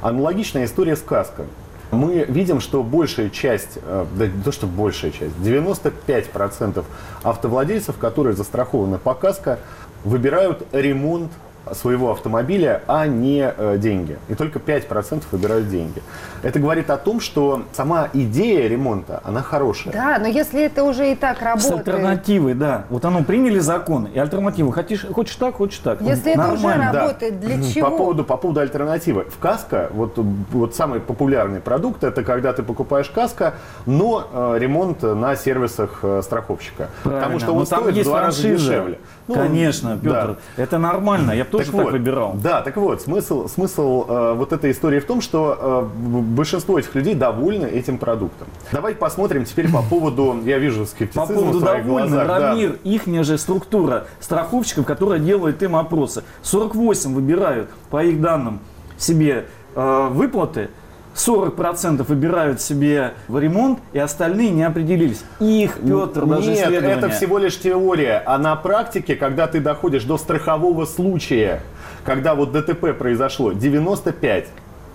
Аналогичная 0.01 0.65
история 0.65 0.97
сказка. 0.97 1.43
Мы 1.91 2.25
видим, 2.27 2.59
что 2.59 2.83
большая 2.83 3.29
часть, 3.29 3.77
э, 3.81 4.05
да 4.17 4.25
то 4.43 4.51
что 4.51 4.67
большая 4.67 5.11
часть, 5.11 5.37
95% 5.37 6.83
автовладельцев, 7.23 7.97
которые 7.97 8.35
застрахованы 8.35 8.97
по 8.97 9.13
каско, 9.13 9.59
выбирают 10.03 10.67
ремонт 10.73 11.31
своего 11.73 12.11
автомобиля, 12.11 12.81
а 12.87 13.07
не 13.07 13.51
э, 13.55 13.77
деньги. 13.77 14.17
И 14.27 14.35
только 14.35 14.59
5% 14.59 15.23
выбирают 15.31 15.69
деньги. 15.69 16.01
Это 16.43 16.59
говорит 16.59 16.89
о 16.89 16.97
том, 16.97 17.19
что 17.19 17.63
сама 17.73 18.09
идея 18.13 18.67
ремонта, 18.67 19.21
она 19.23 19.41
хорошая. 19.41 19.93
Да, 19.93 20.17
но 20.19 20.27
если 20.27 20.63
это 20.63 20.83
уже 20.83 21.11
и 21.11 21.15
так 21.15 21.39
С 21.39 21.41
работает. 21.41 21.87
альтернативой, 21.87 22.53
да. 22.53 22.85
Вот 22.89 23.03
оно 23.05 23.23
приняли 23.23 23.59
закон 23.59 24.05
и 24.05 24.19
альтернативу. 24.19 24.71
Хочешь, 24.71 25.05
хочешь 25.11 25.35
так, 25.35 25.55
хочешь 25.55 25.79
так. 25.79 26.01
Если 26.01 26.33
это 26.33 26.53
уже 26.53 26.63
Нормально. 26.63 26.89
Да. 26.93 26.99
работает, 27.01 27.39
для 27.39 27.63
чего? 27.63 27.89
По 27.89 27.97
поводу, 27.97 28.23
по 28.23 28.37
поводу 28.37 28.59
альтернативы. 28.59 29.25
В 29.25 29.39
каско, 29.39 29.89
вот, 29.91 30.13
вот 30.17 30.75
самый 30.75 30.99
популярный 30.99 31.59
продукт, 31.61 32.03
это 32.03 32.23
когда 32.23 32.53
ты 32.53 32.63
покупаешь 32.63 33.09
каско, 33.09 33.55
но 33.85 34.27
э, 34.31 34.59
ремонт 34.59 35.01
на 35.01 35.35
сервисах 35.35 35.99
э, 36.03 36.21
страховщика. 36.23 36.89
Потому 37.03 37.19
Правильно. 37.19 37.39
что 37.39 37.51
он 37.53 37.59
Но 37.59 37.65
там 37.65 37.81
стоит 37.81 37.97
в 37.97 38.03
два 38.03 38.21
раза 38.21 38.41
дешевле. 38.43 38.99
Ну, 39.27 39.33
Конечно, 39.33 39.95
да. 39.95 39.97
Петр, 40.21 40.37
это 40.55 40.77
нормально. 40.77 41.31
Я 41.31 41.45
бы 41.45 41.49
тоже 41.49 41.65
так, 41.65 41.73
вот, 41.73 41.91
выбирал. 41.91 42.35
Да, 42.35 42.61
так 42.61 42.77
вот, 42.77 43.01
смысл, 43.01 43.47
смысл 43.47 44.05
э, 44.07 44.33
вот 44.33 44.53
этой 44.53 44.71
истории 44.71 44.99
в 44.99 45.05
том, 45.05 45.21
что 45.21 45.89
э, 45.95 45.97
большинство 46.21 46.77
этих 46.77 46.93
людей 46.93 47.15
довольны 47.15 47.65
этим 47.65 47.97
продуктом. 47.97 48.47
Давайте 48.71 48.99
посмотрим 48.99 49.45
теперь 49.45 49.71
по 49.71 49.81
поводу, 49.81 50.39
я 50.45 50.59
вижу 50.59 50.81
По 50.81 50.85
скептицизм 50.85 51.33
поводу 51.33 51.57
в 51.57 51.61
твоих 51.61 51.85
довольны, 51.85 52.09
глазах. 52.09 52.27
да. 52.27 52.55
Ихняя 52.83 53.23
же 53.23 53.37
структура 53.39 54.05
страховщиков, 54.19 54.85
которая 54.85 55.19
делает 55.19 55.61
им 55.63 55.75
опросы. 55.75 56.23
48 56.43 57.13
выбирают, 57.15 57.69
по 57.89 58.03
их 58.03 58.21
данным, 58.21 58.59
себе 58.97 59.47
э, 59.75 60.07
выплаты, 60.11 60.69
40% 61.15 62.03
выбирают 62.07 62.61
себе 62.61 63.13
в 63.27 63.39
ремонт, 63.39 63.79
и 63.93 63.99
остальные 63.99 64.51
не 64.51 64.63
определились. 64.63 65.23
Их, 65.39 65.79
Петр, 65.79 66.25
даже 66.25 66.51
Нет, 66.51 66.71
это 66.83 67.09
всего 67.09 67.37
лишь 67.37 67.57
теория. 67.57 68.21
А 68.25 68.37
на 68.37 68.55
практике, 68.55 69.15
когда 69.15 69.47
ты 69.47 69.61
доходишь 69.61 70.03
до 70.03 70.17
страхового 70.17 70.85
случая, 70.85 71.61
когда 72.03 72.35
вот 72.35 72.51
ДТП 72.51 72.93
произошло, 72.97 73.53
95. 73.53 74.47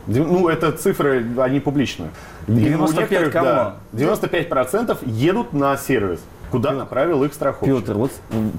Дев- 0.06 0.26
Ну, 0.26 0.48
это 0.48 0.72
цифры, 0.72 1.24
они 1.38 1.60
публичные. 1.60 2.10
И 2.48 2.52
у 2.52 2.54
95 2.56 3.10
некоторых, 3.10 3.32
кого? 3.32 3.44
да, 3.46 3.76
95% 3.92 4.98
едут 5.06 5.52
на 5.52 5.76
сервис, 5.76 6.20
куда 6.50 6.72
направил 6.72 7.24
их 7.24 7.32
страховщик. 7.34 7.76
Петр, 7.78 7.94
вот 7.94 8.12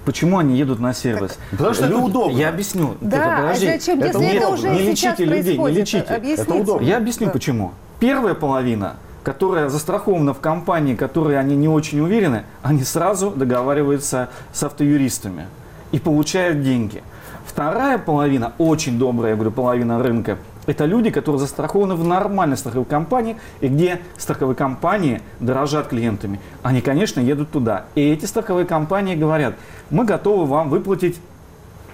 почему 0.05 0.37
они 0.37 0.57
едут 0.57 0.79
на 0.79 0.93
сервис? 0.93 1.37
Потому 1.51 1.73
что 1.73 1.85
это 1.85 1.97
удобно. 1.97 2.37
Я 2.37 2.49
объясню. 2.49 2.95
Да, 3.01 3.17
Петр, 3.17 3.29
а 3.29 3.41
подожди. 3.41 3.65
зачем, 3.67 3.99
если 3.99 4.09
удобно. 4.17 4.25
это 4.37 4.47
уже 4.49 4.69
не 4.69 4.79
лечите 4.83 5.25
людей, 5.25 5.57
не 5.57 5.71
лечите. 5.71 6.13
Объясните. 6.13 6.41
Это 6.43 6.53
удобно. 6.55 6.85
Я 6.85 6.97
объясню 6.97 7.27
Да. 7.27 7.33
почему. 7.33 7.71
Первая 7.99 8.33
половина, 8.33 8.95
которая 9.23 9.69
застрахована 9.69 10.33
в 10.33 10.39
компании, 10.39 10.95
которые 10.95 11.37
они 11.39 11.55
не 11.55 11.67
очень 11.67 11.99
уверены, 11.99 12.43
они 12.63 12.83
сразу 12.83 13.31
договариваются 13.31 14.29
с 14.53 14.63
автоюристами 14.63 15.45
и 15.91 15.99
получают 15.99 16.63
деньги. 16.63 17.03
Вторая 17.45 17.97
половина, 17.97 18.53
очень 18.57 18.97
добрая, 18.97 19.31
я 19.31 19.35
говорю, 19.35 19.51
половина 19.51 20.01
рынка, 20.01 20.37
это 20.71 20.85
люди, 20.85 21.11
которые 21.11 21.39
застрахованы 21.39 21.95
в 21.95 22.03
нормальной 22.05 22.57
страховой 22.57 22.85
компании, 22.85 23.37
и 23.59 23.67
где 23.67 24.01
страховые 24.17 24.55
компании 24.55 25.21
дорожат 25.39 25.89
клиентами. 25.89 26.39
Они, 26.63 26.81
конечно, 26.81 27.19
едут 27.19 27.51
туда. 27.51 27.85
И 27.95 28.01
эти 28.01 28.25
страховые 28.25 28.65
компании 28.65 29.15
говорят, 29.15 29.55
мы 29.89 30.05
готовы 30.05 30.45
вам 30.45 30.69
выплатить 30.69 31.19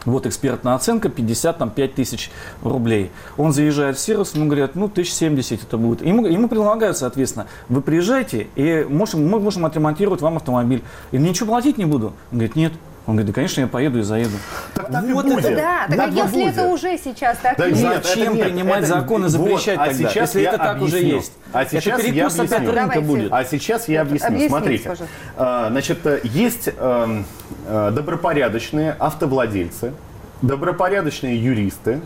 вот 0.05 0.25
экспертная 0.25 0.75
оценка 0.75 1.09
55 1.09 1.95
тысяч 1.95 2.31
рублей. 2.61 3.11
Он 3.35 3.51
заезжает 3.51 3.97
в 3.97 3.99
сервис, 3.99 4.33
ему 4.35 4.45
говорят, 4.45 4.75
ну, 4.75 4.85
1070 4.85 5.63
это 5.63 5.77
будет. 5.77 6.01
Ему, 6.01 6.25
ему 6.25 6.47
предлагают, 6.47 6.97
соответственно, 6.97 7.47
вы 7.67 7.81
приезжайте, 7.81 8.47
и 8.55 8.85
можем, 8.87 9.27
мы 9.27 9.39
можем 9.39 9.65
отремонтировать 9.65 10.21
вам 10.21 10.37
автомобиль. 10.37 10.83
И 11.11 11.17
ничего 11.17 11.47
платить 11.47 11.77
не 11.77 11.85
буду. 11.85 12.13
Он 12.31 12.37
говорит, 12.37 12.55
нет. 12.55 12.73
Он 13.07 13.13
говорит, 13.15 13.27
да, 13.27 13.33
конечно, 13.33 13.61
я 13.61 13.67
поеду 13.67 13.99
и 13.99 14.01
заеду. 14.01 14.35
Так, 14.75 14.91
так 14.91 15.05
и 15.05 15.13
Вот 15.13 15.25
будет. 15.25 15.45
это 15.45 15.55
Да, 15.55 15.85
так 15.87 15.95
Так 15.97 16.07
а 16.07 16.09
и 16.09 16.15
если 16.15 16.33
будет. 16.43 16.57
это 16.57 16.67
уже 16.67 16.97
сейчас 16.97 17.37
так 17.37 17.57
Да 17.57 17.69
нет, 17.71 18.05
Зачем 18.05 18.23
это 18.23 18.33
нет, 18.33 18.45
принимать 18.47 18.79
это- 18.83 18.87
законы, 18.87 19.29
запрещать 19.29 19.77
вот, 19.77 19.87
а 19.87 19.89
тогда, 19.91 20.09
сейчас 20.09 20.35
если 20.35 20.41
это 20.49 20.57
так 20.57 20.81
уже 20.81 20.97
объясню. 20.97 21.15
есть? 21.15 21.31
А 21.53 21.61
Это 21.61 21.71
сейчас 21.71 22.03
я 22.03 22.11
перекос 22.11 22.33
опять 22.33 22.51
объясню. 22.51 22.71
рынка 22.75 22.93
Давайте. 22.95 23.01
будет. 23.01 23.33
А 23.33 23.45
сейчас 23.45 23.87
я 23.87 24.01
объясню. 24.01 24.27
Объясните, 24.27 24.49
Смотрите, 24.49 24.89
пожалуйста. 24.89 25.15
А, 25.37 25.69
значит, 25.69 25.99
есть 26.25 26.69
эм, 26.77 27.25
э, 27.65 27.91
добропорядочные 27.95 28.95
автовладельцы, 28.99 29.93
добропорядочные 30.41 31.41
юристы, 31.41 32.01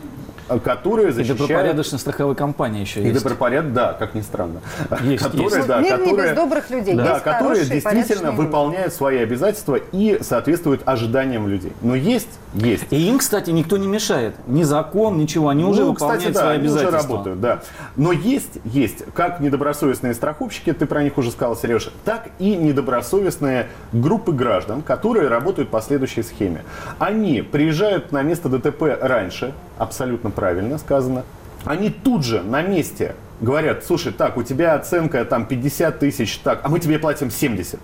э, 0.55 0.59
которые 0.59 1.09
И 1.09 1.11
защищают... 1.11 1.39
добропорядочная 1.41 1.99
страховая 1.99 2.35
компания 2.35 2.81
еще 2.81 3.01
И 3.01 3.07
есть. 3.07 3.23
добропоряд, 3.23 3.73
да, 3.73 3.93
как 3.93 4.13
ни 4.15 4.21
странно. 4.21 4.61
Есть, 5.03 5.23
которые, 5.23 5.55
есть. 5.57 5.67
да, 5.67 5.79
Мир 5.81 5.99
не 5.99 6.05
которые, 6.05 6.29
без 6.29 6.35
добрых 6.35 6.69
людей. 6.69 6.95
Да, 6.95 7.03
Есть 7.11 7.23
которые 7.23 7.41
хорошие, 7.41 7.65
действительно 7.65 7.91
порядочные 7.91 8.31
люди. 8.31 8.41
выполняют 8.45 8.93
свои 8.93 9.17
обязательства 9.19 9.79
и 9.91 10.19
соответствуют 10.21 10.81
ожиданиям 10.85 11.47
людей. 11.47 11.73
Но 11.81 11.95
есть, 11.95 12.29
есть. 12.53 12.85
И 12.89 13.07
им, 13.07 13.19
кстати, 13.19 13.49
никто 13.49 13.77
не 13.77 13.87
мешает. 13.87 14.35
Ни 14.47 14.63
закон, 14.63 15.17
ничего. 15.17 15.49
Они 15.49 15.63
уже 15.63 15.81
ну, 15.81 15.91
выполняют 15.91 16.23
кстати, 16.23 16.33
да, 16.33 16.41
свои 16.41 16.57
они 16.57 16.67
уже 16.67 16.79
обязательства. 16.79 17.11
работают, 17.11 17.41
да. 17.41 17.61
Но 17.95 18.11
есть, 18.11 18.59
есть 18.65 19.05
как 19.13 19.39
недобросовестные 19.39 20.13
страховщики, 20.13 20.73
ты 20.73 20.85
про 20.85 21.03
них 21.03 21.17
уже 21.17 21.31
сказал, 21.31 21.55
Сереж, 21.55 21.91
так 22.03 22.29
и 22.39 22.55
недобросовестные 22.55 23.69
группы 23.93 24.31
граждан, 24.31 24.81
которые 24.81 25.27
работают 25.27 25.69
по 25.69 25.81
следующей 25.81 26.23
схеме. 26.23 26.63
Они 26.99 27.41
приезжают 27.41 28.11
на 28.11 28.21
место 28.21 28.49
ДТП 28.49 28.97
раньше, 29.01 29.53
абсолютно 29.77 30.29
правильно 30.29 30.77
сказано. 30.77 31.23
Они 31.63 31.89
тут 31.89 32.25
же 32.25 32.41
на 32.41 32.61
месте 32.61 33.15
говорят, 33.39 33.83
слушай, 33.85 34.11
так, 34.11 34.37
у 34.37 34.43
тебя 34.43 34.75
оценка 34.75 35.23
там 35.25 35.45
50 35.45 35.99
тысяч, 35.99 36.37
так, 36.39 36.61
а 36.63 36.69
мы 36.69 36.79
тебе 36.79 36.99
платим 36.99 37.29
70. 37.29 37.79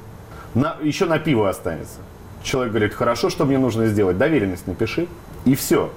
На, 0.56 0.75
еще 0.82 1.06
на 1.06 1.19
пиво 1.19 1.49
останется. 1.49 1.99
Человек 2.47 2.71
говорит, 2.71 2.93
хорошо, 2.93 3.29
что 3.29 3.43
мне 3.43 3.57
нужно 3.57 3.88
сделать? 3.88 4.17
Доверенность 4.17 4.67
напиши. 4.67 5.07
И 5.43 5.53
все. 5.53 5.91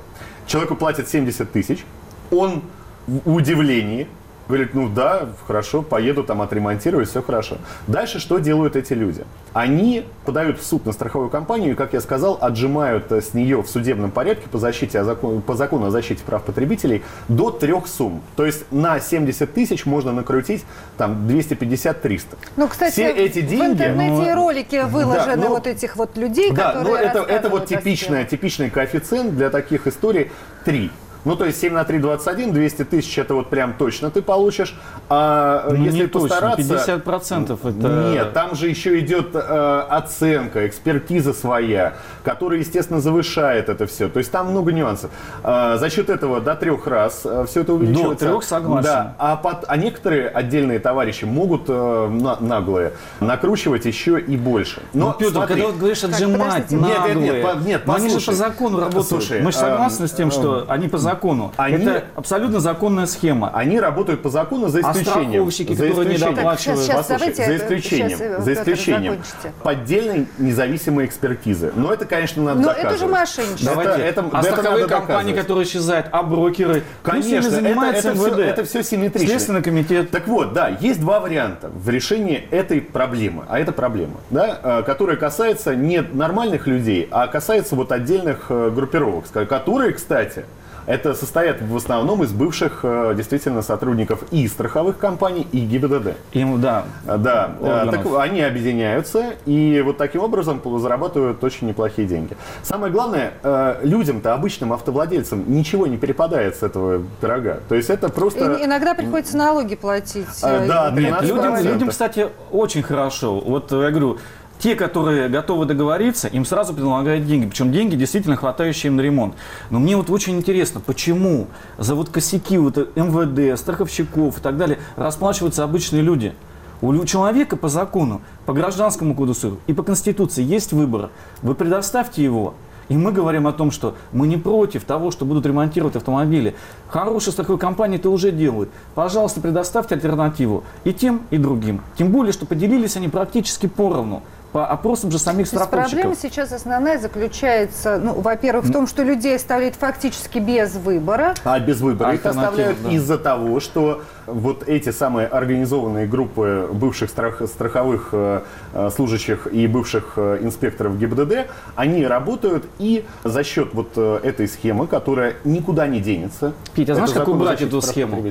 Человеку 0.48 0.74
платят 0.74 1.08
70 1.08 1.52
тысяч. 1.52 1.84
Он 2.32 2.62
в 3.06 3.34
удивлении 3.34 4.08
говорит, 4.50 4.74
ну 4.74 4.88
да, 4.88 5.28
хорошо, 5.46 5.82
поеду 5.82 6.24
там 6.24 6.42
отремонтирую, 6.42 7.06
все 7.06 7.22
хорошо. 7.22 7.56
Дальше 7.86 8.18
что 8.18 8.38
делают 8.38 8.76
эти 8.76 8.92
люди? 8.92 9.24
Они 9.52 10.04
подают 10.24 10.60
в 10.60 10.64
суд 10.64 10.84
на 10.86 10.92
страховую 10.92 11.30
компанию 11.30 11.72
и, 11.72 11.74
как 11.74 11.92
я 11.92 12.00
сказал, 12.00 12.38
отжимают 12.40 13.10
э, 13.12 13.20
с 13.20 13.34
нее 13.34 13.62
в 13.62 13.68
судебном 13.68 14.10
порядке 14.10 14.48
по, 14.48 14.58
защите, 14.58 15.02
по 15.46 15.54
закону 15.54 15.86
о 15.86 15.90
защите 15.90 16.22
прав 16.24 16.42
потребителей 16.42 17.02
до 17.28 17.50
трех 17.50 17.86
сумм. 17.86 18.22
То 18.36 18.44
есть 18.44 18.70
на 18.70 19.00
70 19.00 19.52
тысяч 19.52 19.86
можно 19.86 20.12
накрутить 20.12 20.64
там 20.98 21.26
250-300. 21.26 22.22
Ну, 22.56 22.68
кстати, 22.68 22.92
Все 22.92 23.10
эти 23.10 23.40
в 23.40 23.46
деньги... 23.46 23.72
интернете 23.72 24.34
ролики 24.34 24.84
выложены 24.84 25.36
ну, 25.36 25.48
вот 25.48 25.66
этих 25.66 25.96
вот 25.96 26.16
людей, 26.16 26.50
Да, 26.52 26.72
которые 26.72 26.94
но 26.94 27.00
это, 27.00 27.18
это 27.20 27.48
вот 27.48 27.66
типичная, 27.66 28.24
типичный 28.24 28.70
коэффициент 28.70 29.36
для 29.36 29.50
таких 29.50 29.86
историй 29.86 30.30
3. 30.64 30.90
Ну, 31.24 31.36
то 31.36 31.44
есть 31.44 31.60
7 31.60 31.72
на 31.74 31.84
3– 31.84 31.98
21, 32.00 32.52
200 32.52 32.84
тысяч– 32.84 33.18
это 33.18 33.34
вот 33.34 33.50
прям 33.50 33.74
точно 33.74 34.10
ты 34.10 34.22
получишь. 34.22 34.74
А 35.08 35.66
Ну, 35.70 35.76
если 35.84 36.02
не 36.02 36.06
точно, 36.06 36.28
постараться... 36.28 36.74
50% 37.04 37.58
это... 37.68 38.12
Нет, 38.12 38.32
там 38.32 38.54
же 38.54 38.68
еще 38.68 38.98
идет 39.00 39.30
э, 39.34 39.84
оценка, 39.90 40.66
экспертиза 40.66 41.32
своя, 41.32 41.94
которая, 42.24 42.60
естественно, 42.60 43.00
завышает 43.00 43.68
это 43.68 43.86
все. 43.86 44.08
То 44.08 44.18
есть 44.18 44.30
там 44.30 44.50
много 44.50 44.72
нюансов. 44.72 45.10
А, 45.42 45.76
за 45.76 45.90
счет 45.90 46.08
этого 46.10 46.40
до 46.40 46.54
трех 46.54 46.86
раз 46.86 47.26
все 47.48 47.60
это 47.60 47.74
увеличивается. 47.74 48.26
трех 48.26 48.42
согласен. 48.44 48.84
Да, 48.88 49.14
а, 49.18 49.36
под- 49.36 49.64
а 49.68 49.76
некоторые 49.76 50.28
отдельные 50.28 50.78
товарищи 50.78 51.24
могут 51.24 51.64
э, 51.68 52.08
на- 52.08 52.38
наглые 52.40 52.92
накручивать 53.20 53.84
еще 53.84 54.18
и 54.18 54.36
больше. 54.36 54.80
Но 54.94 55.08
Ну, 55.08 55.14
Петр, 55.18 55.32
смотри, 55.32 55.54
когда 55.56 55.66
вот 55.68 55.76
говоришь 55.76 56.04
отжимать, 56.04 56.38
подождите. 56.66 56.76
Нет, 56.76 56.84
нет, 56.86 56.98
наглые, 56.98 57.14
нет, 57.32 57.42
по- 57.42 57.56
нет, 57.58 57.82
они 57.88 58.08
же 58.18 58.26
по 58.26 58.32
закону 58.32 58.80
работают. 58.80 59.06
Слушай, 59.06 59.40
Мы 59.42 59.52
же 59.52 59.58
согласны 59.58 60.04
эм, 60.04 60.08
с 60.08 60.12
тем, 60.12 60.30
что 60.30 60.64
они 60.68 60.88
по 60.88 60.96
закону. 60.98 61.09
Они- 61.56 61.84
Это 61.84 62.04
абсолютно 62.16 62.60
законная 62.60 63.06
схема. 63.06 63.50
Они 63.54 63.78
работают 63.80 64.22
по 64.22 64.28
закону 64.30 64.68
за 64.68 64.78
А 64.78 64.80
исключением. 64.92 65.30
страховщики, 65.30 65.72
за 65.74 65.86
которые 65.88 66.08
не 66.08 66.14
исключением. 66.16 66.34
доплачивают? 66.36 66.78
Так, 66.80 66.86
сейчас, 66.86 66.96
Послушай, 67.06 67.18
давайте, 67.34 67.46
за 67.46 67.56
исключением, 67.64 68.08
сейчас, 68.10 68.20
э, 68.20 68.42
за 68.42 68.52
исключением 68.54 69.12
закончите. 69.12 69.52
поддельной 69.62 70.26
независимой 70.38 71.06
экспертизы. 71.06 71.72
Но 71.76 71.92
это, 71.92 72.04
конечно, 72.04 72.42
надо 72.42 72.60
Но 72.60 72.68
доказывать. 72.68 72.92
это 72.94 72.98
же 73.04 73.10
мошенничество. 73.10 73.80
Это- 73.80 73.90
это- 74.02 74.24
а 74.32 74.40
это 74.40 74.52
страховые 74.52 74.86
компании, 74.86 75.32
которые 75.34 75.64
исчезают, 75.66 76.06
а 76.12 76.22
брокеры? 76.22 76.82
Конечно, 77.02 77.46
это- 77.46 77.50
занимается 77.50 78.08
это 78.10 78.18
всё- 78.18 78.28
МВД. 78.28 78.38
это 78.40 78.64
всё 78.64 78.82
симметрично. 78.82 79.28
Следственный 79.28 79.62
комитет. 79.62 80.10
Так 80.10 80.28
вот, 80.28 80.52
да, 80.52 80.68
есть 80.80 81.00
два 81.00 81.20
варианта 81.20 81.68
в 81.74 81.88
решении 81.88 82.36
этой 82.50 82.80
проблемы. 82.80 83.44
А 83.48 83.58
это 83.58 83.72
проблема, 83.72 84.14
да, 84.30 84.58
э, 84.62 84.82
которая 84.84 85.16
касается 85.16 85.74
не 85.74 86.00
нормальных 86.02 86.66
людей, 86.66 87.08
а 87.10 87.26
касается 87.26 87.76
вот 87.76 87.92
отдельных 87.92 88.46
э, 88.48 88.70
группировок, 88.74 89.24
которые, 89.48 89.92
кстати, 89.92 90.44
это 90.86 91.14
состоят 91.14 91.60
в 91.62 91.76
основном 91.76 92.22
из 92.22 92.32
бывших 92.32 92.80
э, 92.82 93.14
действительно 93.16 93.62
сотрудников 93.62 94.24
и 94.30 94.46
страховых 94.48 94.98
компаний, 94.98 95.46
и 95.52 95.60
ГИБДД. 95.60 96.16
Им, 96.32 96.60
да. 96.60 96.84
А, 97.06 97.16
Да, 97.18 97.52
э, 97.60 97.64
Органов. 97.64 98.04
так 98.04 98.20
они 98.20 98.42
объединяются 98.42 99.34
и 99.46 99.82
вот 99.84 99.98
таким 99.98 100.22
образом 100.22 100.60
зарабатывают 100.78 101.42
очень 101.44 101.68
неплохие 101.68 102.06
деньги. 102.06 102.36
Самое 102.62 102.92
главное, 102.92 103.32
э, 103.42 103.80
людям-то, 103.82 104.34
обычным 104.34 104.72
автовладельцам, 104.72 105.44
ничего 105.46 105.86
не 105.86 105.96
перепадает 105.96 106.56
с 106.56 106.62
этого 106.62 107.02
пирога. 107.20 107.60
То 107.68 107.74
есть 107.74 107.90
это 107.90 108.08
просто... 108.08 108.54
И- 108.54 108.64
иногда 108.64 108.94
приходится 108.94 109.36
налоги 109.36 109.76
платить. 109.76 110.26
А, 110.42 110.64
э, 110.64 110.66
да, 110.68 110.90
Нет, 110.90 111.22
людям, 111.22 111.54
13%. 111.54 111.72
людям, 111.72 111.88
кстати, 111.88 112.28
очень 112.50 112.82
хорошо. 112.82 113.40
Вот 113.40 113.70
я 113.72 113.90
говорю, 113.90 114.18
те, 114.60 114.76
которые 114.76 115.28
готовы 115.28 115.64
договориться, 115.64 116.28
им 116.28 116.44
сразу 116.44 116.74
предлагают 116.74 117.26
деньги. 117.26 117.46
Причем 117.46 117.72
деньги 117.72 117.96
действительно 117.96 118.36
хватающие 118.36 118.90
им 118.90 118.96
на 118.96 119.00
ремонт. 119.00 119.34
Но 119.70 119.78
мне 119.78 119.96
вот 119.96 120.10
очень 120.10 120.36
интересно, 120.36 120.80
почему 120.80 121.46
за 121.78 121.94
вот 121.94 122.10
косяки 122.10 122.58
вот 122.58 122.76
МВД, 122.94 123.58
страховщиков 123.58 124.38
и 124.38 124.40
так 124.40 124.56
далее 124.56 124.78
расплачиваются 124.96 125.64
обычные 125.64 126.02
люди? 126.02 126.34
У 126.82 127.04
человека 127.04 127.56
по 127.56 127.68
закону, 127.68 128.22
по 128.46 128.52
гражданскому 128.52 129.14
кодексу 129.14 129.58
и 129.66 129.72
по 129.72 129.82
Конституции 129.82 130.42
есть 130.42 130.72
выбор. 130.72 131.10
Вы 131.42 131.54
предоставьте 131.54 132.24
его, 132.24 132.54
и 132.88 132.96
мы 132.96 133.12
говорим 133.12 133.46
о 133.46 133.52
том, 133.52 133.70
что 133.70 133.94
мы 134.12 134.26
не 134.26 134.36
против 134.36 134.84
того, 134.84 135.10
что 135.10 135.24
будут 135.24 135.46
ремонтировать 135.46 135.96
автомобили. 135.96 136.54
Хорошие 136.88 137.32
страховые 137.32 137.60
компании 137.60 137.98
это 137.98 138.10
уже 138.10 138.32
делают. 138.32 138.70
Пожалуйста, 138.94 139.40
предоставьте 139.40 139.94
альтернативу 139.94 140.64
и 140.84 140.92
тем, 140.92 141.22
и 141.30 141.36
другим. 141.38 141.82
Тем 141.96 142.10
более, 142.10 142.32
что 142.32 142.46
поделились 142.46 142.96
они 142.96 143.08
практически 143.08 143.66
поровну 143.66 144.22
по 144.52 144.66
опросам 144.66 145.10
же 145.10 145.18
самих 145.18 145.46
страховщиков. 145.46 145.90
Проблема 145.90 146.16
сейчас 146.16 146.52
основная 146.52 146.98
заключается, 146.98 148.00
ну, 148.02 148.14
во-первых, 148.14 148.64
в 148.64 148.72
том, 148.72 148.86
что 148.86 149.02
людей 149.02 149.36
оставляют 149.36 149.76
фактически 149.76 150.38
без 150.38 150.74
выбора. 150.74 151.34
А 151.44 151.58
без 151.60 151.80
выбора 151.80 152.14
их 152.14 152.26
оставляют 152.26 152.82
да. 152.82 152.90
из-за 152.90 153.18
того, 153.18 153.60
что 153.60 154.02
вот 154.26 154.68
эти 154.68 154.90
самые 154.90 155.26
организованные 155.26 156.06
группы 156.06 156.68
бывших 156.72 157.10
страх, 157.10 157.42
страховых 157.46 158.08
э, 158.12 158.42
э 158.72 158.90
служащих 158.90 159.46
и 159.52 159.66
бывших 159.66 160.14
э, 160.16 160.38
инспекторов 160.42 160.98
ГИБДД, 160.98 161.48
они 161.76 162.06
работают 162.06 162.64
и 162.78 163.04
за 163.24 163.44
счет 163.44 163.70
вот 163.72 163.92
э, 163.96 164.20
этой 164.22 164.48
схемы, 164.48 164.86
которая 164.86 165.34
никуда 165.44 165.86
не 165.86 166.00
денется. 166.00 166.52
Петя, 166.74 166.92
а 166.92 166.94
знаешь, 166.96 167.12
как 167.12 167.28
убрать 167.28 167.62
эту 167.62 167.80
схему? 167.80 168.22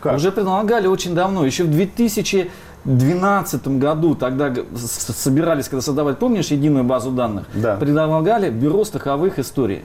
Как? 0.00 0.16
Уже 0.16 0.32
предлагали 0.32 0.86
очень 0.86 1.14
давно, 1.14 1.44
еще 1.44 1.64
в 1.64 1.70
2000 1.70 2.50
2012 2.86 3.68
году, 3.78 4.14
тогда 4.14 4.54
собирались, 4.74 5.68
когда 5.68 5.82
создавать, 5.82 6.18
помнишь, 6.18 6.48
единую 6.48 6.84
базу 6.84 7.10
данных, 7.10 7.46
да. 7.54 7.76
предлагали 7.76 8.50
бюро 8.50 8.84
страховых 8.84 9.38
историй. 9.38 9.84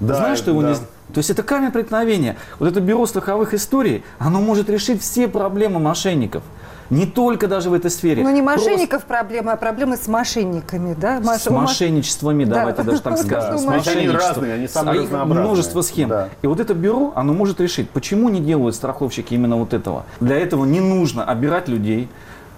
Да, 0.00 0.14
знаешь, 0.14 0.38
что 0.38 0.50
его 0.50 0.62
да. 0.62 0.70
не... 0.70 0.74
То 0.74 1.18
есть 1.18 1.30
это 1.30 1.42
камень 1.42 1.72
преткновения. 1.72 2.36
Вот 2.58 2.68
это 2.68 2.80
бюро 2.80 3.06
страховых 3.06 3.54
историй, 3.54 4.04
оно 4.18 4.40
может 4.40 4.68
решить 4.70 5.02
все 5.02 5.28
проблемы 5.28 5.80
мошенников. 5.80 6.42
Не 6.88 7.04
только 7.06 7.48
даже 7.48 7.68
в 7.68 7.74
этой 7.74 7.90
сфере. 7.90 8.22
Ну, 8.22 8.30
не 8.30 8.42
мошенников 8.42 9.04
Просто... 9.04 9.08
проблемы, 9.08 9.52
а 9.52 9.56
проблемы 9.56 9.96
с 9.96 10.06
мошенниками, 10.06 10.94
да? 10.94 11.20
Маш... 11.20 11.40
С 11.42 11.50
мошенничествами, 11.50 12.44
да. 12.44 12.56
давайте 12.56 12.82
даже 12.84 13.02
так 13.02 13.18
скажем. 13.24 13.58
С 13.58 13.88
Они 13.88 14.08
разные, 14.08 14.54
они 14.54 14.68
самые 14.68 15.00
разнообразные. 15.00 15.44
Множество 15.44 15.82
схем. 15.82 16.08
Да. 16.08 16.28
И 16.42 16.46
вот 16.46 16.60
это 16.60 16.74
бюро, 16.74 17.12
оно 17.16 17.32
может 17.32 17.60
решить, 17.60 17.90
почему 17.90 18.28
не 18.28 18.40
делают 18.40 18.76
страховщики 18.76 19.34
именно 19.34 19.56
вот 19.56 19.74
этого. 19.74 20.04
Для 20.20 20.36
этого 20.36 20.64
не 20.64 20.80
нужно 20.80 21.24
обирать 21.24 21.66
людей, 21.66 22.08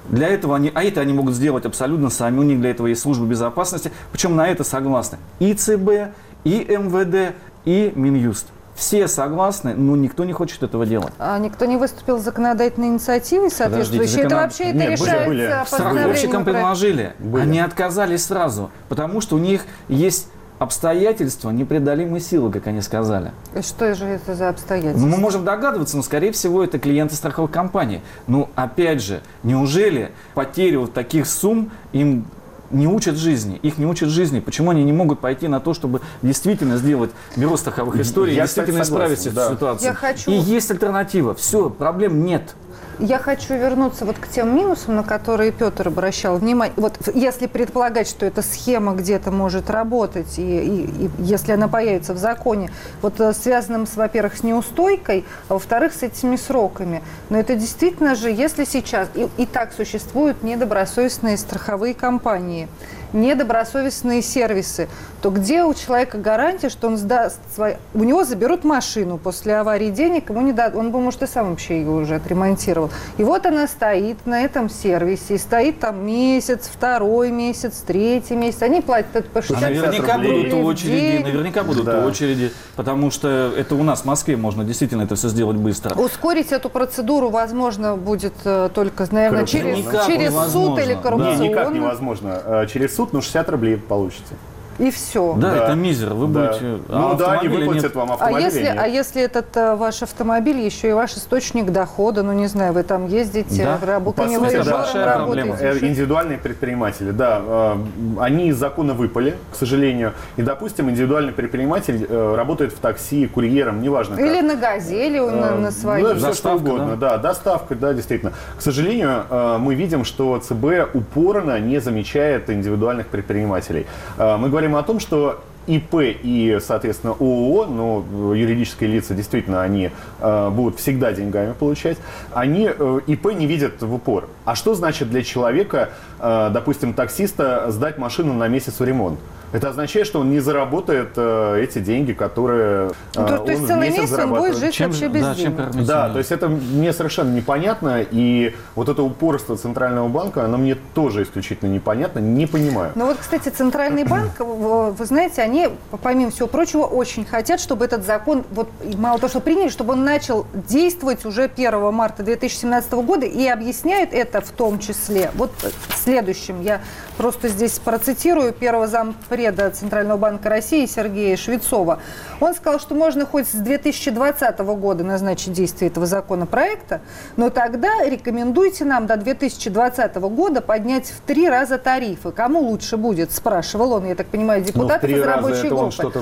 для 0.08 0.28
этого 0.28 0.56
они, 0.56 0.70
а 0.74 0.82
это 0.82 1.00
они 1.00 1.12
могут 1.12 1.34
сделать 1.34 1.66
абсолютно 1.66 2.10
сами, 2.10 2.38
у 2.38 2.42
них 2.42 2.60
для 2.60 2.70
этого 2.70 2.86
есть 2.86 3.02
служба 3.02 3.26
безопасности, 3.26 3.92
причем 4.12 4.36
на 4.36 4.48
это 4.48 4.64
согласны 4.64 5.18
и 5.38 5.54
ЦБ, 5.54 6.14
и 6.44 6.66
МВД, 6.68 7.34
и 7.64 7.92
Минюст. 7.94 8.46
Все 8.74 9.08
согласны, 9.08 9.74
но 9.74 9.96
никто 9.96 10.24
не 10.24 10.32
хочет 10.32 10.62
этого 10.62 10.86
делать. 10.86 11.12
А 11.18 11.36
никто 11.40 11.64
не 11.64 11.76
выступил 11.76 12.20
с 12.20 12.22
законодательной 12.22 12.86
инициативой 12.86 13.50
соответствующей? 13.50 14.20
Это 14.20 14.36
вообще 14.36 14.64
это 14.64 14.78
Нет, 14.78 14.90
решается 14.90 15.26
были, 15.26 15.46
были. 15.46 15.64
Страховщикам 15.66 16.44
предложили, 16.44 17.12
были. 17.18 17.42
они 17.42 17.58
отказались 17.58 18.26
сразу, 18.26 18.70
потому 18.88 19.20
что 19.20 19.34
у 19.34 19.40
них 19.40 19.62
есть 19.88 20.28
обстоятельства 20.58 21.50
непреодолимой 21.50 22.20
силы, 22.20 22.50
как 22.50 22.66
они 22.66 22.82
сказали. 22.82 23.32
И 23.54 23.62
что 23.62 23.94
же 23.94 24.04
это 24.04 24.34
за 24.34 24.48
обстоятельства? 24.48 25.00
Ну, 25.00 25.06
мы 25.06 25.18
можем 25.18 25.44
догадываться, 25.44 25.96
но, 25.96 26.02
скорее 26.02 26.32
всего, 26.32 26.64
это 26.64 26.78
клиенты 26.78 27.14
страховой 27.14 27.50
компании. 27.50 28.02
Ну, 28.26 28.48
опять 28.54 29.02
же, 29.02 29.20
неужели 29.42 30.10
потери 30.34 30.76
вот 30.76 30.92
таких 30.92 31.26
сумм 31.26 31.70
им 31.92 32.26
не 32.70 32.86
учат 32.86 33.16
жизни, 33.16 33.58
их 33.62 33.78
не 33.78 33.86
учат 33.86 34.10
жизни. 34.10 34.40
Почему 34.40 34.70
они 34.70 34.84
не 34.84 34.92
могут 34.92 35.20
пойти 35.20 35.48
на 35.48 35.60
то, 35.60 35.74
чтобы 35.74 36.00
действительно 36.22 36.76
сделать 36.76 37.10
бюро 37.36 37.56
страховых 37.56 37.98
историй, 37.98 38.34
Я, 38.34 38.42
действительно 38.42 38.82
исправить 38.82 39.24
эту 39.26 39.34
да. 39.34 39.50
ситуацию? 39.50 39.88
Я 39.88 39.94
хочу... 39.94 40.30
И 40.30 40.34
есть 40.34 40.70
альтернатива. 40.70 41.34
Все, 41.34 41.70
проблем 41.70 42.24
нет. 42.24 42.54
Я 42.98 43.18
хочу 43.18 43.54
вернуться 43.54 44.04
вот 44.04 44.18
к 44.18 44.26
тем 44.26 44.56
минусам, 44.56 44.96
на 44.96 45.04
которые 45.04 45.52
Петр 45.52 45.86
обращал 45.86 46.36
внимание. 46.38 46.74
Вот 46.76 46.98
если 47.14 47.46
предполагать, 47.46 48.08
что 48.08 48.26
эта 48.26 48.42
схема 48.42 48.94
где-то 48.94 49.30
может 49.30 49.70
работать, 49.70 50.36
и, 50.36 50.42
и, 50.42 51.06
и 51.06 51.10
если 51.20 51.52
она 51.52 51.68
появится 51.68 52.12
в 52.12 52.18
законе, 52.18 52.72
вот 53.00 53.20
э, 53.20 53.32
связанным, 53.34 53.86
с, 53.86 53.94
во-первых, 53.94 54.36
с 54.36 54.42
неустойкой, 54.42 55.24
а 55.48 55.54
во-вторых, 55.54 55.92
с 55.92 56.02
этими 56.02 56.34
сроками. 56.34 57.04
Но 57.30 57.38
это 57.38 57.54
действительно 57.54 58.16
же, 58.16 58.30
если 58.30 58.64
сейчас 58.64 59.08
и, 59.14 59.28
и 59.36 59.46
так 59.46 59.72
существуют 59.72 60.42
недобросовестные 60.42 61.36
страховые 61.36 61.94
компании, 61.94 62.68
недобросовестные 63.12 64.22
сервисы, 64.22 64.88
то 65.22 65.30
где 65.30 65.64
у 65.64 65.74
человека 65.74 66.18
гарантия, 66.18 66.68
что 66.68 66.86
он 66.86 66.96
сдаст 66.96 67.40
свои... 67.54 67.74
У 67.94 68.04
него 68.04 68.24
заберут 68.24 68.64
машину 68.64 69.18
после 69.18 69.56
аварии 69.56 69.90
денег, 69.90 70.30
ему 70.30 70.42
не 70.42 70.52
дадут. 70.52 70.78
Он 70.78 70.92
бы, 70.92 71.00
может, 71.00 71.22
и 71.22 71.26
сам 71.26 71.50
вообще 71.50 71.78
ее 71.78 71.90
уже 71.90 72.16
отремонтировал. 72.16 72.90
И 73.16 73.24
вот 73.24 73.46
она 73.46 73.66
стоит 73.66 74.26
на 74.26 74.42
этом 74.42 74.68
сервисе, 74.68 75.34
и 75.34 75.38
стоит 75.38 75.80
там 75.80 76.06
месяц, 76.06 76.70
второй 76.72 77.30
месяц, 77.30 77.82
третий 77.86 78.36
месяц. 78.36 78.62
Они 78.62 78.80
платят 78.80 79.14
это 79.14 79.28
по 79.28 79.42
60 79.42 79.60
Наверняка 79.60 80.14
рублей 80.14 80.50
будут 80.50 80.64
очереди, 80.64 81.22
наверняка 81.22 81.62
будут 81.64 81.84
да. 81.84 82.06
очереди, 82.06 82.52
потому 82.76 83.10
что 83.10 83.52
это 83.56 83.74
у 83.74 83.82
нас 83.82 84.02
в 84.02 84.04
Москве 84.04 84.36
можно 84.36 84.64
действительно 84.64 85.02
это 85.02 85.16
все 85.16 85.28
сделать 85.28 85.56
быстро. 85.56 85.94
Ускорить 85.94 86.52
эту 86.52 86.68
процедуру 86.70 87.30
возможно 87.30 87.96
будет 87.96 88.34
э, 88.44 88.68
только, 88.72 89.06
наверное, 89.10 89.46
через, 89.46 89.84
через 90.06 90.52
суд 90.52 90.78
или 90.78 90.94
коррупционно. 90.94 91.42
Не, 91.42 91.48
никак 91.48 91.72
невозможно. 91.72 92.42
Э, 92.44 92.66
через 92.70 92.94
суд, 92.98 93.12
ну 93.12 93.22
60 93.22 93.48
рублей 93.50 93.76
получите 93.76 94.34
и 94.78 94.90
все. 94.90 95.34
Да, 95.34 95.50
да. 95.50 95.64
это 95.64 95.74
мизер. 95.74 96.14
Вы 96.14 96.28
да. 96.28 96.46
будете. 96.46 96.82
А 96.88 96.98
ну 96.98 97.14
да, 97.16 97.32
они 97.32 97.48
выплатят 97.48 97.82
нет. 97.82 97.94
вам 97.94 98.12
автомобиль. 98.12 98.38
А 98.38 98.44
если, 98.44 98.64
а 98.64 98.86
если 98.86 99.22
этот 99.22 99.56
а, 99.56 99.76
ваш 99.76 100.02
автомобиль 100.02 100.60
еще 100.60 100.90
и 100.90 100.92
ваш 100.92 101.14
источник 101.14 101.72
дохода, 101.72 102.22
ну 102.22 102.32
не 102.32 102.46
знаю, 102.46 102.72
вы 102.72 102.84
там 102.84 103.08
ездите, 103.08 103.64
да. 103.64 103.78
работаете, 103.84 104.38
вы 104.38 104.50
да. 104.64 105.18
работаете. 105.18 105.58
Э, 105.60 105.78
индивидуальные 105.86 106.38
предприниматели, 106.38 107.10
да, 107.10 107.42
э, 107.44 107.76
они 108.20 108.48
из 108.48 108.56
закона 108.56 108.94
выпали, 108.94 109.36
к 109.52 109.56
сожалению. 109.56 110.12
И, 110.36 110.42
допустим, 110.42 110.88
индивидуальный 110.90 111.32
предприниматель 111.32 112.06
э, 112.08 112.34
работает 112.36 112.72
в 112.72 112.78
такси, 112.78 113.26
курьером, 113.26 113.82
неважно 113.82 114.16
как. 114.16 114.24
Или 114.24 114.40
на 114.40 114.54
газели, 114.54 115.18
э, 115.18 115.30
на, 115.30 115.56
на 115.56 115.70
своей. 115.72 116.04
Ну, 116.04 116.14
все 116.14 116.34
что 116.34 116.54
угодно, 116.54 116.96
да? 116.96 117.16
да, 117.16 117.18
доставка, 117.18 117.74
да, 117.74 117.92
действительно. 117.92 118.32
К 118.56 118.62
сожалению, 118.62 119.24
мы 119.58 119.74
видим, 119.74 120.04
что 120.04 120.38
ЦБ 120.38 120.94
упорно 120.94 121.58
не 121.58 121.80
замечает 121.80 122.48
индивидуальных 122.48 123.08
предпринимателей. 123.08 123.86
Мы 124.18 124.48
говорим 124.48 124.67
говорим 124.68 124.76
о 124.76 124.82
том, 124.82 125.00
что 125.00 125.40
ИП 125.66 125.94
и, 126.22 126.58
соответственно, 126.62 127.12
ООО, 127.12 127.66
ну, 127.66 128.34
юридические 128.34 128.90
лица 128.90 129.14
действительно 129.14 129.62
они 129.62 129.90
э, 130.20 130.50
будут 130.50 130.78
всегда 130.78 131.12
деньгами 131.12 131.52
получать, 131.52 131.98
они 132.32 132.70
э, 132.70 133.00
ИП 133.06 133.26
не 133.32 133.46
видят 133.46 133.82
в 133.82 133.94
упор. 133.94 134.28
А 134.46 134.54
что 134.54 134.74
значит 134.74 135.10
для 135.10 135.22
человека, 135.22 135.90
э, 136.20 136.50
допустим, 136.52 136.94
таксиста, 136.94 137.70
сдать 137.70 137.98
машину 137.98 138.32
на 138.32 138.48
месяц 138.48 138.80
в 138.80 138.84
ремонт? 138.84 139.18
Это 139.52 139.70
означает, 139.70 140.06
что 140.06 140.20
он 140.20 140.30
не 140.30 140.40
заработает 140.40 141.12
э, 141.16 141.62
эти 141.62 141.78
деньги, 141.78 142.12
которые 142.12 142.88
э, 142.88 142.92
ну, 143.14 143.26
то, 143.26 143.38
он 143.40 143.46
то 143.46 143.52
есть 143.52 143.66
целый 143.66 143.90
месяц 143.90 144.18
он 144.18 144.30
будет 144.30 144.56
жить 144.58 144.74
чем, 144.74 144.90
вообще 144.90 145.08
без 145.08 145.22
да, 145.22 145.34
денег. 145.34 145.56
Чем 145.72 145.84
да, 145.86 146.10
то 146.10 146.18
есть 146.18 146.32
это 146.32 146.48
мне 146.48 146.92
совершенно 146.92 147.34
непонятно, 147.34 148.02
и 148.02 148.54
вот 148.74 148.88
это 148.88 149.02
упорство 149.02 149.56
Центрального 149.56 150.08
банка, 150.08 150.44
оно 150.44 150.58
мне 150.58 150.76
тоже 150.94 151.22
исключительно 151.22 151.70
непонятно, 151.72 152.18
не 152.18 152.46
понимаю. 152.46 152.92
Ну 152.94 153.06
вот, 153.06 153.16
кстати, 153.18 153.48
Центральный 153.48 154.04
банк, 154.08 154.38
вы 154.38 155.04
знаете, 155.06 155.42
они, 155.42 155.70
помимо 156.02 156.30
всего 156.30 156.46
прочего, 156.46 156.82
очень 156.82 157.24
хотят, 157.24 157.60
чтобы 157.60 157.86
этот 157.86 158.04
закон, 158.04 158.44
вот 158.50 158.68
мало 158.96 159.18
того, 159.18 159.30
что 159.30 159.40
приняли, 159.40 159.68
чтобы 159.68 159.94
он 159.94 160.04
начал 160.04 160.46
действовать 160.52 161.24
уже 161.24 161.44
1 161.44 161.92
марта 161.92 162.22
2017 162.22 162.92
года, 162.92 163.24
и 163.24 163.46
объясняют 163.46 164.12
это 164.12 164.40
в 164.42 164.50
том 164.50 164.78
числе. 164.78 165.30
Вот 165.34 165.52
следующим, 165.96 166.60
я 166.60 166.80
просто 167.18 167.48
здесь 167.48 167.78
процитирую 167.80 168.52
первого 168.52 168.86
зампреда 168.86 169.70
Центрального 169.70 170.16
банка 170.16 170.48
России 170.48 170.86
Сергея 170.86 171.36
Швецова. 171.36 171.98
Он 172.40 172.54
сказал, 172.54 172.78
что 172.78 172.94
можно 172.94 173.26
хоть 173.26 173.48
с 173.48 173.52
2020 173.52 174.58
года 174.60 175.02
назначить 175.02 175.52
действие 175.52 175.90
этого 175.90 176.06
законопроекта, 176.06 177.00
но 177.36 177.50
тогда 177.50 178.04
рекомендуйте 178.04 178.84
нам 178.84 179.06
до 179.06 179.16
2020 179.16 180.14
года 180.16 180.60
поднять 180.60 181.08
в 181.08 181.20
три 181.26 181.48
раза 181.48 181.76
тарифы. 181.76 182.30
Кому 182.30 182.60
лучше 182.60 182.96
будет, 182.96 183.32
спрашивал 183.32 183.94
он, 183.94 184.06
я 184.06 184.14
так 184.14 184.28
понимаю, 184.28 184.62
депутат 184.62 185.02
из 185.02 185.20
рабочей 185.20 185.68
группы. 185.68 186.12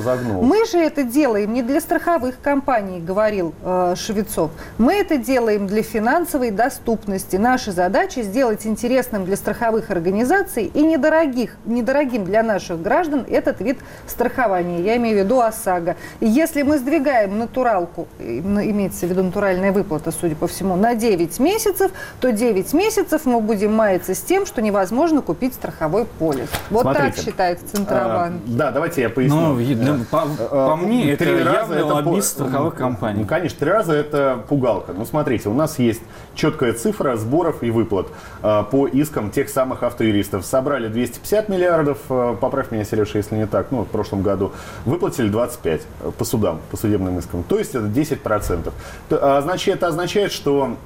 Мы 0.41 0.65
же 0.65 0.79
это 0.79 1.03
делаем 1.03 1.53
не 1.53 1.63
для 1.63 1.83
страховых 1.83 2.41
компаний, 2.41 3.01
говорил 3.01 3.53
э, 3.63 3.95
Швецов. 3.97 4.51
Мы 4.79 4.95
это 4.95 5.19
делаем 5.19 5.67
для 5.67 5.83
финансовой 5.83 6.51
доступности. 6.51 7.37
Наша 7.37 7.73
задача 7.73 8.23
сделать 8.23 8.65
интересным 8.67 9.27
для 9.27 9.37
страховых 9.37 9.91
организаций 9.91 10.71
и 10.73 10.86
недорогих, 10.89 11.57
недорогим 11.65 12.25
для 12.25 12.43
наших 12.43 12.81
граждан 12.83 13.25
этот 13.29 13.61
вид 13.61 13.79
страхования. 14.07 14.83
Я 14.83 14.97
имею 14.97 15.21
в 15.21 15.25
виду 15.25 15.41
ОСАГО. 15.41 15.97
Если 16.21 16.63
мы 16.63 16.79
сдвигаем 16.79 17.39
натуралку, 17.39 18.09
имеется 18.19 19.07
в 19.07 19.11
виду 19.11 19.23
натуральная 19.23 19.73
выплата, 19.73 20.11
судя 20.11 20.37
по 20.37 20.47
всему, 20.47 20.77
на 20.77 20.95
9 20.95 21.39
месяцев, 21.41 21.91
то 22.21 22.33
9 22.33 22.73
месяцев 22.75 23.27
мы 23.27 23.41
будем 23.41 23.75
маяться 23.75 24.15
с 24.15 24.21
тем, 24.21 24.47
что 24.47 24.63
невозможно 24.63 25.23
купить 25.23 25.55
страховой 25.55 26.07
полис. 26.07 26.49
Вот 26.71 26.83
Смотрите, 26.83 27.13
так 27.13 27.25
считает 27.25 27.61
Центробанк. 27.73 28.35
А, 28.35 28.41
да, 28.47 28.71
давайте 28.71 29.03
я 29.03 29.11
поясню. 29.11 29.37
Ну, 29.37 29.97
ну, 29.97 30.05
по, 30.05 30.23
по 30.23 30.73
А, 30.73 30.77
мне, 30.77 31.13
это 31.13 31.25
три 31.25 31.43
раза 31.43 31.75
явный 31.75 31.79
это 31.79 31.95
лоббист 31.95 32.29
страховых 32.29 32.75
компаний. 32.75 33.21
Ну, 33.21 33.27
конечно, 33.27 33.59
три 33.59 33.71
раза 33.71 33.93
это 33.93 34.45
пугалка. 34.49 34.93
Ну, 34.93 35.05
смотрите, 35.05 35.49
у 35.49 35.55
нас 35.55 35.79
есть 35.79 36.03
четкая 36.35 36.73
цифра 36.73 37.17
сборов 37.17 37.63
и 37.63 37.71
выплат 37.71 38.09
э, 38.43 38.65
по 38.71 38.87
искам 38.87 39.31
тех 39.31 39.49
самых 39.49 39.83
автоюристов. 39.83 40.45
Собрали 40.77 40.93
250 40.93 41.49
миллиардов, 41.49 41.99
э, 42.11 42.37
поправь 42.39 42.71
меня, 42.71 42.85
Сережа, 42.85 43.17
если 43.17 43.35
не 43.35 43.47
так, 43.47 43.69
ну, 43.71 43.85
в 43.85 43.89
прошлом 43.89 44.21
году. 44.21 44.53
Выплатили 44.85 45.29
25 45.29 45.81
по 46.19 46.25
судам, 46.27 46.61
по 46.71 46.77
судебным 46.77 47.19
искам. 47.19 47.45
То 47.45 47.59
есть 47.59 47.75
это 47.75 47.87
10%. 47.87 48.75
То, 49.09 49.19
а, 49.23 49.41
Значит, 49.41 49.77
это 49.77 49.87
означает, 49.87 50.33
что 50.33 50.77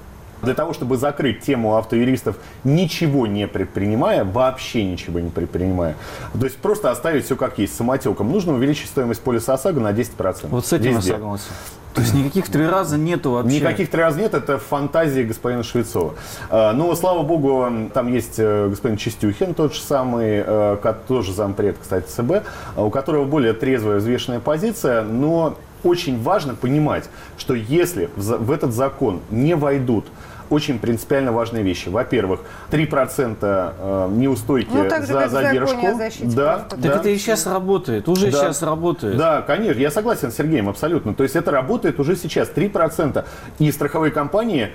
для 0.43 0.55
того, 0.55 0.73
чтобы 0.73 0.97
закрыть 0.97 1.41
тему 1.41 1.77
автоюристов, 1.77 2.37
ничего 2.65 3.27
не 3.27 3.47
предпринимая, 3.47 4.25
вообще 4.25 4.85
ничего 4.85 5.21
не 5.21 5.31
предпринимая, 5.31 5.97
то 6.39 6.45
есть 6.45 6.59
просто 6.59 6.91
оставить 6.91 7.25
все 7.25 7.37
как 7.37 7.59
есть, 7.59 7.77
самотеком, 7.77 8.31
нужно 8.31 8.55
увеличить 8.55 8.89
стоимость 8.89 9.23
полиса 9.23 9.55
ОСАГО 9.55 9.81
на 9.81 9.93
10%. 9.93 10.49
Вот 10.49 10.67
с 10.67 10.73
этим 10.73 10.93
я 10.93 11.01
согласен. 11.01 11.47
То 11.95 12.03
есть 12.03 12.15
никаких 12.15 12.49
три 12.49 12.67
раза 12.67 12.97
нету 12.97 13.33
вообще. 13.33 13.57
Никаких 13.57 13.91
три 13.91 14.01
раза 14.01 14.21
нет, 14.21 14.35
это 14.35 14.59
фантазии 14.59 15.23
господина 15.23 15.65
Швецова. 15.65 16.15
А, 16.49 16.73
Но, 16.73 16.95
слава 16.95 17.23
богу, 17.23 17.67
там 17.93 18.13
есть 18.13 18.35
э, 18.39 18.69
господин 18.69 18.97
Чистюхин, 18.97 19.55
тот 19.55 19.75
же 19.75 19.81
самый, 19.81 20.43
э, 20.47 20.95
тоже 21.09 21.33
зампред, 21.33 21.79
кстати, 21.81 22.07
ЦБ, 22.09 22.47
а, 22.77 22.85
у 22.85 22.91
которого 22.91 23.25
более 23.25 23.55
трезвая, 23.55 23.99
взвешенная 23.99 24.39
позиция, 24.39 25.03
но 25.03 25.57
очень 25.83 26.23
важно 26.23 26.55
понимать, 26.55 27.09
что 27.39 27.55
если 27.55 28.11
в 28.17 28.53
этот 28.53 28.73
закон 28.73 29.21
не 29.31 29.57
войдут 29.57 30.07
очень 30.51 30.79
принципиально 30.79 31.33
важные 31.33 31.63
вещи. 31.63 31.89
Во-первых, 31.89 32.41
3% 32.71 33.37
э, 33.41 34.09
неустойки 34.13 34.69
Ну, 34.73 34.89
так 34.89 35.03
же, 35.03 35.13
за 35.13 35.21
как 35.21 35.29
в 35.29 35.31
законе 35.31 35.95
задержку. 35.95 36.27
да, 36.35 36.53
прав 36.57 36.69
Так 36.69 36.81
да. 36.81 36.97
это 36.97 37.09
и 37.09 37.17
сейчас 37.17 37.47
работает, 37.47 38.09
уже 38.09 38.31
Да. 38.31 38.39
сейчас 38.39 38.63
работает. 38.63 39.17
Да, 39.17 39.43
конечно, 39.43 39.81
я 39.81 39.91
согласен 39.91 40.31
с 40.31 40.37
Сергеем 40.37 40.69
абсолютно. 40.69 41.15
То 41.15 41.23
есть 41.23 41.37
это 41.37 41.51
работает 41.51 41.99
уже 42.01 42.17
сейчас 42.17 42.51
3%. 42.55 43.25
И 43.59 43.71
страховые 43.73 44.11
компании 44.11 44.71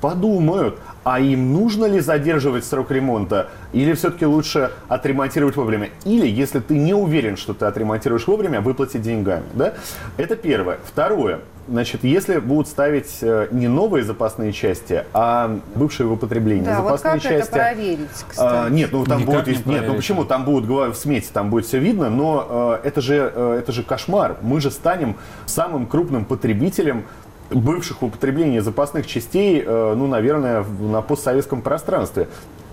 подумают, 0.00 0.78
а 1.04 1.20
им 1.20 1.52
нужно 1.52 1.84
ли 1.84 2.00
задерживать 2.00 2.64
срок 2.64 2.90
ремонта, 2.90 3.48
или 3.72 3.92
все-таки 3.92 4.24
лучше 4.24 4.70
отремонтировать 4.88 5.56
вовремя. 5.56 5.90
Или, 6.04 6.26
если 6.26 6.58
ты 6.60 6.78
не 6.78 6.94
уверен, 6.94 7.36
что 7.36 7.52
ты 7.54 7.66
отремонтируешь 7.66 8.26
вовремя, 8.26 8.60
выплатить 8.62 9.02
деньгами. 9.02 9.44
Да? 9.52 9.74
Это 10.16 10.36
первое. 10.36 10.78
Второе. 10.86 11.40
Значит, 11.70 12.02
если 12.02 12.40
будут 12.40 12.66
ставить 12.66 13.18
э, 13.20 13.46
не 13.52 13.68
новые 13.68 14.02
запасные 14.02 14.50
части, 14.52 15.04
а 15.12 15.60
бывшие 15.76 16.08
в 16.08 16.12
употреблении 16.12 16.64
Да, 16.64 16.80
вот 16.80 16.98
запасные 16.98 17.20
как 17.20 17.30
это 17.30 17.38
части. 17.38 17.52
проверить, 17.52 18.08
А, 18.10 18.28
кстати? 18.28 18.72
нет, 18.72 18.90
ну 18.90 19.04
там 19.04 19.20
Никак 19.20 19.34
будет, 19.44 19.46
не 19.46 19.52
нет, 19.52 19.64
ну 19.66 19.72
проверить. 19.72 19.96
почему 19.96 20.24
там 20.24 20.44
будут 20.44 20.66
говорю, 20.66 20.90
в 20.90 20.96
смете, 20.96 21.28
там 21.32 21.48
будет 21.48 21.66
все 21.66 21.78
видно, 21.78 22.10
но 22.10 22.78
э, 22.82 22.88
это 22.88 23.00
же 23.00 23.32
э, 23.32 23.58
это 23.60 23.70
же 23.70 23.84
кошмар. 23.84 24.36
Мы 24.42 24.60
же 24.60 24.72
станем 24.72 25.14
самым 25.46 25.86
крупным 25.86 26.24
потребителем 26.24 27.04
бывших 27.50 28.02
в 28.02 28.06
употреблении 28.06 28.58
запасных 28.58 29.06
частей, 29.06 29.62
э, 29.64 29.94
ну, 29.96 30.08
наверное, 30.08 30.64
на 30.80 31.02
постсоветском 31.02 31.62
пространстве 31.62 32.26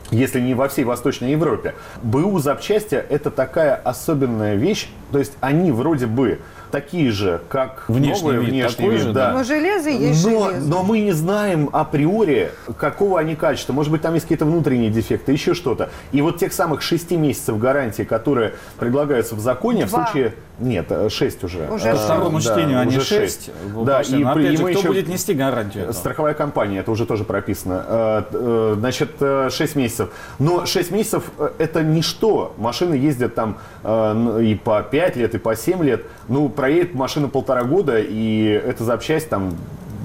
если 0.09 0.39
не 0.39 0.53
во 0.53 0.69
всей 0.69 0.85
Восточной 0.85 1.31
Европе. 1.31 1.75
БУ 2.01 2.39
запчасти– 2.39 2.95
это 3.09 3.29
такая 3.29 3.75
особенная 3.75 4.55
вещь, 4.55 4.89
то 5.11 5.19
есть 5.19 5.33
они 5.41 5.71
вроде 5.71 6.07
бы 6.07 6.39
такие 6.71 7.11
же, 7.11 7.41
как 7.49 7.83
Внешний 7.87 8.21
новые, 8.21 8.39
вид 8.41 8.49
внешний 8.49 8.75
такой 8.77 8.91
вид, 8.95 9.01
же, 9.03 9.13
да. 9.13 9.31
Но 9.31 9.43
железо 9.43 9.89
есть 9.89 10.25
Но, 10.25 10.49
железо. 10.49 10.67
но 10.67 10.83
мы 10.83 10.99
не 10.99 11.11
знаем 11.11 11.69
априори, 11.73 12.51
какого 12.77 13.19
они 13.19 13.35
качества. 13.35 13.73
Может 13.73 13.91
быть, 13.91 14.01
там 14.01 14.13
есть 14.13 14.25
какие-то 14.25 14.45
внутренние 14.45 14.89
дефекты, 14.89 15.31
еще 15.31 15.53
что-то. 15.53 15.89
И 16.11 16.21
вот 16.21 16.37
тех 16.37 16.53
самых 16.53 16.81
6 16.81 17.11
месяцев 17.11 17.57
гарантии, 17.57 18.03
которые 18.03 18.53
предлагаются 18.79 19.35
в 19.35 19.39
законе, 19.39 19.85
в 19.85 19.89
Два. 19.89 20.05
случае... 20.05 20.33
Нет, 20.59 20.91
6 21.09 21.43
уже. 21.43 21.67
Уже 21.69 21.89
Э, 21.89 21.91
По 21.91 21.97
второму 21.99 22.39
да, 22.39 22.43
чтению 22.43 22.79
они 22.79 22.97
уже 22.97 23.01
6. 23.05 23.09
шесть. 23.09 23.51
Да, 23.85 24.01
и, 24.01 24.15
но 24.15 24.33
при- 24.33 24.41
опять 24.41 24.53
и 24.53 24.57
же, 24.57 24.63
мы 24.63 24.69
кто 24.71 24.79
еще- 24.79 24.87
будет 24.87 25.07
нести 25.07 25.33
гарантию? 25.35 25.83
этого? 25.83 25.95
Страховая 25.95 26.33
компания, 26.33 26.79
это 26.79 26.89
уже 26.89 27.05
тоже 27.05 27.25
прописано. 27.25 27.85
Э, 27.87 28.23
э, 28.31 28.75
Значит, 28.79 29.11
6 29.51 29.75
месяцев. 29.75 30.09
Но 30.39 30.65
6 30.65 30.89
месяцев 30.89 31.25
э, 31.37 31.49
это 31.59 31.83
ничто. 31.83 32.55
Машины 32.57 32.95
ездят 32.95 33.35
там 33.35 33.59
э, 33.83 34.41
и 34.45 34.55
по 34.55 34.81
5 34.81 35.15
лет, 35.17 35.35
и 35.35 35.37
по 35.37 35.55
7 35.55 35.83
лет. 35.83 36.05
Ну, 36.27 36.49
проедет 36.57 36.95
машина 36.95 37.29
полтора 37.29 37.63
года, 37.63 37.99
и 37.99 38.45
эта 38.45 38.83
запчасть 38.83 39.29
там 39.29 39.55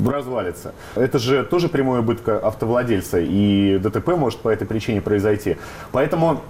развалится. 0.07 0.75
Это 0.95 1.19
же 1.19 1.45
тоже 1.45 1.69
прямой 1.69 2.01
убыток 2.01 2.45
автовладельца, 2.45 3.19
и 3.21 3.79
ДТП 3.79 4.09
может 4.09 4.39
по 4.41 4.51
этой 4.51 4.67
причине 4.67 5.01
произойти. 5.01 5.57
Поэтому 5.93 6.43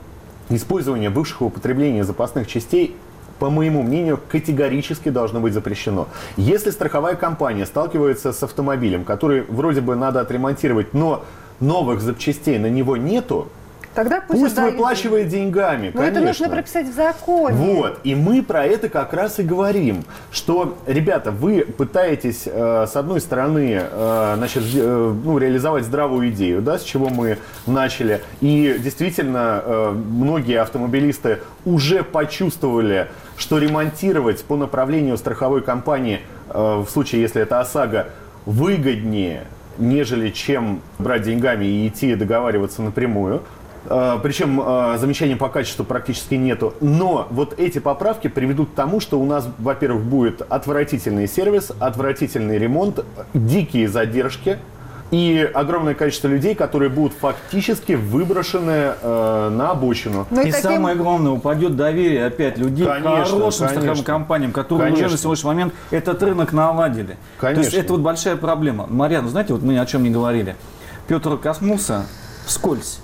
использование 0.51 1.09
бывших 1.09 1.41
в 1.41 1.47
употреблении 1.47 2.03
запасных 2.03 2.47
частей 2.49 2.97
по 3.39 3.51
моему 3.51 3.83
мнению, 3.83 4.21
категорически 4.29 5.09
должно 5.09 5.41
быть 5.41 5.53
запрещено. 5.53 6.07
Если 6.37 6.71
страховая 6.71 7.17
компания 7.17 7.67
сталкивается 7.67 8.33
с 8.33 8.41
автомобилем, 8.45 9.05
который 9.05 9.43
вроде 9.49 9.81
бы 9.81 9.97
надо 9.97 10.21
отремонтировать, 10.21 10.95
но 10.95 11.25
новых 11.59 12.03
запчастей 12.03 12.59
на 12.59 12.71
него 12.71 12.97
нету, 12.97 13.49
Тогда 13.95 14.21
пусть, 14.21 14.41
пусть 14.41 14.53
отдают 14.55 14.75
выплачивает 14.75 15.29
деньгами. 15.29 15.91
Но 15.93 16.03
это 16.03 16.21
нужно 16.21 16.47
конечно. 16.47 16.49
прописать 16.49 16.89
в 16.89 16.95
законе. 16.95 17.57
Вот, 17.57 18.01
и 18.05 18.15
мы 18.15 18.43
про 18.43 18.65
это 18.65 18.89
как 18.89 19.13
раз 19.13 19.39
и 19.39 19.43
говорим, 19.43 20.05
что, 20.31 20.79
ребята, 20.87 21.31
вы 21.31 21.61
пытаетесь, 21.61 22.45
э, 22.47 22.87
с 22.89 22.97
одной 22.97 23.21
стороны, 23.21 23.83
э, 23.83 24.35
значит, 24.37 24.63
э, 24.75 25.15
ну, 25.25 25.39
реализовать 25.39 25.85
здравую 25.85 26.31
идею, 26.31 26.63
да, 26.63 26.79
с 26.79 26.83
чего 26.83 27.09
мы 27.09 27.39
начали, 27.67 28.23
и 28.41 28.77
действительно, 28.79 29.63
э, 29.65 29.91
многие 29.93 30.61
автомобилисты 30.61 31.41
уже 31.65 32.03
почувствовали, 32.03 33.09
что 33.37 33.59
ремонтировать 33.59 34.43
по 34.45 34.57
направлению 34.57 35.19
страховой 35.19 35.63
компании, 35.63 36.21
э, 36.49 36.85
в 36.87 36.89
случае, 36.89 37.21
если 37.21 37.43
это 37.43 37.61
ОСАГО, 37.61 38.07
выгоднее, 38.47 39.45
нежели 39.79 40.31
чем 40.31 40.81
брать 40.99 41.23
деньгами 41.23 41.65
и 41.65 41.89
идти 41.89 42.15
договариваться 42.15 42.83
напрямую. 42.83 43.43
Э, 43.87 44.19
Причем 44.23 44.61
э, 44.61 44.99
замечаний 44.99 45.35
по 45.35 45.49
качеству 45.49 45.85
практически 45.85 46.35
нету. 46.35 46.75
Но 46.81 47.27
вот 47.31 47.59
эти 47.59 47.79
поправки 47.79 48.29
приведут 48.29 48.71
к 48.71 48.75
тому, 48.75 49.01
что 49.01 49.19
у 49.21 49.25
нас, 49.27 49.49
во-первых, 49.59 50.03
будет 50.05 50.43
отвратительный 50.49 51.27
сервис, 51.29 51.73
отвратительный 51.79 52.59
ремонт, 52.59 53.05
дикие 53.35 53.89
задержки 53.89 54.59
и 55.11 55.49
огромное 55.53 55.95
количество 55.95 56.29
людей, 56.29 56.55
которые 56.55 56.89
будут 56.89 57.13
фактически 57.13 57.93
выброшены 57.93 58.95
э, 59.03 59.49
на 59.53 59.71
обочину. 59.73 60.27
Ну 60.31 60.41
и 60.41 60.51
таким- 60.51 60.71
самое 60.71 60.97
главное, 60.97 61.33
упадет 61.33 61.77
доверие 61.77 62.25
опять 62.25 62.57
людей 62.57 62.87
Конечно, 62.87 63.11
к 63.11 63.15
хорошим 63.29 63.41
конечно. 63.43 63.69
страховым 63.69 64.05
компаниям, 64.05 64.53
которые 64.53 64.87
уже 64.93 64.95
Конечно. 65.03 65.17
на 65.17 65.23
сегодняшний 65.23 65.49
момент 65.49 65.75
этот 65.91 66.23
рынок 66.23 66.53
наладили. 66.53 67.19
То 67.41 67.51
есть 67.51 67.61
Конечно. 67.61 67.77
это 67.79 67.93
вот 67.93 68.01
большая 68.01 68.37
проблема. 68.37 68.87
Марьяна, 68.89 69.29
знаете, 69.29 69.53
вот 69.53 69.63
мы 69.63 69.79
о 69.79 69.85
чем 69.85 70.03
не 70.03 70.11
говорили. 70.11 70.57
Петр 71.09 71.37
коснулся 71.37 72.07
вскользь. 72.47 73.01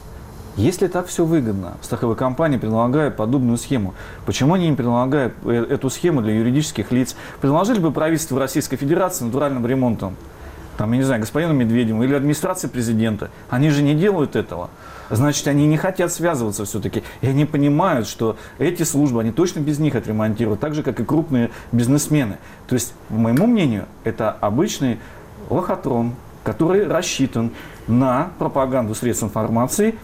Если 0.59 0.89
так 0.89 1.07
все 1.07 1.25
выгодно, 1.25 1.75
страховая 1.83 2.17
компания 2.17 2.59
предлагает 2.59 3.15
подобную 3.15 3.59
схему, 3.59 3.95
почему 4.27 4.55
они 4.55 4.69
не 4.69 4.75
предлагают 4.75 5.33
э, 5.45 5.67
эту 5.71 5.89
схему 5.89 6.21
для 6.21 6.35
юридических 6.35 6.91
лиц? 6.91 7.15
Предложили 7.41 7.79
бы 7.79 7.93
правительство 7.93 8.41
Российской 8.41 8.77
Федерации 8.77 9.25
натуральным 9.25 9.65
ремонтом, 9.65 10.17
там, 10.77 10.91
я 10.91 10.99
не 10.99 11.05
знаю, 11.05 11.21
господину 11.21 11.53
Медведеву 11.53 12.03
или 12.03 12.13
администрации 12.13 12.67
президента. 12.67 13.31
Они 13.49 13.71
же 13.71 13.83
не 13.83 13.95
делают 13.95 14.35
этого. 14.35 14.71
Значит, 15.11 15.47
они 15.47 15.65
не 15.69 15.77
хотят 15.77 16.13
связываться 16.13 16.65
все-таки. 16.65 17.05
И 17.21 17.29
они 17.29 17.45
понимают, 17.45 18.09
что 18.09 18.37
эти 18.59 18.83
службы, 18.83 19.21
они 19.21 19.31
точно 19.31 19.61
без 19.61 19.79
них 19.79 19.95
отремонтируют, 19.95 20.59
так 20.59 20.75
же, 20.75 20.83
как 20.83 20.99
и 20.99 21.05
крупные 21.05 21.51
бизнесмены. 21.71 22.39
То 22.67 22.75
есть, 22.75 22.95
по 23.09 23.15
моему 23.15 23.47
мнению, 23.47 23.87
это 24.03 24.33
обычный 24.33 24.99
лохотрон, 25.51 26.15
который 26.43 26.89
рассчитан 26.89 27.53
на 27.87 28.31
пропаганду 28.39 28.95
средств 28.95 29.23
информации 29.23 29.95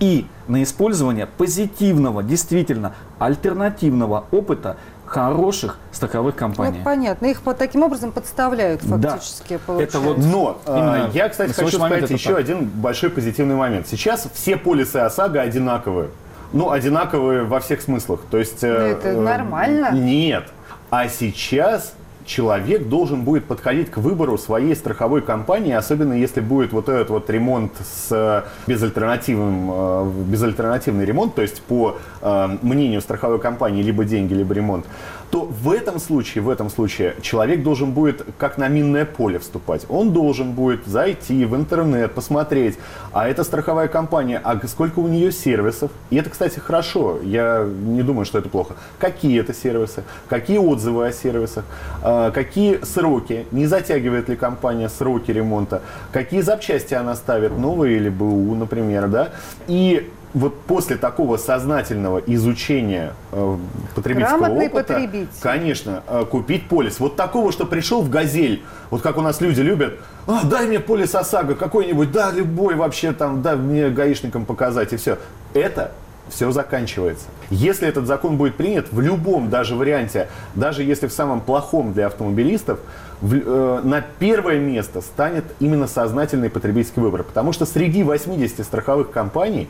и 0.00 0.26
на 0.48 0.62
использование 0.62 1.26
позитивного, 1.26 2.22
действительно 2.22 2.94
альтернативного 3.18 4.24
опыта 4.30 4.76
хороших 5.06 5.76
страховых 5.92 6.34
Ну, 6.34 6.38
компаний. 6.38 6.80
понятно. 6.82 7.26
Их 7.26 7.42
по 7.42 7.52
таким 7.52 7.82
образом 7.82 8.12
подставляют 8.12 8.80
Да. 8.84 9.10
фактически, 9.10 9.54
Это 9.54 9.64
получается. 9.66 10.00
вот 10.00 10.16
Но 10.18 10.58
э, 10.66 10.78
Именно 10.78 11.10
я, 11.12 11.28
кстати, 11.28 11.52
хочу 11.52 11.68
сказать 11.76 12.02
это 12.04 12.12
еще 12.14 12.30
так. 12.30 12.38
один 12.38 12.64
большой 12.64 13.10
позитивный 13.10 13.54
момент. 13.54 13.86
Сейчас 13.88 14.26
все 14.32 14.56
полисы 14.56 14.96
ОСАГО 14.96 15.40
одинаковые. 15.42 16.08
Ну, 16.54 16.70
одинаковые 16.70 17.44
во 17.44 17.60
всех 17.60 17.82
смыслах. 17.82 18.20
То 18.30 18.38
есть... 18.38 18.62
э, 18.64 18.68
Ну, 18.72 18.86
это 18.86 19.08
э, 19.08 19.20
нормально. 19.20 19.90
Нет. 19.92 20.44
А 20.90 21.08
сейчас 21.08 21.92
человек 22.24 22.88
должен 22.88 23.22
будет 23.22 23.44
подходить 23.44 23.90
к 23.90 23.98
выбору 23.98 24.38
своей 24.38 24.74
страховой 24.74 25.22
компании, 25.22 25.72
особенно 25.72 26.12
если 26.12 26.40
будет 26.40 26.72
вот 26.72 26.88
этот 26.88 27.10
вот 27.10 27.30
ремонт 27.30 27.72
с 27.82 28.44
безальтернативным, 28.66 29.70
э, 29.72 30.12
безальтернативный 30.28 31.04
ремонт, 31.04 31.34
то 31.34 31.42
есть 31.42 31.62
по 31.62 31.98
э, 32.20 32.58
мнению 32.62 33.00
страховой 33.00 33.38
компании 33.38 33.82
либо 33.82 34.04
деньги, 34.04 34.34
либо 34.34 34.54
ремонт, 34.54 34.86
то 35.32 35.46
в 35.46 35.70
этом 35.70 35.98
случае, 35.98 36.44
в 36.44 36.50
этом 36.50 36.68
случае 36.68 37.16
человек 37.22 37.62
должен 37.62 37.92
будет 37.92 38.22
как 38.36 38.58
на 38.58 38.68
минное 38.68 39.06
поле 39.06 39.38
вступать. 39.38 39.86
Он 39.88 40.12
должен 40.12 40.52
будет 40.52 40.86
зайти 40.86 41.46
в 41.46 41.56
интернет, 41.56 42.12
посмотреть, 42.12 42.78
а 43.14 43.26
это 43.26 43.42
страховая 43.42 43.88
компания, 43.88 44.38
а 44.44 44.60
сколько 44.66 44.98
у 44.98 45.08
нее 45.08 45.32
сервисов. 45.32 45.90
И 46.10 46.16
это, 46.16 46.28
кстати, 46.28 46.58
хорошо, 46.58 47.18
я 47.22 47.66
не 47.66 48.02
думаю, 48.02 48.26
что 48.26 48.38
это 48.38 48.50
плохо. 48.50 48.74
Какие 48.98 49.40
это 49.40 49.54
сервисы, 49.54 50.04
какие 50.28 50.58
отзывы 50.58 51.06
о 51.06 51.12
сервисах, 51.12 51.64
а, 52.02 52.30
какие 52.30 52.84
сроки, 52.84 53.46
не 53.52 53.64
затягивает 53.64 54.28
ли 54.28 54.36
компания 54.36 54.90
сроки 54.90 55.30
ремонта, 55.30 55.80
какие 56.12 56.42
запчасти 56.42 56.92
она 56.92 57.14
ставит, 57.14 57.56
новые 57.56 57.96
или 57.96 58.10
БУ, 58.10 58.54
например, 58.54 59.08
да. 59.08 59.30
И 59.66 60.10
вот 60.34 60.58
после 60.62 60.96
такого 60.96 61.36
сознательного 61.36 62.18
изучения 62.18 63.12
э, 63.32 63.56
потребительского 63.94 64.38
Грамотный 64.38 64.66
опыта, 64.66 64.94
потребитель. 64.94 65.28
конечно, 65.40 66.02
э, 66.08 66.24
купить 66.30 66.68
полис. 66.68 67.00
Вот 67.00 67.16
такого, 67.16 67.52
что 67.52 67.66
пришел 67.66 68.02
в 68.02 68.08
«Газель», 68.08 68.62
вот 68.90 69.02
как 69.02 69.18
у 69.18 69.20
нас 69.20 69.40
люди 69.40 69.60
любят, 69.60 69.98
а, 70.26 70.44
дай 70.44 70.66
мне 70.66 70.80
полис 70.80 71.14
ОСАГО 71.14 71.54
какой-нибудь, 71.54 72.12
да, 72.12 72.30
любой 72.30 72.76
вообще 72.76 73.12
там, 73.12 73.42
да, 73.42 73.56
мне 73.56 73.90
гаишникам 73.90 74.46
показать 74.46 74.92
и 74.92 74.96
все. 74.96 75.18
Это 75.52 75.92
все 76.28 76.50
заканчивается. 76.50 77.26
Если 77.50 77.86
этот 77.86 78.06
закон 78.06 78.36
будет 78.36 78.54
принят 78.54 78.86
в 78.90 79.00
любом 79.00 79.50
даже 79.50 79.74
варианте, 79.74 80.28
даже 80.54 80.82
если 80.82 81.08
в 81.08 81.12
самом 81.12 81.40
плохом 81.40 81.92
для 81.92 82.06
автомобилистов, 82.06 82.78
в, 83.20 83.34
э, 83.34 83.80
на 83.84 84.00
первое 84.00 84.58
место 84.58 85.00
станет 85.00 85.44
именно 85.60 85.86
сознательный 85.86 86.48
потребительский 86.48 87.00
выбор. 87.00 87.22
Потому 87.22 87.52
что 87.52 87.66
среди 87.66 88.02
80 88.02 88.64
страховых 88.64 89.10
компаний 89.10 89.68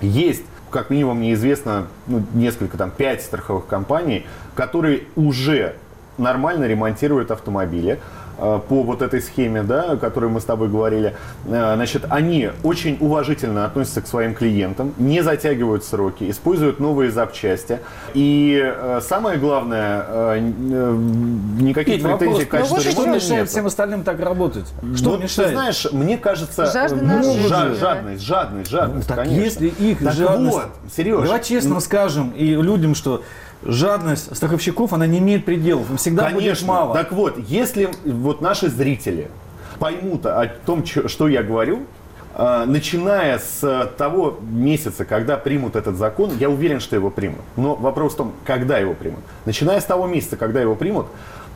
есть, 0.00 0.44
как 0.70 0.90
минимум, 0.90 1.18
мне 1.18 1.34
известно, 1.34 1.86
ну, 2.06 2.22
несколько, 2.34 2.76
там, 2.76 2.90
пять 2.90 3.22
страховых 3.22 3.66
компаний, 3.66 4.26
которые 4.54 5.04
уже 5.16 5.76
нормально 6.18 6.66
ремонтируют 6.66 7.30
автомобили, 7.30 7.98
по 8.40 8.82
вот 8.82 9.02
этой 9.02 9.20
схеме, 9.20 9.62
да, 9.62 9.92
о 9.92 9.96
которой 9.96 10.30
мы 10.30 10.40
с 10.40 10.44
тобой 10.44 10.68
говорили, 10.68 11.14
э, 11.46 11.72
значит, 11.74 12.04
они 12.08 12.50
очень 12.62 12.96
уважительно 13.00 13.64
относятся 13.64 14.00
к 14.00 14.06
своим 14.06 14.34
клиентам, 14.34 14.94
не 14.98 15.22
затягивают 15.22 15.84
сроки, 15.84 16.30
используют 16.30 16.80
новые 16.80 17.10
запчасти. 17.10 17.80
И 18.14 18.60
э, 18.62 19.00
самое 19.02 19.38
главное, 19.38 20.40
никаких 20.40 21.94
Петь, 21.94 22.02
претензий 22.02 22.26
вопрос, 22.26 22.44
к 22.44 22.48
качеству 22.48 22.76
ну, 22.76 22.82
что 22.82 22.90
ремонта 22.90 23.10
мешает 23.10 23.40
нет. 23.40 23.48
всем 23.48 23.66
остальным 23.66 24.02
так 24.02 24.20
работать? 24.20 24.66
Что 24.96 25.10
Вот, 25.10 25.22
мешает? 25.22 25.50
Ты 25.50 25.54
знаешь, 25.54 25.86
мне 25.92 26.18
кажется, 26.18 26.66
Жажда 26.66 26.98
э, 26.98 27.02
наживы, 27.02 27.48
жа- 27.48 27.68
да. 27.68 27.74
жадность, 27.74 28.22
жадность, 28.22 28.70
жадность, 28.70 29.08
так 29.08 29.18
конечно. 29.18 29.40
если 29.40 29.68
их 29.68 29.98
так 30.02 30.14
жадность... 30.14 30.54
вот, 30.54 30.66
Сереж, 30.96 31.22
Давай 31.22 31.42
честно 31.42 31.80
скажем 31.80 32.30
и 32.30 32.54
людям, 32.54 32.94
что 32.94 33.22
жадность 33.62 34.34
страховщиков, 34.34 34.92
она 34.92 35.06
не 35.06 35.18
имеет 35.18 35.44
пределов. 35.44 35.90
Им 35.90 35.96
всегда 35.96 36.24
будет 36.30 36.36
Конечно. 36.36 36.66
мало. 36.66 36.94
Так 36.94 37.12
вот, 37.12 37.38
если 37.38 37.90
вот 38.04 38.40
наши 38.40 38.68
зрители 38.68 39.30
поймут 39.78 40.26
о 40.26 40.46
том, 40.46 40.84
что 40.84 41.28
я 41.28 41.42
говорю, 41.42 41.84
э, 42.34 42.64
начиная 42.66 43.38
с 43.38 43.90
того 43.96 44.38
месяца, 44.42 45.04
когда 45.04 45.36
примут 45.36 45.76
этот 45.76 45.96
закон, 45.96 46.30
я 46.38 46.50
уверен, 46.50 46.80
что 46.80 46.96
его 46.96 47.10
примут. 47.10 47.40
Но 47.56 47.74
вопрос 47.74 48.14
в 48.14 48.16
том, 48.16 48.32
когда 48.44 48.78
его 48.78 48.94
примут. 48.94 49.20
Начиная 49.44 49.80
с 49.80 49.84
того 49.84 50.06
месяца, 50.06 50.36
когда 50.36 50.60
его 50.60 50.74
примут, 50.74 51.06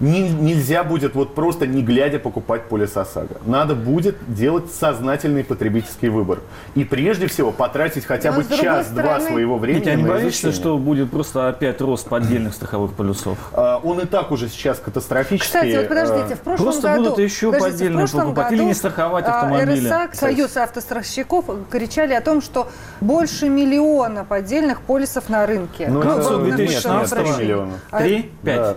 не- 0.01 0.28
нельзя 0.28 0.84
будет 0.84 1.14
вот 1.14 1.34
просто 1.34 1.66
не 1.66 1.82
глядя 1.82 2.18
покупать 2.18 2.64
полис 2.64 2.97
ОСАГО. 2.97 3.36
Надо 3.47 3.74
будет 3.74 4.16
делать 4.26 4.72
сознательный 4.72 5.45
потребительский 5.45 6.09
выбор. 6.09 6.40
И 6.74 6.84
прежде 6.84 7.26
всего 7.26 7.53
потратить 7.53 8.05
хотя 8.05 8.32
Но 8.32 8.38
бы 8.40 8.45
час-два 8.45 9.03
стороны- 9.20 9.28
своего 9.30 9.59
времени 9.59 9.80
Витя, 9.80 9.88
а 9.90 9.95
не 9.95 10.05
боишься, 10.05 10.53
что 10.53 10.76
будет 10.78 11.11
просто 11.11 11.49
опять 11.49 11.80
рост 11.80 12.09
поддельных 12.09 12.55
страховых 12.55 12.92
полюсов? 12.95 13.38
А, 13.53 13.80
Он 13.84 14.01
и 14.01 14.07
так 14.07 14.30
уже 14.30 14.49
сейчас 14.49 14.78
катастрофически. 14.78 15.47
Кстати, 15.47 15.76
вот 15.76 15.88
подождите, 15.88 16.32
э, 16.32 16.36
в 16.36 16.40
прошлом 16.40 16.64
Просто 16.66 16.88
году... 16.88 17.03
будут 17.05 17.18
еще 17.18 17.53
подождите, 17.53 17.72
поддельные 17.84 18.09
покупать 18.09 18.51
или 18.53 18.59
году, 18.59 18.68
не 18.68 18.74
страховать 18.74 19.24
а, 19.26 19.40
автомобили. 19.42 19.86
РСА, 19.88 20.09
Союз 20.12 20.57
автостраховщиков 20.57 21.45
кричали 21.70 22.14
о 22.14 22.20
том, 22.20 22.42
что 22.42 22.68
больше 23.01 23.49
миллиона 23.49 24.24
поддельных 24.24 24.80
полисов 24.82 25.28
на 25.28 25.47
рынке. 25.47 25.86
Ну, 25.88 26.03
на- 26.03 26.14
2016 26.38 27.11
прошу 27.11 27.24
прощения. 27.26 27.45
миллиона. 27.45 27.72
А, 27.90 27.99
Три? 28.01 28.30
Пять? 28.42 28.76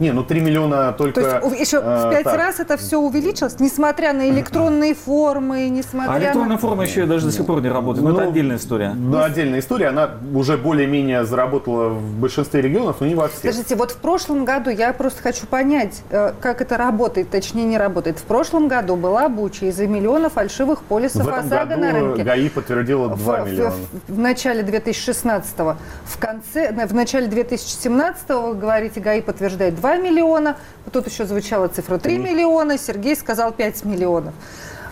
Да. 0.00 0.04
Не, 0.06 0.12
ну 0.12 0.24
3 0.24 0.40
миллиона 0.40 0.92
только... 0.92 1.20
То 1.20 1.40
есть 1.50 1.60
еще 1.60 1.80
в 1.80 1.84
э, 1.84 2.10
пять 2.10 2.24
так. 2.24 2.36
раз 2.38 2.58
это 2.58 2.76
все 2.78 2.98
увеличилось, 2.98 3.60
несмотря 3.60 4.12
на 4.14 4.28
электронные 4.30 4.94
формы, 4.94 5.68
несмотря 5.68 6.12
А 6.12 6.18
электронная 6.18 6.52
на... 6.56 6.58
форма 6.58 6.84
еще 6.84 7.04
даже 7.04 7.26
до 7.26 7.32
сих 7.32 7.44
пор 7.44 7.60
не 7.60 7.68
работает. 7.68 8.04
Но 8.04 8.12
Ну, 8.12 8.18
это 8.18 8.28
отдельная 8.30 8.56
история. 8.56 8.94
Ну, 8.94 9.22
отдельная 9.22 9.60
история. 9.60 9.88
Она 9.88 10.10
уже 10.34 10.56
более-менее 10.56 11.24
заработала 11.24 11.90
в 11.90 12.14
большинстве 12.14 12.62
регионов, 12.62 12.96
но 13.00 13.06
не 13.06 13.14
во 13.14 13.28
всех. 13.28 13.52
Скажите, 13.52 13.76
вот 13.76 13.90
в 13.92 13.96
прошлом 13.98 14.44
году, 14.46 14.70
я 14.70 14.92
просто 14.94 15.22
хочу 15.22 15.46
понять, 15.46 16.02
э, 16.10 16.32
как 16.40 16.62
это 16.62 16.78
работает, 16.78 17.28
точнее 17.30 17.64
не 17.64 17.76
работает. 17.76 18.18
В 18.18 18.22
прошлом 18.24 18.68
году 18.68 18.96
была 18.96 19.28
буча 19.28 19.66
из-за 19.66 19.86
миллиона 19.86 20.30
фальшивых 20.30 20.82
полисов 20.82 21.24
в 21.26 21.28
этом 21.28 21.46
ОСАГО 21.46 21.66
году 21.66 21.80
на 21.82 21.92
рынке. 21.92 22.22
ГАИ 22.22 22.48
подтвердила 22.48 23.14
2 23.14 23.36
в, 23.42 23.46
миллиона. 23.46 23.74
в- 24.08 24.14
в 24.14 24.18
начале 24.18 24.62
2016 24.62 25.76
в 26.04 26.18
конце, 26.18 26.72
в 26.86 26.94
начале 26.94 27.26
2017 27.26 28.30
вы 28.30 28.54
говорите, 28.54 29.00
ГАИ 29.00 29.20
подтверждает 29.20 29.74
2 29.74 29.89
миллиона, 29.98 30.56
тут 30.92 31.06
еще 31.08 31.24
звучала 31.26 31.68
цифра 31.68 31.98
3 31.98 32.18
миллиона, 32.18 32.78
Сергей 32.78 33.16
сказал 33.16 33.52
5 33.52 33.84
миллионов. 33.84 34.34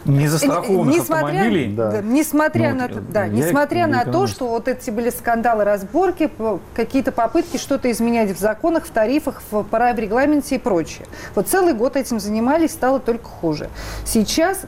Незастрахованных 0.04 0.94
Несмотря- 0.94 1.26
автомобилей. 1.26 1.74
Да. 1.74 1.90
да, 1.90 2.02
несмотря, 2.02 2.70
Ну, 2.70 2.76
на, 2.76 2.88
вот, 2.88 3.10
да, 3.10 3.24
я 3.24 3.28
несмотря 3.28 3.86
на 3.86 4.04
то, 4.04 4.26
что 4.26 4.46
вот 4.48 4.68
эти 4.68 4.90
были 4.90 5.10
скандалы, 5.10 5.64
разборки, 5.64 6.30
какие-то 6.74 7.12
попытки 7.12 7.56
что-то 7.58 7.90
изменять 7.90 8.30
в 8.30 8.38
законах, 8.38 8.86
в 8.86 8.90
тарифах, 8.90 9.42
в 9.50 9.64
регламенте 9.98 10.54
и 10.54 10.58
прочее. 10.58 11.06
Вот 11.34 11.48
целый 11.48 11.74
год 11.74 11.96
этим 11.96 12.20
занимались, 12.20 12.70
стало 12.70 13.00
только 13.00 13.24
хуже. 13.28 13.68
Сейчас 14.04 14.62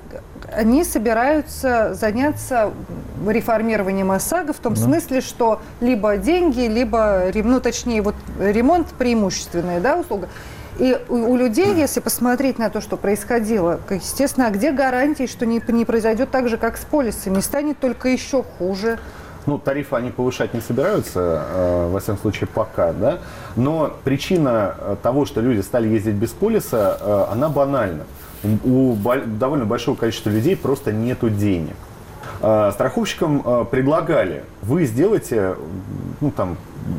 они 0.54 0.84
собираются 0.84 1.94
заняться 1.94 2.72
реформированием 3.26 4.10
ОСАГО 4.10 4.52
в 4.52 4.58
том 4.58 4.76
смысле, 4.76 5.20
что 5.20 5.60
либо 5.80 6.16
деньги, 6.16 6.60
либо, 6.60 7.30
ну, 7.34 7.60
точнее, 7.60 8.02
вот 8.02 8.14
ремонт 8.38 8.88
преимущественная 8.88 9.80
да, 9.80 9.96
услуга. 9.96 10.28
И 10.78 10.98
у, 11.08 11.32
у 11.32 11.36
людей, 11.36 11.74
если 11.74 12.00
посмотреть 12.00 12.58
на 12.58 12.70
то, 12.70 12.80
что 12.80 12.96
происходило, 12.96 13.78
естественно, 13.90 14.46
а 14.46 14.50
где 14.50 14.72
гарантии, 14.72 15.26
что 15.26 15.44
не, 15.44 15.62
не 15.68 15.84
произойдет 15.84 16.30
так 16.30 16.48
же, 16.48 16.56
как 16.56 16.78
с 16.78 16.84
полисами, 16.84 17.36
не 17.36 17.42
станет 17.42 17.78
только 17.78 18.08
еще 18.08 18.42
хуже? 18.42 18.98
Ну, 19.46 19.58
тарифы 19.58 19.96
они 19.96 20.10
повышать 20.10 20.54
не 20.54 20.60
собираются, 20.60 21.44
э, 21.48 21.90
во 21.90 22.00
всяком 22.00 22.18
случае, 22.18 22.46
пока, 22.46 22.92
да. 22.92 23.18
Но 23.56 23.92
причина 24.04 24.74
э, 24.78 24.96
того, 25.02 25.26
что 25.26 25.40
люди 25.40 25.60
стали 25.60 25.88
ездить 25.88 26.14
без 26.14 26.30
полиса, 26.30 26.96
э, 27.00 27.26
она 27.30 27.48
банальна. 27.48 28.04
У 28.42 28.96
довольно 29.26 29.66
большого 29.66 29.96
количества 29.96 30.30
людей 30.30 30.56
просто 30.56 30.92
нету 30.92 31.28
денег. 31.28 31.76
Э, 32.40 32.70
Страховщикам 32.72 33.42
э, 33.44 33.64
предлагали, 33.70 34.44
вы 34.62 34.86
сделайте 34.86 35.56
ну, 36.20 36.30
там, 36.30 36.56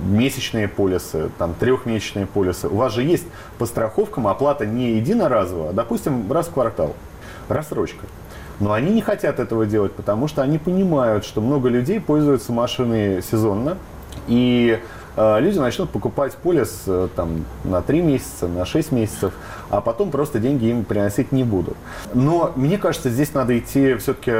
месячные 0.08 0.68
полисы, 0.68 1.30
там, 1.38 1.56
трехмесячные 1.60 2.28
полисы. 2.28 2.68
У 2.68 2.76
вас 2.76 2.94
же 2.94 3.04
есть 3.04 3.26
по 3.58 3.66
страховкам 3.66 4.28
оплата 4.28 4.66
не 4.66 4.94
единоразовая, 4.94 5.70
а, 5.70 5.74
допустим, 5.74 6.32
раз 6.32 6.48
в 6.48 6.54
квартал. 6.54 6.96
Рассрочка. 7.48 8.06
Но 8.60 8.74
они 8.74 8.94
не 8.94 9.02
хотят 9.02 9.40
этого 9.40 9.66
делать, 9.66 9.94
потому 9.94 10.28
что 10.28 10.44
они 10.44 10.60
понимают, 10.60 11.26
что 11.26 11.42
много 11.42 11.70
людей 11.70 12.00
пользуются 12.00 12.54
машиной 12.54 13.24
сезонно, 13.24 13.78
и 14.28 14.80
люди 15.18 15.58
начнут 15.60 15.90
покупать 15.90 16.36
полис 16.36 16.84
э, 16.88 17.08
там, 17.16 17.46
на 17.64 17.82
3 17.82 18.02
месяца, 18.02 18.48
на 18.48 18.66
6 18.66 18.92
месяцев, 18.92 19.34
а 19.70 19.82
потом 19.82 20.12
просто 20.12 20.40
деньги 20.40 20.66
им 20.66 20.86
приносить 20.86 21.32
не 21.32 21.44
будут. 21.44 21.76
Но 22.14 22.52
мне 22.56 22.78
кажется, 22.78 23.10
здесь 23.10 23.34
надо 23.34 23.58
идти 23.58 23.96
все-таки 23.96 24.32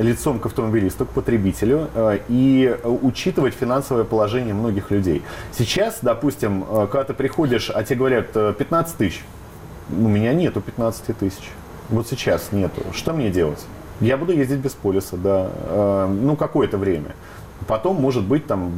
лицом 0.00 0.38
к 0.38 0.46
автомобилисту, 0.46 1.06
к 1.06 1.10
потребителю 1.10 1.88
э, 1.94 2.18
и 2.28 2.76
э, 2.82 2.88
учитывать 2.88 3.54
финансовое 3.54 4.04
положение 4.04 4.54
многих 4.54 4.90
людей. 4.90 5.22
Сейчас, 5.52 5.98
допустим, 6.02 6.64
э, 6.68 6.86
когда 6.90 7.04
ты 7.04 7.14
приходишь, 7.14 7.70
а 7.70 7.82
тебе 7.84 7.96
говорят 7.96 8.26
э, 8.34 8.54
15 8.56 8.96
тысяч, 8.96 9.24
у 9.90 10.08
меня 10.08 10.32
нету 10.34 10.60
15 10.60 11.16
тысяч. 11.18 11.50
Вот 11.88 12.06
сейчас 12.08 12.52
нету. 12.52 12.82
Что 12.92 13.12
мне 13.12 13.30
делать? 13.30 13.64
Я 14.00 14.16
буду 14.16 14.32
ездить 14.32 14.60
без 14.60 14.72
полиса, 14.72 15.16
да, 15.16 15.50
э, 15.50 16.06
ну, 16.06 16.36
какое-то 16.36 16.78
время. 16.78 17.14
Потом, 17.66 17.96
может 17.96 18.24
быть, 18.24 18.46
там, 18.46 18.72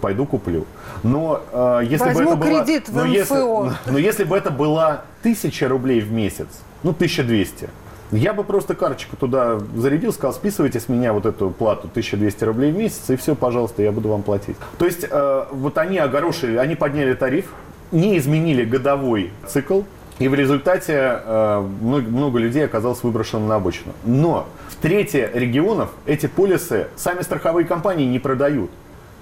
пойду 0.00 0.26
куплю. 0.26 0.66
Но 1.02 1.40
э, 1.52 1.80
если 1.84 2.04
Возьму 2.12 2.36
бы 2.36 2.46
это 2.46 2.64
кредит 2.64 2.88
в 2.88 2.96
но 2.96 3.04
если- 3.04 3.34
МФО. 3.34 3.72
но 3.86 3.98
если 3.98 4.24
бы 4.24 4.36
это 4.36 4.50
была 4.50 5.02
тысяча 5.22 5.68
рублей 5.68 6.00
в 6.00 6.12
месяц, 6.12 6.46
ну, 6.82 6.90
1200, 6.92 7.68
я 8.12 8.32
бы 8.32 8.44
просто 8.44 8.74
карточку 8.74 9.16
туда 9.16 9.58
зарядил, 9.76 10.12
сказал, 10.12 10.32
списывайте 10.34 10.78
с 10.78 10.88
меня 10.88 11.12
вот 11.12 11.26
эту 11.26 11.50
плату 11.50 11.88
1200 11.88 12.44
рублей 12.44 12.70
в 12.70 12.76
месяц, 12.76 13.08
и 13.08 13.16
все, 13.16 13.34
пожалуйста, 13.34 13.82
я 13.82 13.92
буду 13.92 14.08
вам 14.10 14.22
платить. 14.22 14.56
То 14.78 14.84
есть, 14.84 15.04
э, 15.10 15.44
вот 15.50 15.78
они 15.78 15.98
огорошили, 15.98 16.56
они 16.56 16.74
подняли 16.76 17.14
тариф, 17.14 17.46
не 17.92 18.16
изменили 18.18 18.64
годовой 18.64 19.30
цикл, 19.46 19.82
и 20.18 20.28
в 20.28 20.34
результате 20.34 21.20
э, 21.24 21.68
много, 21.80 22.08
много 22.08 22.38
людей 22.38 22.64
оказалось 22.64 23.02
выброшено 23.02 23.46
на 23.46 23.56
обочину. 23.56 23.92
Но 24.04 24.46
в 24.68 24.76
трети 24.76 25.28
регионов 25.32 25.90
эти 26.06 26.26
полисы 26.26 26.86
сами 26.96 27.22
страховые 27.22 27.66
компании 27.66 28.06
не 28.06 28.20
продают. 28.20 28.70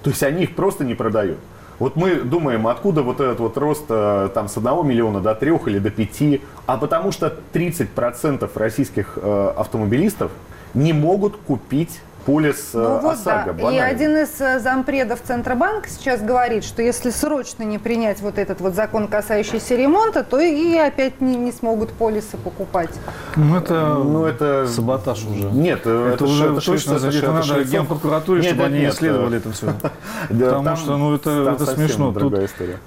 То 0.03 0.11
есть 0.11 0.23
они 0.23 0.43
их 0.43 0.55
просто 0.55 0.85
не 0.85 0.95
продают. 0.95 1.39
Вот 1.79 1.97
мы 1.97 2.17
думаем, 2.17 2.67
откуда 2.67 3.03
вот 3.03 3.21
этот 3.21 3.41
вот 3.41 3.57
рост 3.57 3.85
э, 3.89 4.29
там, 4.35 4.49
с 4.49 4.57
1 4.57 4.87
миллиона 4.87 5.21
до 5.21 5.35
3 5.35 5.51
или 5.67 5.79
до 5.79 5.91
5, 5.91 6.41
а 6.67 6.77
потому 6.77 7.11
что 7.11 7.35
30% 7.55 8.51
российских 8.55 9.15
э, 9.17 9.53
автомобилистов 9.57 10.31
не 10.75 10.93
могут 10.93 11.37
купить 11.37 12.01
полис 12.25 12.71
э, 12.75 12.79
ну, 12.79 13.01
вот 13.01 13.15
ОСАГО. 13.15 13.53
Да. 13.55 13.71
И 13.71 13.79
один 13.79 14.17
из 14.17 14.41
э, 14.41 14.59
зампредов 14.59 15.21
Центробанка 15.23 15.89
сейчас 15.89 16.21
говорит, 16.21 16.65
что 16.65 16.83
если 16.83 17.11
срочно 17.11 17.63
не 17.63 17.79
принять 17.79 18.21
вот 18.21 18.39
этот 18.39 18.61
вот 18.61 18.75
закон, 18.75 19.09
касающийся 19.09 19.77
ремонта, 19.77 20.25
то 20.25 20.41
и 20.41 20.77
опять 20.77 21.21
не, 21.21 21.37
не 21.37 21.53
смогут 21.53 21.93
полисы 21.93 22.37
покупать. 22.37 22.91
Ну 23.37 23.57
это, 23.57 23.95
ну, 23.95 24.25
это 24.25 24.67
саботаж 24.67 25.25
уже. 25.25 25.51
Нет, 25.51 25.81
это, 25.81 25.91
это 26.15 26.25
уже 26.25 26.53
это 26.53 26.65
точно 26.65 26.95
это, 26.95 27.09
это 27.09 27.33
надо 27.33 27.65
генпрокуратуре, 27.65 28.43
чтобы 28.43 28.63
нет, 28.63 28.67
они 28.67 28.81
нет, 28.81 28.95
исследовали 28.95 29.39
это 29.39 29.53
все. 29.53 29.75
Потому 30.29 30.77
что 30.77 30.97
ну 30.97 31.15
это 31.15 31.67
смешно. 31.67 32.15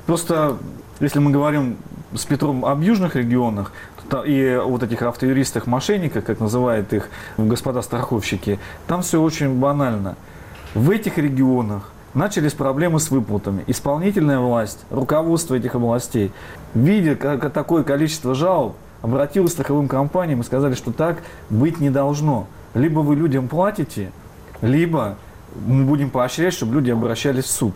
Просто 0.06 0.58
если 1.00 1.20
мы 1.20 1.32
говорим 1.32 1.78
с 2.14 2.26
Петром 2.26 2.66
об 2.66 2.82
южных 2.82 3.16
регионах, 3.16 3.72
и 4.26 4.62
вот 4.64 4.84
этих 4.84 5.02
автоюристах 5.02 5.68
мошенниках, 5.68 6.24
как 6.26 6.40
называют 6.40 6.94
их 6.94 7.10
господа 7.38 7.82
страховщики, 7.82 8.60
там 8.88 9.02
все 9.02 9.22
очень 9.22 9.60
банально. 9.60 10.16
В 10.74 10.90
этих 10.90 11.18
регионах 11.18 11.92
начались 12.14 12.54
проблемы 12.54 13.00
с 13.00 13.12
выплатами. 13.12 13.64
Исполнительная 13.68 14.40
власть, 14.40 14.86
руководство 14.90 15.56
этих 15.56 15.76
областей, 15.76 16.32
видя 16.74 17.16
такое 17.16 17.84
количество 17.84 18.36
жалоб, 18.36 18.76
обратилась 19.02 19.52
к 19.52 19.54
страховым 19.54 19.88
компаниям 19.88 20.42
и 20.42 20.44
сказали, 20.44 20.74
что 20.74 20.92
так 20.92 21.18
быть 21.50 21.80
не 21.80 21.90
должно. 21.90 22.48
Либо 22.74 23.00
вы 23.00 23.16
людям 23.16 23.48
платите, 23.48 24.12
либо 24.62 25.16
мы 25.66 25.84
будем 25.84 26.10
поощрять, 26.10 26.54
чтобы 26.54 26.74
люди 26.74 26.92
обращались 26.92 27.46
в 27.46 27.52
суд. 27.52 27.74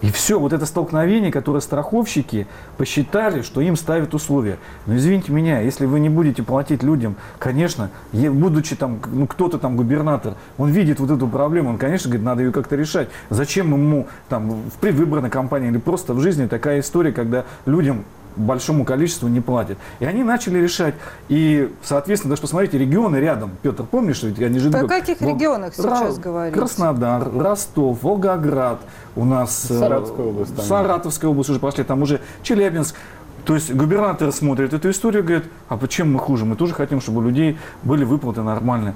И 0.00 0.10
все, 0.10 0.38
вот 0.38 0.52
это 0.52 0.64
столкновение, 0.64 1.30
которое 1.30 1.60
страховщики 1.60 2.46
посчитали, 2.78 3.42
что 3.42 3.60
им 3.60 3.76
ставят 3.76 4.14
условия. 4.14 4.58
Но 4.86 4.96
извините 4.96 5.30
меня, 5.32 5.60
если 5.60 5.84
вы 5.84 6.00
не 6.00 6.08
будете 6.08 6.42
платить 6.42 6.82
людям, 6.82 7.16
конечно, 7.38 7.90
будучи 8.12 8.76
там, 8.76 8.98
ну 9.12 9.26
кто-то 9.26 9.58
там 9.58 9.76
губернатор, 9.76 10.34
он 10.56 10.70
видит 10.70 11.00
вот 11.00 11.10
эту 11.10 11.28
проблему, 11.28 11.70
он, 11.70 11.78
конечно, 11.78 12.08
говорит, 12.08 12.24
надо 12.24 12.42
ее 12.42 12.52
как-то 12.52 12.76
решать. 12.76 13.08
Зачем 13.28 13.72
ему 13.72 14.08
там 14.28 14.50
в 14.70 14.78
предвыборной 14.80 15.30
кампании 15.30 15.68
или 15.68 15.78
просто 15.78 16.14
в 16.14 16.20
жизни 16.20 16.46
такая 16.46 16.80
история, 16.80 17.12
когда 17.12 17.44
людям 17.66 18.04
большому 18.36 18.84
количеству 18.84 19.28
не 19.28 19.40
платят. 19.40 19.78
И 19.98 20.04
они 20.04 20.22
начали 20.22 20.58
решать. 20.58 20.94
И, 21.28 21.72
соответственно, 21.82 22.30
даже 22.30 22.42
посмотрите, 22.42 22.78
регионы 22.78 23.16
рядом. 23.16 23.52
Петр, 23.62 23.84
помнишь, 23.84 24.22
ведь 24.22 24.40
они 24.40 24.58
же... 24.58 24.70
О 24.70 24.86
каких 24.86 25.20
Вол... 25.20 25.34
регионах 25.34 25.74
сейчас 25.74 26.16
Ра... 26.16 26.20
говорите? 26.20 26.58
Краснодар, 26.58 27.28
Ростов, 27.34 28.02
Волгоград, 28.02 28.80
у 29.16 29.24
нас... 29.24 29.70
Э, 29.70 29.78
Саратовская 29.78 30.26
область. 30.26 30.56
Там. 30.56 30.64
Саратовская 30.64 31.30
область 31.30 31.50
уже 31.50 31.60
пошли, 31.60 31.84
там 31.84 32.02
уже 32.02 32.20
Челябинск. 32.42 32.96
То 33.44 33.54
есть 33.54 33.72
губернатор 33.72 34.30
смотрит 34.32 34.74
эту 34.74 34.90
историю 34.90 35.22
и 35.22 35.26
говорит, 35.26 35.46
а 35.68 35.76
почему 35.76 36.12
мы 36.12 36.18
хуже? 36.18 36.44
Мы 36.44 36.56
тоже 36.56 36.74
хотим, 36.74 37.00
чтобы 37.00 37.18
у 37.18 37.22
людей 37.22 37.58
были 37.82 38.04
выплаты 38.04 38.42
нормальные. 38.42 38.94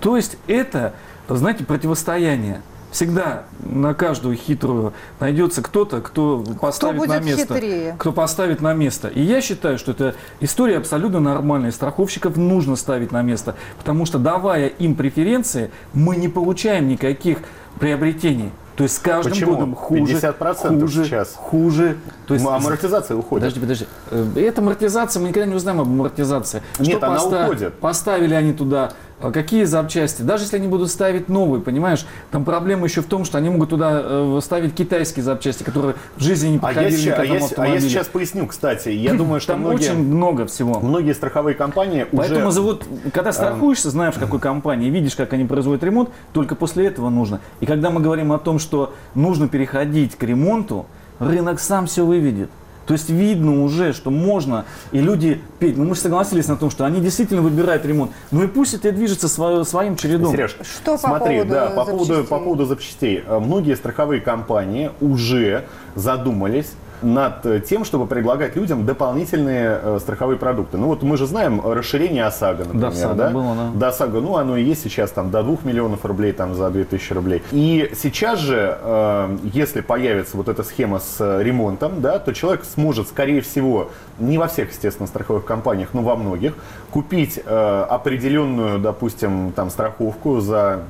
То 0.00 0.16
есть 0.16 0.36
это, 0.46 0.94
знаете, 1.28 1.64
противостояние 1.64 2.62
Всегда 2.90 3.44
на 3.60 3.94
каждую 3.94 4.36
хитрую 4.36 4.92
найдется 5.20 5.62
кто-то, 5.62 6.00
кто 6.00 6.44
поставит 6.60 7.02
кто 7.02 7.12
на 7.12 7.20
место. 7.20 7.54
Хитрее? 7.54 7.94
Кто 7.98 8.12
поставит 8.12 8.60
на 8.60 8.74
место. 8.74 9.08
И 9.08 9.22
я 9.22 9.40
считаю, 9.40 9.78
что 9.78 9.92
это 9.92 10.16
история 10.40 10.78
абсолютно 10.78 11.20
нормальная. 11.20 11.70
Страховщиков 11.70 12.36
нужно 12.36 12.74
ставить 12.76 13.12
на 13.12 13.22
место. 13.22 13.54
Потому 13.78 14.06
что 14.06 14.18
давая 14.18 14.66
им 14.66 14.96
преференции, 14.96 15.70
мы 15.94 16.16
не 16.16 16.28
получаем 16.28 16.88
никаких 16.88 17.38
приобретений. 17.78 18.50
То 18.76 18.84
есть 18.84 18.96
с 18.96 18.98
каждым 18.98 19.32
Почему? 19.32 19.52
годом 19.54 19.74
хуже, 19.74 20.14
50% 20.14 20.80
хуже, 20.80 21.04
сейчас. 21.04 21.34
хуже. 21.36 21.96
То 22.26 22.34
есть 22.34 22.46
амортизация 22.46 23.16
уходит. 23.16 23.44
Подожди, 23.44 23.60
подожди. 23.60 23.86
Э, 24.10 24.26
это 24.36 24.60
амортизация, 24.60 25.20
мы 25.20 25.28
никогда 25.28 25.46
не 25.46 25.54
узнаем 25.54 25.80
об 25.80 25.88
амортизации. 25.88 26.62
Нет, 26.78 26.98
Что 26.98 27.06
она 27.06 27.16
поста- 27.16 27.44
уходит. 27.44 27.74
Поставили 27.74 28.34
они 28.34 28.52
туда 28.52 28.92
а 29.22 29.30
какие 29.32 29.64
запчасти? 29.64 30.22
Даже 30.22 30.44
если 30.44 30.56
они 30.56 30.66
будут 30.66 30.90
ставить 30.90 31.28
новые, 31.28 31.60
понимаешь, 31.60 32.06
там 32.30 32.44
проблема 32.44 32.86
еще 32.86 33.02
в 33.02 33.06
том, 33.06 33.24
что 33.26 33.36
они 33.36 33.50
могут 33.50 33.68
туда 33.68 34.00
э, 34.02 34.40
ставить 34.42 34.74
китайские 34.74 35.22
запчасти, 35.22 35.62
которые 35.62 35.94
в 36.16 36.22
жизни 36.22 36.48
не 36.48 36.58
подходили 36.58 37.10
а 37.10 37.10
я, 37.10 37.16
к 37.16 37.24
этому 37.24 37.48
а 37.56 37.66
я, 37.66 37.72
а 37.72 37.74
я 37.74 37.80
сейчас 37.80 38.06
поясню, 38.08 38.46
кстати. 38.46 38.88
Я 38.88 39.12
думаю, 39.14 39.40
что 39.40 39.52
там 39.52 39.60
многие, 39.60 39.90
очень 39.90 40.02
много 40.02 40.46
всего. 40.46 40.80
Многие 40.80 41.12
страховые 41.12 41.54
компании 41.54 42.06
Поэтому 42.10 42.46
уже... 42.46 42.52
зовут, 42.52 42.84
когда 43.12 43.32
страхуешься, 43.32 43.90
знаешь, 43.90 44.14
в 44.14 44.18
какой 44.18 44.40
компании, 44.40 44.88
видишь, 44.88 45.16
как 45.16 45.34
они 45.34 45.44
производят 45.44 45.84
ремонт, 45.84 46.08
только 46.32 46.54
после 46.54 46.86
этого 46.86 47.10
нужно. 47.10 47.40
И 47.60 47.66
когда 47.66 47.90
мы 47.90 48.00
говорим 48.00 48.32
о 48.32 48.38
том, 48.38 48.58
что 48.60 48.94
нужно 49.14 49.48
переходить 49.48 50.16
к 50.16 50.22
ремонту, 50.22 50.86
рынок 51.18 51.60
сам 51.60 51.86
все 51.86 52.04
выведет. 52.04 52.50
То 52.86 52.94
есть 52.94 53.08
видно 53.08 53.62
уже, 53.62 53.92
что 53.92 54.10
можно, 54.10 54.64
и 54.90 54.98
люди, 54.98 55.40
Петь, 55.60 55.76
ну 55.76 55.84
мы 55.84 55.94
же 55.94 56.00
согласились 56.00 56.48
на 56.48 56.56
том, 56.56 56.70
что 56.70 56.84
они 56.84 57.00
действительно 57.00 57.40
выбирают 57.40 57.84
ремонт. 57.86 58.10
Ну 58.32 58.42
и 58.42 58.48
пусть 58.48 58.74
это 58.74 58.90
движется 58.90 59.28
свое, 59.28 59.64
своим 59.64 59.94
чередом. 59.94 60.32
Сереж, 60.32 60.56
что 60.62 60.98
смотри, 60.98 61.38
по 61.38 61.44
поводу 61.44 61.50
да, 61.50 61.66
по 61.70 61.84
поводу, 61.84 62.24
по 62.24 62.38
поводу 62.40 62.64
запчастей. 62.64 63.22
Э, 63.24 63.38
многие 63.38 63.76
страховые 63.76 64.20
компании 64.20 64.90
уже 65.00 65.66
задумались 65.94 66.72
над 67.02 67.46
э, 67.46 67.60
тем, 67.60 67.84
чтобы 67.84 68.06
предлагать 68.06 68.56
людям 68.56 68.86
дополнительные 68.86 69.80
э, 69.82 69.98
страховые 70.00 70.38
продукты. 70.38 70.76
Ну 70.76 70.86
вот 70.86 71.02
мы 71.02 71.16
же 71.16 71.26
знаем 71.26 71.60
расширение 71.64 72.24
ОСАГО, 72.24 72.64
например. 72.64 73.14
Да, 73.14 73.14
да? 73.14 73.30
Было, 73.30 73.54
да. 73.54 73.70
До 73.74 73.88
ОСАГО, 73.88 74.20
ну 74.20 74.36
оно 74.36 74.56
и 74.56 74.62
есть 74.62 74.82
сейчас 74.82 75.10
там 75.10 75.30
до 75.30 75.42
2 75.42 75.58
миллионов 75.64 76.04
рублей, 76.04 76.32
там 76.32 76.54
за 76.54 76.70
2000 76.70 77.12
рублей. 77.12 77.42
И 77.52 77.90
сейчас 77.94 78.38
же, 78.38 78.78
э, 78.80 79.36
если 79.52 79.80
появится 79.80 80.36
вот 80.36 80.48
эта 80.48 80.62
схема 80.62 80.98
с 80.98 81.16
э, 81.20 81.42
ремонтом, 81.42 82.00
да, 82.00 82.18
то 82.18 82.32
человек 82.32 82.64
сможет, 82.64 83.08
скорее 83.08 83.40
всего, 83.40 83.90
не 84.18 84.38
во 84.38 84.46
всех, 84.46 84.70
естественно, 84.70 85.06
страховых 85.06 85.44
компаниях, 85.44 85.90
но 85.92 86.02
во 86.02 86.16
многих, 86.16 86.54
купить 86.90 87.40
э, 87.44 87.86
определенную, 87.88 88.78
допустим, 88.78 89.52
там 89.52 89.70
страховку 89.70 90.40
за 90.40 90.80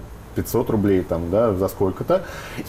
500 0.42 0.70
рублей 0.70 1.02
там, 1.02 1.30
да, 1.30 1.54
за 1.54 1.68
сколько-то. 1.68 2.22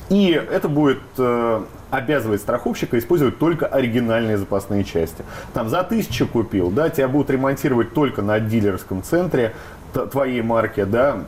И 0.09 0.29
это 0.29 0.67
будет 0.67 0.99
э, 1.17 1.61
обязывать 1.89 2.41
страховщика 2.41 2.97
использовать 2.99 3.39
только 3.39 3.65
оригинальные 3.65 4.37
запасные 4.37 4.83
части. 4.83 5.23
Там 5.53 5.69
за 5.69 5.83
тысячу 5.83 6.27
купил, 6.27 6.69
да, 6.69 6.89
тебя 6.89 7.07
будут 7.07 7.29
ремонтировать 7.29 7.93
только 7.93 8.21
на 8.21 8.39
дилерском 8.39 9.03
центре 9.03 9.53
твоей 10.11 10.41
марки, 10.41 10.83
да, 10.83 11.19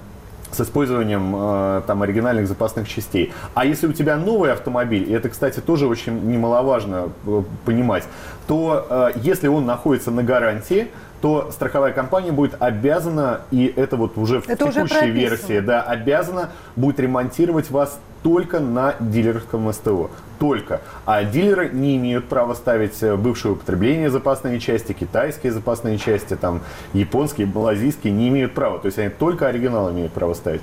с 0.53 0.61
использованием 0.61 1.33
э, 1.35 1.81
там 1.87 2.01
оригинальных 2.01 2.47
запасных 2.47 2.87
частей. 2.87 3.33
А 3.53 3.65
если 3.65 3.87
у 3.87 3.93
тебя 3.93 4.17
новый 4.17 4.51
автомобиль, 4.51 5.09
и 5.09 5.13
это, 5.13 5.29
кстати, 5.29 5.59
тоже 5.59 5.87
очень 5.87 6.27
немаловажно 6.29 7.09
э, 7.25 7.43
понимать, 7.65 8.03
то 8.47 9.11
э, 9.15 9.19
если 9.21 9.47
он 9.47 9.65
находится 9.65 10.11
на 10.11 10.23
гарантии, 10.23 10.89
то 11.21 11.51
страховая 11.51 11.93
компания 11.93 12.33
будет 12.33 12.61
обязана, 12.61 13.41
и 13.49 13.71
это 13.73 13.95
вот 13.95 14.17
уже 14.17 14.41
в 14.41 14.49
это 14.49 14.65
текущей 14.65 14.97
уже 14.97 15.09
версии, 15.09 15.59
да, 15.61 15.81
обязана 15.81 16.49
будет 16.75 16.99
ремонтировать 16.99 17.71
вас 17.71 17.97
только 18.23 18.59
на 18.59 18.95
дилерском 18.99 19.71
СТО. 19.71 20.09
Только. 20.39 20.81
А 21.05 21.23
дилеры 21.23 21.69
не 21.69 21.95
имеют 21.95 22.25
права 22.25 22.53
ставить 22.53 23.01
э, 23.03 23.15
бывшее 23.15 23.53
употребление 23.53 24.09
запасные 24.09 24.59
части, 24.59 24.93
китайские 24.93 25.53
запасные 25.53 25.97
части, 25.97 26.35
там, 26.35 26.61
японские, 26.93 27.47
малазийские 27.47 28.11
не 28.11 28.29
имеют 28.29 28.53
права. 28.53 28.79
То 28.79 28.87
есть 28.87 28.99
они 28.99 29.09
только 29.09 29.47
оригинал 29.47 29.91
имеют 29.91 30.11
право 30.11 30.33
ставить. 30.33 30.61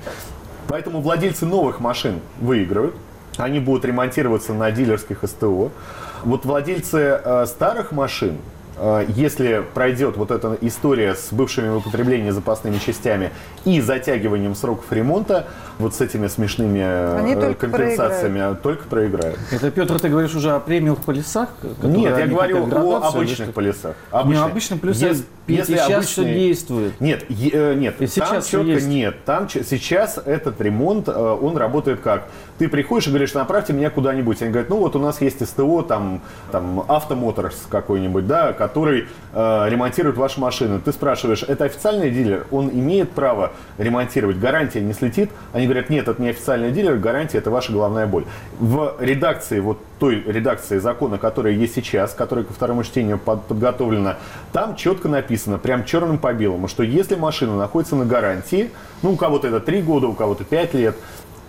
Поэтому 0.67 1.01
владельцы 1.01 1.45
новых 1.45 1.79
машин 1.79 2.19
выигрывают. 2.39 2.95
Они 3.37 3.59
будут 3.59 3.85
ремонтироваться 3.85 4.53
на 4.53 4.71
дилерских 4.71 5.23
СТО. 5.25 5.71
Вот 6.23 6.45
владельцы 6.45 7.19
э, 7.23 7.45
старых 7.47 7.91
машин, 7.91 8.37
Э, 8.83 9.05
если 9.07 9.63
пройдет 9.73 10.17
вот 10.17 10.31
эта 10.31 10.57
история 10.61 11.13
с 11.13 11.31
бывшими 11.31 11.69
в 11.69 11.77
употреблении 11.77 12.31
запасными 12.31 12.79
частями 12.79 13.29
и 13.63 13.79
затягиванием 13.79 14.55
сроков 14.55 14.91
ремонта, 14.91 15.47
вот 15.77 15.93
с 15.93 16.01
этими 16.01 16.25
смешными 16.27 16.79
э, 16.79 17.19
Они 17.19 17.35
только 17.35 17.67
компенсациями, 17.67 18.33
проиграют. 18.33 18.61
только 18.63 18.83
проиграют. 18.85 19.39
Это, 19.51 19.69
Петр, 19.69 19.99
ты 19.99 20.09
говоришь 20.09 20.33
уже 20.33 20.51
о 20.51 20.59
премиумных 20.59 21.03
полисах? 21.05 21.49
Нет, 21.83 22.17
я 22.17 22.25
говорю 22.25 22.67
о 22.73 23.07
обычных 23.07 23.53
полисах. 23.53 23.95
Обычных. 24.09 24.45
Не, 24.45 24.51
обычных 24.51 24.81
полисах 24.81 25.09
Есть 25.09 25.25
если 25.57 25.75
сейчас 25.75 25.89
обычный... 25.89 26.05
все 26.05 26.33
действует. 26.33 27.01
Нет, 27.01 27.25
е- 27.29 27.75
нет, 27.75 27.95
И 27.95 28.07
там 28.07 28.07
сейчас 28.07 28.47
четко 28.47 28.67
есть. 28.67 28.87
нет. 28.87 29.23
Там 29.25 29.49
сейчас 29.49 30.17
этот 30.23 30.59
ремонт, 30.61 31.07
э, 31.07 31.11
он 31.11 31.57
работает 31.57 32.01
как? 32.01 32.27
Ты 32.57 32.67
приходишь 32.69 33.07
и 33.07 33.09
говоришь, 33.09 33.33
направьте 33.33 33.73
меня 33.73 33.89
куда-нибудь. 33.89 34.41
Они 34.41 34.51
говорят, 34.51 34.69
ну 34.69 34.77
вот 34.77 34.95
у 34.95 34.99
нас 34.99 35.21
есть 35.21 35.45
СТО, 35.47 35.81
там, 35.81 36.21
там 36.51 36.83
Автомоторс 36.87 37.67
какой-нибудь, 37.69 38.27
да, 38.27 38.53
который 38.53 39.07
э, 39.33 39.65
ремонтирует 39.69 40.17
вашу 40.17 40.41
машину. 40.41 40.79
Ты 40.79 40.91
спрашиваешь, 40.91 41.43
это 41.43 41.65
официальный 41.65 42.11
дилер? 42.11 42.45
Он 42.51 42.69
имеет 42.69 43.11
право 43.11 43.51
ремонтировать? 43.77 44.39
Гарантия 44.39 44.81
не 44.81 44.93
слетит? 44.93 45.31
Они 45.53 45.65
говорят, 45.65 45.89
нет, 45.89 46.07
это 46.07 46.21
не 46.21 46.29
официальный 46.29 46.71
дилер, 46.71 46.97
гарантия 46.97 47.39
это 47.39 47.49
ваша 47.51 47.71
головная 47.71 48.07
боль. 48.07 48.25
В 48.59 48.95
редакции, 48.99 49.59
вот 49.59 49.79
той 50.01 50.23
редакции 50.25 50.79
закона, 50.79 51.19
которая 51.19 51.53
есть 51.53 51.75
сейчас, 51.75 52.15
которая 52.15 52.43
ко 52.43 52.51
второму 52.53 52.83
чтению 52.83 53.19
под- 53.19 53.43
подготовлена, 53.45 54.17
там 54.51 54.75
четко 54.75 55.07
написано, 55.07 55.59
прям 55.59 55.85
черным 55.85 56.17
по 56.17 56.33
белому, 56.33 56.67
что 56.67 56.81
если 56.81 57.13
машина 57.13 57.55
находится 57.55 57.95
на 57.95 58.03
гарантии, 58.05 58.71
ну, 59.03 59.11
у 59.13 59.15
кого-то 59.15 59.47
это 59.47 59.59
3 59.59 59.83
года, 59.83 60.07
у 60.07 60.13
кого-то 60.13 60.43
5 60.43 60.73
лет, 60.73 60.95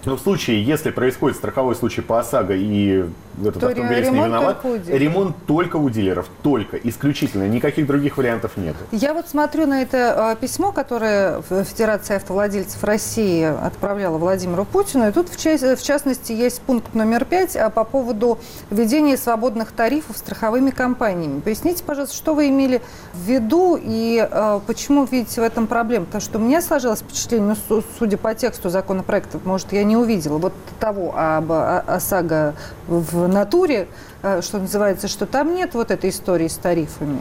но 0.05 0.17
в 0.17 0.21
случае, 0.21 0.63
если 0.65 0.91
происходит 0.91 1.37
страховой 1.37 1.75
случай 1.77 2.01
по 2.01 2.19
ОСАГО 2.19 2.55
и 2.55 3.05
этот 3.41 3.61
То 3.61 3.69
автомобилист 3.69 4.11
не 4.11 4.19
виноват, 4.19 4.61
только 4.63 4.93
ремонт 4.97 5.37
только 5.47 5.77
у 5.77 5.89
дилеров, 5.89 6.27
только, 6.43 6.77
исключительно, 6.77 7.49
никаких 7.49 7.87
других 7.87 8.17
вариантов 8.19 8.53
нет. 8.57 8.75
Я 8.91 9.15
вот 9.15 9.29
смотрю 9.29 9.67
на 9.67 9.83
это 9.83 10.37
э, 10.37 10.41
письмо, 10.41 10.73
которое 10.73 11.41
Федерация 11.43 12.17
автовладельцев 12.17 12.83
России 12.85 13.45
отправляла 13.45 14.19
Владимиру 14.19 14.65
Путину. 14.65 15.09
И 15.09 15.13
тут, 15.13 15.29
в, 15.29 15.37
част- 15.43 15.81
в 15.81 15.83
частности, 15.83 16.33
есть 16.33 16.61
пункт 16.63 16.95
номер 16.95 17.25
пять 17.25 17.57
а, 17.57 17.71
по 17.71 17.85
поводу 17.85 18.39
введения 18.71 19.17
свободных 19.17 19.73
тарифов 19.73 20.19
страховыми 20.19 20.71
компаниями. 20.71 21.41
Поясните, 21.41 21.83
пожалуйста, 21.85 22.15
что 22.17 22.35
вы 22.35 22.49
имели 22.49 22.83
в 23.15 23.23
виду 23.23 23.79
и 23.81 24.27
э, 24.31 24.61
почему 24.67 25.05
видите 25.05 25.41
в 25.41 25.45
этом 25.45 25.67
проблему? 25.67 26.07
Потому 26.07 26.21
что 26.23 26.39
у 26.39 26.43
меня 26.43 26.61
сложилось 26.61 27.01
впечатление, 27.01 27.49
ну, 27.69 27.81
су- 27.81 27.87
судя 27.99 28.19
по 28.19 28.35
тексту 28.35 28.69
законопроекта, 28.69 29.39
может, 29.45 29.73
я 29.73 29.85
не 29.85 29.92
увидела 29.97 30.39
вот 30.39 30.53
того 30.81 31.15
об 31.17 31.51
ОСАГО 31.53 32.55
в 32.89 33.29
натуре, 33.29 33.89
э, 34.23 34.41
что 34.43 34.59
называется, 34.59 35.09
что 35.09 35.27
там 35.27 35.55
нет 35.55 35.75
вот 35.75 35.91
этой 35.91 36.11
истории 36.11 36.49
с 36.49 36.57
тарифами. 36.57 37.19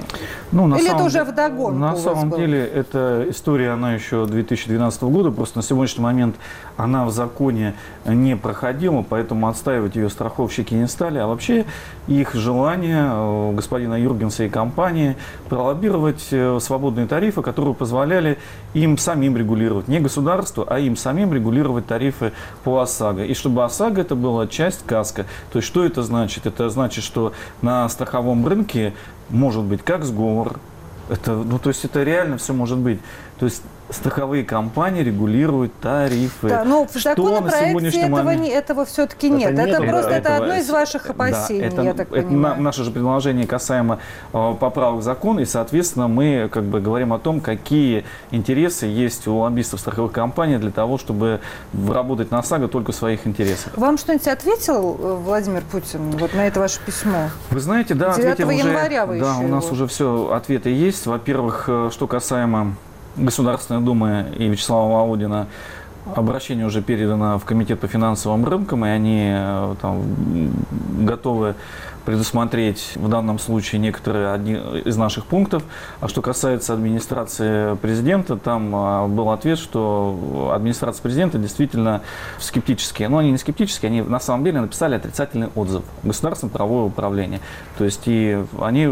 Ну, 0.51 0.67
на 0.67 0.76
Или 0.76 0.86
это 0.86 0.91
самом 0.93 1.05
уже 1.07 1.17
де- 1.19 1.32
вдогонку 1.32 1.80
На 1.80 1.95
самом 1.95 2.30
было? 2.30 2.39
деле, 2.39 2.65
эта 2.65 3.26
история, 3.30 3.72
она 3.72 3.93
еще 3.93 4.26
2012 4.26 5.03
года, 5.03 5.32
просто 5.32 5.57
на 5.59 5.63
сегодняшний 5.63 6.03
момент 6.03 6.36
она 6.82 7.06
в 7.06 7.12
законе 7.12 7.76
не 8.06 8.36
проходила, 8.36 9.06
поэтому 9.08 9.48
отстаивать 9.48 9.96
ее 9.96 10.10
страховщики 10.10 10.74
не 10.74 10.88
стали. 10.88 11.20
А 11.20 11.28
вообще 11.28 11.66
их 12.08 12.34
желание 12.34 13.08
э, 13.08 13.54
господина 13.54 14.02
Юргенса 14.02 14.46
и 14.46 14.50
компании 14.50 15.16
пролоббировать 15.48 16.28
э, 16.32 16.60
свободные 16.60 17.06
тарифы, 17.06 17.44
которые 17.44 17.76
позволяли 17.76 18.40
им 18.74 18.98
самим 18.98 19.38
регулировать, 19.38 19.88
не 19.88 20.00
государству, 20.00 20.66
а 20.68 20.80
им 20.80 20.98
самим 20.98 21.34
регулировать 21.34 21.86
тарифы 21.86 22.34
по 22.64 22.80
ОСАГО. 22.80 23.26
И 23.26 23.34
чтобы 23.36 23.64
ОСАГО 23.64 24.02
это 24.02 24.16
была 24.16 24.48
часть 24.48 24.84
КАСКО. 24.86 25.26
То 25.52 25.58
есть 25.60 25.68
что 25.68 25.86
это 25.86 26.02
значит? 26.02 26.48
Это 26.48 26.70
значит, 26.70 27.04
что 27.04 27.34
на 27.62 27.88
страховом 27.90 28.48
рынке 28.48 28.94
может 29.30 29.64
быть 29.64 29.84
как 29.84 30.04
сговор, 30.04 30.60
это, 31.12 31.34
ну, 31.34 31.60
то 31.60 31.70
есть 31.70 31.84
это 31.84 32.04
реально 32.04 32.38
все 32.38 32.54
может 32.54 32.78
быть. 32.78 33.00
То 33.42 33.46
есть 33.46 33.64
страховые 33.89 34.44
компании 34.44 35.02
регулируют 35.02 35.74
тарифы. 35.82 36.48
Да, 36.48 36.64
но 36.64 36.86
в 36.86 36.96
Что 36.96 37.10
на 37.42 37.50
законопроекте 37.50 38.02
этого, 38.02 38.18
момент- 38.24 38.42
не, 38.44 38.50
этого 38.50 38.86
все-таки 38.86 39.28
Это 39.30 39.36
нет. 39.36 39.52
Это, 39.54 39.68
нету, 39.68 39.84
просто 39.88 40.12
это 40.12 40.38
одно 40.38 40.54
из 40.54 40.70
ваших 40.70 41.10
опасений, 41.10 41.62
Да, 41.62 41.68
это, 41.68 41.82
я 41.82 41.94
так 41.96 42.12
это 42.12 42.28
понимаю. 42.28 42.56
на- 42.58 42.62
наше 42.62 42.84
же 42.84 42.92
предложение 42.92 43.48
касаемо 43.48 43.98
э, 44.32 44.54
поправок 44.60 45.00
в 45.00 45.04
закон, 45.04 45.39
и, 45.39 45.46
соответственно, 45.46 46.08
мы 46.08 46.50
как 46.54 46.66
бы 46.66 46.80
говорим 46.80 47.14
о 47.14 47.18
том, 47.20 47.42
какие 47.42 48.06
интересы 48.30 48.86
есть 48.86 49.28
у 49.28 49.38
лоббистов 49.38 49.80
страховых 49.80 50.12
компаний 50.12 50.58
для 50.58 50.72
того, 50.72 51.00
чтобы 51.00 51.42
работать 51.89 52.30
на 52.30 52.39
ОСАГО 52.39 52.68
только 52.68 52.92
в 52.92 52.96
своих 52.96 53.26
интересах. 53.26 53.76
Вам 53.76 53.98
что-нибудь 53.98 54.28
ответил 54.28 54.98
э, 55.02 55.16
Владимир 55.16 55.64
Путин 55.64 56.12
вот 56.12 56.36
на 56.36 56.46
это 56.46 56.60
ваше 56.60 56.80
письмо? 56.86 57.30
Вы 57.50 57.60
знаете, 57.60 57.96
да, 57.96 58.14
9 58.16 58.34
ответил 58.34 58.50
уже, 58.50 58.58
января 58.70 59.08
вы 59.08 59.20
да, 59.20 59.32
еще 59.34 59.44
у 59.46 59.48
нас 59.48 59.64
его. 59.66 59.74
уже 59.74 59.88
все 59.88 60.32
ответы 60.32 60.70
есть. 60.70 61.08
Во-первых, 61.08 61.66
э, 61.68 61.89
что 61.92 62.06
касаемо 62.06 62.76
Государственной 63.16 63.82
Думы 63.82 64.26
и 64.38 64.47
Вячеслава 64.47 64.89
Володина, 64.89 65.47
обращение 66.16 66.66
уже 66.66 66.82
передано 66.82 67.38
в 67.38 67.45
Комитет 67.45 67.80
по 67.80 67.88
финансовым 67.88 68.45
рынкам, 68.45 68.86
и 68.86 68.89
они 68.89 69.30
э, 69.34 69.76
там, 69.82 70.03
готовы 70.99 71.55
предусмотреть 72.05 72.93
в 72.95 73.07
данном 73.09 73.39
случае 73.39 73.80
некоторые 73.80 74.32
одни 74.32 74.53
из 74.53 74.97
наших 74.97 75.26
пунктов. 75.26 75.64
А 75.99 76.07
что 76.07 76.22
касается 76.22 76.74
администрации 76.74 77.76
президента, 77.76 78.38
там 78.38 78.72
а, 78.74 79.07
был 79.07 79.30
ответ, 79.30 79.59
что 79.59 80.51
администрация 80.53 81.01
президента 81.03 81.38
действительно 81.38 82.01
скептические. 82.39 83.07
Но 83.07 83.20
они 83.20 83.32
не 83.32 83.38
скептические, 83.38 83.89
они 83.89 84.01
на 84.01 84.20
самом 84.20 84.43
деле 84.43 84.62
написали 84.62 84.95
отрицательный 84.95 85.49
отзыв 85.55 85.84
государственное 86.03 86.51
правовое 86.51 86.86
управление. 86.86 87.39
То 87.78 87.86
есть 87.86 88.01
и 88.05 88.43
они 88.59 88.91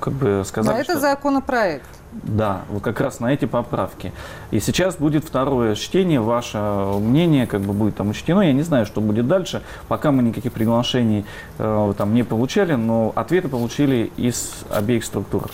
как 0.00 0.12
бы 0.12 0.38
Да, 0.38 0.44
сказали, 0.44 0.80
это 0.80 0.92
что... 0.92 1.00
законопроект. 1.00 1.86
Да, 2.12 2.62
вот 2.68 2.82
как 2.82 3.00
раз 3.00 3.20
на 3.20 3.32
эти 3.32 3.46
поправки. 3.46 4.12
И 4.50 4.60
сейчас 4.60 4.96
будет 4.96 5.24
второе 5.24 5.74
чтение, 5.74 6.20
ваше 6.20 6.58
мнение 6.58 7.46
как 7.46 7.62
бы 7.62 7.72
будет 7.72 7.96
там 7.96 8.10
учтено. 8.10 8.42
Я 8.42 8.52
не 8.52 8.62
знаю, 8.62 8.84
что 8.84 9.00
будет 9.00 9.26
дальше. 9.26 9.62
Пока 9.88 10.12
мы 10.12 10.22
никаких 10.22 10.52
приглашений 10.52 11.24
э, 11.58 11.94
там 11.96 12.14
не 12.14 12.22
получали, 12.22 12.74
но 12.74 13.12
ответы 13.14 13.48
получили 13.48 14.12
из 14.16 14.52
обеих 14.70 15.04
структур. 15.04 15.50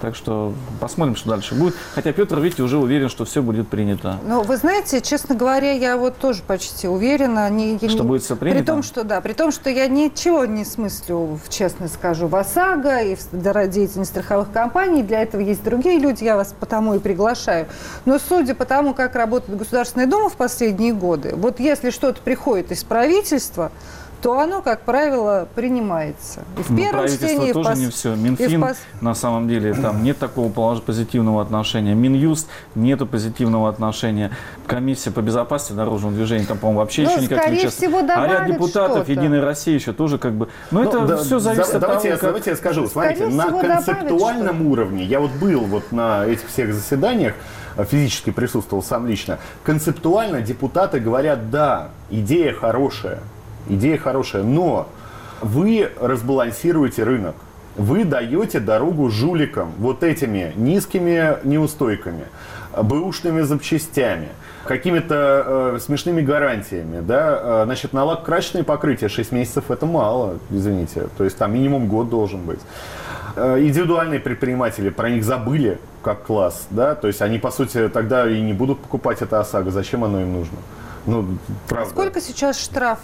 Так 0.00 0.14
что 0.14 0.52
посмотрим, 0.80 1.16
что 1.16 1.30
дальше 1.30 1.54
будет. 1.54 1.74
Хотя 1.94 2.12
Петр, 2.12 2.38
видите, 2.40 2.62
уже 2.62 2.78
уверен, 2.78 3.08
что 3.08 3.24
все 3.24 3.42
будет 3.42 3.68
принято. 3.68 4.18
Ну, 4.26 4.42
вы 4.42 4.56
знаете, 4.56 5.00
честно 5.00 5.34
говоря, 5.34 5.72
я 5.72 5.96
вот 5.96 6.16
тоже 6.18 6.42
почти 6.46 6.88
уверена. 6.88 7.48
Не, 7.50 7.78
я 7.80 7.88
Что 7.88 8.02
не- 8.02 8.08
будет 8.08 8.22
всё 8.22 8.36
принято? 8.36 8.58
При 8.60 8.66
том, 8.66 8.82
что 8.82 9.04
да, 9.04 9.20
при 9.20 9.32
том, 9.32 9.52
что 9.52 9.70
я 9.70 9.86
ничего 9.88 10.44
не 10.44 10.64
смыслю, 10.64 11.38
честно 11.48 11.88
скажу, 11.88 12.26
в 12.28 12.36
ОСАГО 12.36 13.00
и 13.02 13.16
в 13.16 13.68
деятельности 13.68 14.12
страховых 14.14 14.50
компаний. 14.52 15.02
Для 15.02 15.22
этого 15.22 15.40
есть 15.40 15.62
другие 15.64 15.98
люди, 15.98 16.24
я 16.24 16.36
вас 16.36 16.54
потому 16.58 16.94
и 16.94 16.98
приглашаю. 16.98 17.66
Но 18.04 18.18
судя 18.18 18.54
по 18.54 18.64
тому, 18.64 18.94
как 18.94 19.14
работает 19.14 19.58
Государственная 19.58 20.06
Дума 20.06 20.28
в 20.28 20.36
последние 20.36 20.92
годы, 20.92 21.34
вот 21.36 21.60
если 21.60 21.90
что-то 21.90 22.20
приходит 22.20 22.72
из 22.72 22.84
правительства, 22.84 23.72
то 24.24 24.40
оно, 24.40 24.62
как 24.62 24.80
правило, 24.84 25.46
принимается. 25.54 26.44
И 26.58 26.62
в 26.62 26.70
Ну, 26.70 26.76
первом 26.78 26.92
правительство 26.92 27.28
чтении, 27.28 27.48
и 27.48 27.50
в 27.50 27.52
тоже 27.52 27.68
пос- 27.68 27.76
не 27.76 27.90
все. 27.90 28.14
и 28.14 28.16
Минфин, 28.16 28.64
пос- 28.64 28.76
на 29.02 29.14
самом 29.14 29.48
деле, 29.48 29.74
там 29.74 30.02
нет 30.02 30.18
такого 30.18 30.48
полож- 30.50 30.80
позитивного 30.80 31.42
отношения. 31.42 31.92
Минюст 31.94 32.48
нету 32.74 33.06
позитивного 33.06 33.68
отношения. 33.68 34.30
Комиссия 34.66 35.10
по 35.10 35.20
безопасности 35.20 35.74
дорожного 35.74 36.14
движения, 36.14 36.46
там, 36.46 36.56
по-моему, 36.56 36.80
вообще 36.80 37.02
Ну, 37.02 37.10
еще 37.10 37.20
никак 37.20 37.48
не 37.50 37.58
участвует. 37.58 37.74
всего, 37.92 37.98
А 37.98 38.26
ряд 38.26 38.46
депутатов. 38.46 39.08
Единой 39.10 39.40
России 39.40 39.74
еще 39.74 39.92
тоже 39.92 40.16
как 40.16 40.32
бы... 40.32 40.48
Ну, 40.70 40.82
Ну, 40.82 40.88
это 40.88 41.06
да, 41.06 41.16
все 41.18 41.38
зависит 41.38 41.72
да- 41.72 41.76
от 41.76 41.80
давайте, 41.82 42.02
того, 42.04 42.08
я, 42.08 42.16
как... 42.16 42.22
давайте 42.30 42.50
я 42.50 42.56
скажу. 42.56 42.86
Смотрите, 42.88 43.26
на 43.26 43.44
концептуальном 43.50 44.66
уровне, 44.66 45.04
я 45.04 45.20
вот 45.20 45.32
был 45.32 45.60
вот 45.66 45.92
на 45.92 46.24
этих 46.24 46.48
всех 46.48 46.72
заседаниях, 46.72 47.34
физически 47.90 48.30
присутствовал 48.30 48.82
сам 48.82 49.06
лично, 49.06 49.38
концептуально 49.64 50.40
депутаты 50.40 50.98
говорят, 50.98 51.50
да, 51.50 51.88
идея 52.08 52.54
хорошая, 52.54 53.18
идея 53.68 53.98
хорошая, 53.98 54.42
но 54.42 54.88
вы 55.40 55.90
разбалансируете 56.00 57.04
рынок. 57.04 57.34
Вы 57.76 58.04
даете 58.04 58.60
дорогу 58.60 59.10
жуликам 59.10 59.72
вот 59.78 60.04
этими 60.04 60.52
низкими 60.54 61.38
неустойками, 61.42 62.26
бэушными 62.80 63.40
запчастями, 63.40 64.28
какими-то 64.64 65.74
э, 65.74 65.78
смешными 65.80 66.22
гарантиями. 66.22 67.00
Да? 67.00 67.40
Э, 67.42 67.62
Значит, 67.64 67.92
на 67.92 68.04
лак-красочное 68.04 68.62
покрытие 68.62 69.08
6 69.08 69.32
месяцев 69.32 69.70
это 69.72 69.86
мало, 69.86 70.38
извините. 70.50 71.08
То 71.18 71.24
есть 71.24 71.36
там 71.36 71.52
минимум 71.52 71.88
год 71.88 72.10
должен 72.10 72.42
быть. 72.42 72.60
Э, 73.36 73.58
Индивидуальные 73.58 74.20
предприниматели 74.20 74.90
про 74.90 75.10
них 75.10 75.24
забыли 75.24 75.80
как 76.02 76.22
класс, 76.24 76.66
да, 76.70 76.94
то 76.94 77.08
есть 77.08 77.22
они, 77.22 77.38
по 77.38 77.50
сути, 77.50 77.88
тогда 77.88 78.30
и 78.30 78.40
не 78.40 78.52
будут 78.52 78.78
покупать 78.78 79.22
это 79.22 79.40
ОСАГО, 79.40 79.70
зачем 79.70 80.04
оно 80.04 80.20
им 80.20 80.32
нужно? 80.34 80.58
Ну, 81.06 81.26
правда. 81.68 81.90
Сколько 81.90 82.20
сейчас 82.20 82.58
штраф? 82.60 82.98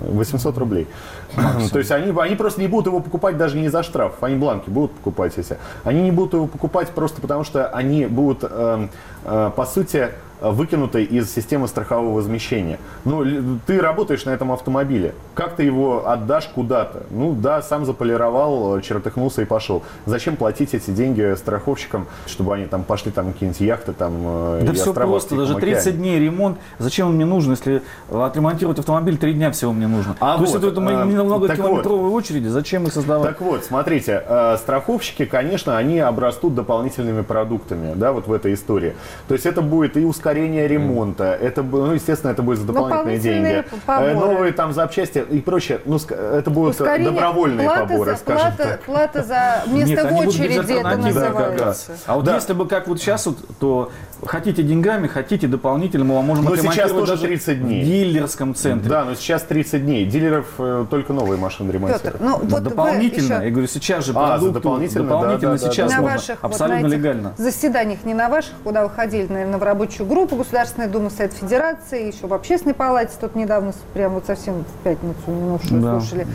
800 0.00 0.58
рублей. 0.58 0.86
То 1.72 1.78
есть 1.78 1.90
они, 1.90 2.12
они 2.18 2.36
просто 2.36 2.60
не 2.60 2.68
будут 2.68 2.86
его 2.86 3.00
покупать 3.00 3.36
даже 3.36 3.56
не 3.56 3.68
за 3.68 3.82
штраф, 3.82 4.14
они 4.22 4.36
бланки 4.36 4.70
будут 4.70 4.92
покупать 4.92 5.36
эти. 5.36 5.56
Они 5.84 6.02
не 6.02 6.10
будут 6.10 6.34
его 6.34 6.46
покупать 6.46 6.90
просто 6.90 7.20
потому, 7.20 7.44
что 7.44 7.68
они 7.68 8.06
будут, 8.06 8.44
эм, 8.44 8.90
э, 9.24 9.50
по 9.54 9.66
сути, 9.66 10.10
Э, 10.33 10.33
выкинутой 10.50 11.04
из 11.04 11.32
системы 11.32 11.68
страхового 11.68 12.14
возмещения. 12.14 12.78
Ну, 13.04 13.24
ты 13.66 13.80
работаешь 13.80 14.24
на 14.24 14.30
этом 14.30 14.52
автомобиле. 14.52 15.14
Как 15.34 15.56
ты 15.56 15.64
его 15.64 16.08
отдашь 16.08 16.48
куда-то? 16.48 17.04
Ну, 17.10 17.34
да, 17.34 17.62
сам 17.62 17.84
заполировал, 17.84 18.80
чертыхнулся 18.80 19.42
и 19.42 19.44
пошел. 19.44 19.82
Зачем 20.06 20.36
платить 20.36 20.74
эти 20.74 20.90
деньги 20.90 21.34
страховщикам, 21.36 22.06
чтобы 22.26 22.54
они 22.54 22.66
там 22.66 22.84
пошли 22.84 23.10
там 23.10 23.32
какие-нибудь 23.32 23.60
яхты 23.60 23.92
там 23.92 24.12
э, 24.24 24.62
Да 24.66 24.72
все 24.72 24.92
просто, 24.92 25.36
даже 25.36 25.54
30 25.56 25.96
дней 25.96 26.20
ремонт. 26.20 26.58
Зачем 26.78 27.08
он 27.08 27.14
мне 27.14 27.24
нужен, 27.24 27.52
если 27.52 27.82
отремонтировать 28.10 28.78
автомобиль 28.78 29.16
3 29.16 29.34
дня 29.34 29.50
всего 29.50 29.72
мне 29.72 29.86
нужно? 29.86 30.16
А 30.20 30.34
То 30.34 30.38
вот, 30.38 30.42
есть 30.44 30.54
это, 30.56 30.68
это 30.68 30.80
э, 30.80 31.04
немного 31.06 31.48
километровой 31.48 32.10
вот, 32.10 32.16
очереди, 32.16 32.48
зачем 32.48 32.86
их 32.86 32.92
создавать? 32.92 33.30
Так 33.30 33.40
вот, 33.40 33.64
смотрите, 33.64 34.22
э, 34.26 34.56
страховщики, 34.58 35.24
конечно, 35.24 35.76
они 35.76 35.98
обрастут 35.98 36.54
дополнительными 36.54 37.22
продуктами, 37.22 37.94
да, 37.94 38.12
вот 38.12 38.26
в 38.26 38.32
этой 38.32 38.54
истории. 38.54 38.94
То 39.28 39.34
есть 39.34 39.46
это 39.46 39.62
будет 39.62 39.96
и 39.96 40.04
ускорение 40.04 40.33
ускорение 40.34 40.68
ремонта. 40.68 41.24
Это, 41.24 41.62
ну, 41.62 41.92
естественно, 41.92 42.32
это 42.32 42.42
будет 42.42 42.58
за 42.58 42.66
дополнительные 42.66 43.18
деньги. 43.18 43.64
Поборы. 43.86 44.14
Новые 44.14 44.52
там 44.52 44.72
запчасти 44.72 45.24
и 45.30 45.40
прочее. 45.40 45.80
Ну, 45.84 45.96
это 45.96 46.50
будут 46.50 46.74
Ускорение, 46.74 47.10
добровольные 47.10 47.66
плата 47.66 47.86
поборы, 47.86 48.10
за, 48.12 48.16
скажем 48.16 48.42
плата, 48.42 48.56
так. 48.64 48.80
Плата 48.82 49.22
за 49.22 49.62
место 49.66 50.02
Нет, 50.02 50.10
в 50.10 50.16
очереди 50.16 50.72
это 50.72 50.96
называется. 50.96 51.88
Да, 51.88 51.96
А 52.06 52.16
вот 52.16 52.24
да. 52.24 52.34
если 52.34 52.52
бы 52.52 52.66
как 52.66 52.88
вот 52.88 53.00
сейчас, 53.00 53.26
вот, 53.26 53.38
то 53.58 53.92
хотите 54.26 54.62
деньгами, 54.62 55.06
хотите 55.06 55.46
дополнительно, 55.46 56.04
мы 56.04 56.14
вам 56.16 56.24
можем 56.24 56.44
Но 56.44 56.56
сейчас 56.56 56.90
тоже 56.90 57.18
30 57.18 57.62
дней. 57.62 57.82
в 57.82 57.86
дилерском 57.86 58.54
центре. 58.54 58.90
Да, 58.90 59.04
но 59.04 59.14
сейчас 59.14 59.42
30 59.42 59.84
дней. 59.84 60.04
Дилеров 60.06 60.46
э, 60.58 60.86
только 60.90 61.12
новые 61.12 61.38
машины 61.38 61.70
ремонтируют. 61.70 62.20
ну, 62.20 62.38
вот 62.38 62.62
дополнительно, 62.62 63.34
еще... 63.34 63.44
я 63.44 63.50
говорю, 63.50 63.68
сейчас 63.68 64.04
же 64.04 64.12
а, 64.14 64.28
продукту, 64.28 64.54
дополнительно, 64.54 65.04
дополнительно 65.04 65.56
да, 65.56 65.64
да, 65.64 65.70
сейчас 65.70 65.90
да, 65.90 66.00
можно, 66.00 66.16
ваших, 66.16 66.38
абсолютно 66.40 66.88
вот, 66.88 66.92
легально. 66.92 67.34
заседаниях, 67.36 68.04
не 68.04 68.14
на 68.14 68.28
ваших, 68.28 68.52
куда 68.62 68.84
вы 68.84 68.90
ходили, 68.90 69.26
наверное, 69.30 69.58
в 69.58 69.62
рабочую 69.62 70.06
группу 70.06 70.23
Государственной 70.32 70.88
Думы 70.88 71.10
Совет 71.10 71.32
Федерации, 71.32 72.08
еще 72.08 72.26
в 72.26 72.34
Общественной 72.34 72.74
палате, 72.74 73.12
тут 73.20 73.34
недавно, 73.34 73.72
прям 73.92 74.14
вот 74.14 74.26
совсем 74.26 74.64
в 74.64 74.84
пятницу 74.84 75.18
минувшую 75.26 75.80
да. 75.80 76.00
слушали. 76.00 76.26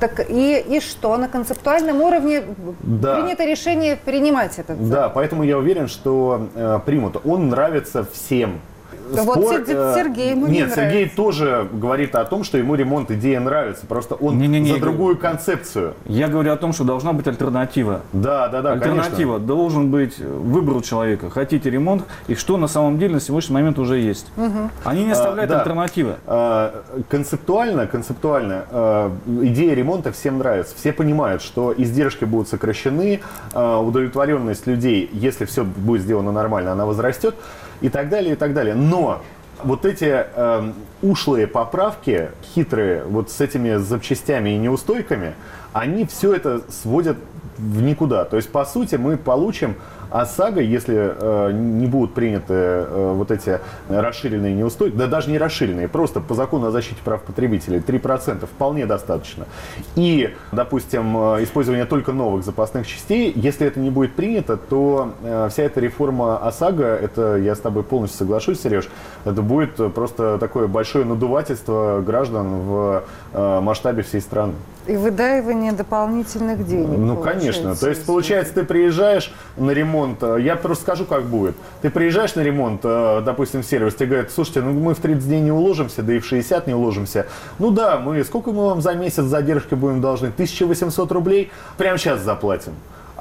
Так 0.00 0.28
и, 0.28 0.58
и 0.58 0.80
что? 0.80 1.16
На 1.16 1.28
концептуальном 1.28 2.00
уровне 2.02 2.42
да. 2.82 3.20
принято 3.20 3.44
решение 3.44 3.96
принимать 3.96 4.58
этот 4.58 4.88
Да, 4.88 5.08
поэтому 5.08 5.44
я 5.44 5.58
уверен, 5.58 5.88
что 5.88 6.48
э, 6.54 6.80
примут. 6.84 7.20
Он 7.24 7.48
нравится 7.48 8.04
всем. 8.04 8.60
Спор, 9.12 9.38
вот 9.38 9.66
Сергей 9.66 10.30
ему 10.30 10.46
Нет, 10.46 10.68
не 10.68 10.74
Сергей 10.74 11.08
тоже 11.08 11.68
говорит 11.72 12.14
о 12.14 12.24
том, 12.24 12.44
что 12.44 12.58
ему 12.58 12.74
ремонт 12.74 13.10
идея 13.10 13.40
нравится. 13.40 13.86
Просто 13.86 14.14
он 14.14 14.38
не, 14.38 14.46
не, 14.48 14.60
не, 14.60 14.72
за 14.74 14.80
другую 14.80 15.16
концепцию. 15.16 15.94
Я 16.06 16.28
говорю 16.28 16.52
о 16.52 16.56
том, 16.56 16.72
что 16.72 16.84
должна 16.84 17.12
быть 17.12 17.26
альтернатива. 17.26 18.00
Да, 18.12 18.48
да, 18.48 18.62
да. 18.62 18.72
Альтернатива. 18.72 19.34
Конечно. 19.34 19.46
Должен 19.46 19.90
быть 19.90 20.18
выбор 20.18 20.76
у 20.76 20.82
человека. 20.82 21.30
Хотите 21.30 21.70
ремонт, 21.70 22.04
и 22.28 22.34
что 22.34 22.56
на 22.56 22.68
самом 22.68 22.98
деле 22.98 23.14
на 23.14 23.20
сегодняшний 23.20 23.54
момент 23.54 23.78
уже 23.78 23.98
есть. 23.98 24.26
Угу. 24.36 24.70
Они 24.84 25.04
не 25.04 25.12
оставляют 25.12 25.50
а, 25.50 25.54
да. 25.54 25.60
альтернативы. 25.60 26.14
А, 26.26 26.82
концептуально, 27.08 27.86
концептуально 27.86 28.64
а, 28.70 29.12
идея 29.42 29.74
ремонта 29.74 30.12
всем 30.12 30.38
нравится. 30.38 30.74
Все 30.76 30.92
понимают, 30.92 31.42
что 31.42 31.74
издержки 31.76 32.24
будут 32.24 32.48
сокращены, 32.48 33.20
а, 33.52 33.80
удовлетворенность 33.80 34.66
людей, 34.66 35.08
если 35.12 35.44
все 35.44 35.64
будет 35.64 36.02
сделано 36.02 36.32
нормально, 36.32 36.72
она 36.72 36.86
возрастет 36.86 37.34
и 37.82 37.88
так 37.88 38.08
далее, 38.08 38.32
и 38.32 38.36
так 38.36 38.54
далее. 38.54 38.74
Но 38.74 39.22
вот 39.62 39.84
эти 39.84 40.24
э, 40.34 40.72
ушлые 41.02 41.46
поправки, 41.46 42.30
хитрые, 42.54 43.04
вот 43.04 43.30
с 43.30 43.40
этими 43.40 43.76
запчастями 43.76 44.50
и 44.50 44.56
неустойками, 44.56 45.34
они 45.72 46.06
все 46.06 46.34
это 46.34 46.62
сводят 46.70 47.16
в 47.58 47.82
никуда. 47.82 48.24
То 48.24 48.36
есть, 48.36 48.50
по 48.50 48.64
сути, 48.64 48.96
мы 48.96 49.16
получим 49.16 49.76
ОСАГО, 50.12 50.60
если 50.60 51.14
э, 51.18 51.52
не 51.52 51.86
будут 51.86 52.14
приняты 52.14 52.54
э, 52.54 53.12
вот 53.14 53.30
эти 53.30 53.60
расширенные 53.88 54.54
неустойки, 54.54 54.94
да 54.94 55.06
даже 55.06 55.30
не 55.30 55.38
расширенные, 55.38 55.88
просто 55.88 56.20
по 56.20 56.34
закону 56.34 56.66
о 56.66 56.70
защите 56.70 56.96
прав 57.04 57.22
потребителей 57.22 57.78
3% 57.78 58.46
вполне 58.46 58.86
достаточно. 58.86 59.46
И, 59.96 60.34
допустим, 60.52 61.16
э, 61.16 61.44
использование 61.44 61.86
только 61.86 62.12
новых 62.12 62.44
запасных 62.44 62.86
частей, 62.86 63.32
если 63.34 63.66
это 63.66 63.80
не 63.80 63.90
будет 63.90 64.12
принято, 64.12 64.56
то 64.56 65.14
э, 65.22 65.48
вся 65.50 65.64
эта 65.64 65.80
реформа 65.80 66.36
ОСАГО, 66.38 66.84
это 66.84 67.36
я 67.36 67.54
с 67.54 67.60
тобой 67.60 67.82
полностью 67.82 68.18
соглашусь, 68.18 68.60
Сереж, 68.60 68.88
это 69.24 69.42
будет 69.42 69.76
просто 69.94 70.38
такое 70.38 70.66
большое 70.66 71.04
надувательство 71.04 72.02
граждан 72.04 72.60
в 72.60 73.04
масштабе 73.32 74.02
всей 74.02 74.20
страны. 74.20 74.54
И 74.86 74.96
выдаивание 74.96 75.72
дополнительных 75.72 76.66
денег. 76.66 76.98
Ну, 76.98 77.16
конечно. 77.16 77.76
То 77.76 77.88
есть, 77.88 78.04
получается, 78.04 78.54
ты 78.54 78.64
приезжаешь 78.64 79.32
на 79.56 79.70
ремонт, 79.70 80.22
э, 80.22 80.38
я 80.40 80.56
просто 80.56 80.82
скажу, 80.82 81.04
как 81.04 81.24
будет. 81.24 81.54
Ты 81.82 81.90
приезжаешь 81.90 82.34
на 82.34 82.40
ремонт, 82.40 82.80
э, 82.82 83.22
допустим, 83.24 83.62
в 83.62 83.66
сервис, 83.66 83.94
тебе 83.94 84.06
говорят, 84.06 84.32
слушайте, 84.32 84.60
ну 84.60 84.72
мы 84.72 84.94
в 84.94 84.98
30 84.98 85.24
дней 85.24 85.40
не 85.40 85.52
уложимся, 85.52 86.02
да 86.02 86.14
и 86.14 86.18
в 86.18 86.26
60 86.26 86.66
не 86.66 86.74
уложимся. 86.74 87.26
Ну 87.60 87.70
да, 87.70 88.00
мы 88.00 88.24
сколько 88.24 88.50
мы 88.50 88.66
вам 88.66 88.82
за 88.82 88.94
месяц 88.94 89.22
задержки 89.22 89.74
будем 89.74 90.00
должны? 90.00 90.28
1800 90.28 91.12
рублей? 91.12 91.52
Прямо 91.76 91.96
сейчас 91.96 92.20
заплатим 92.20 92.72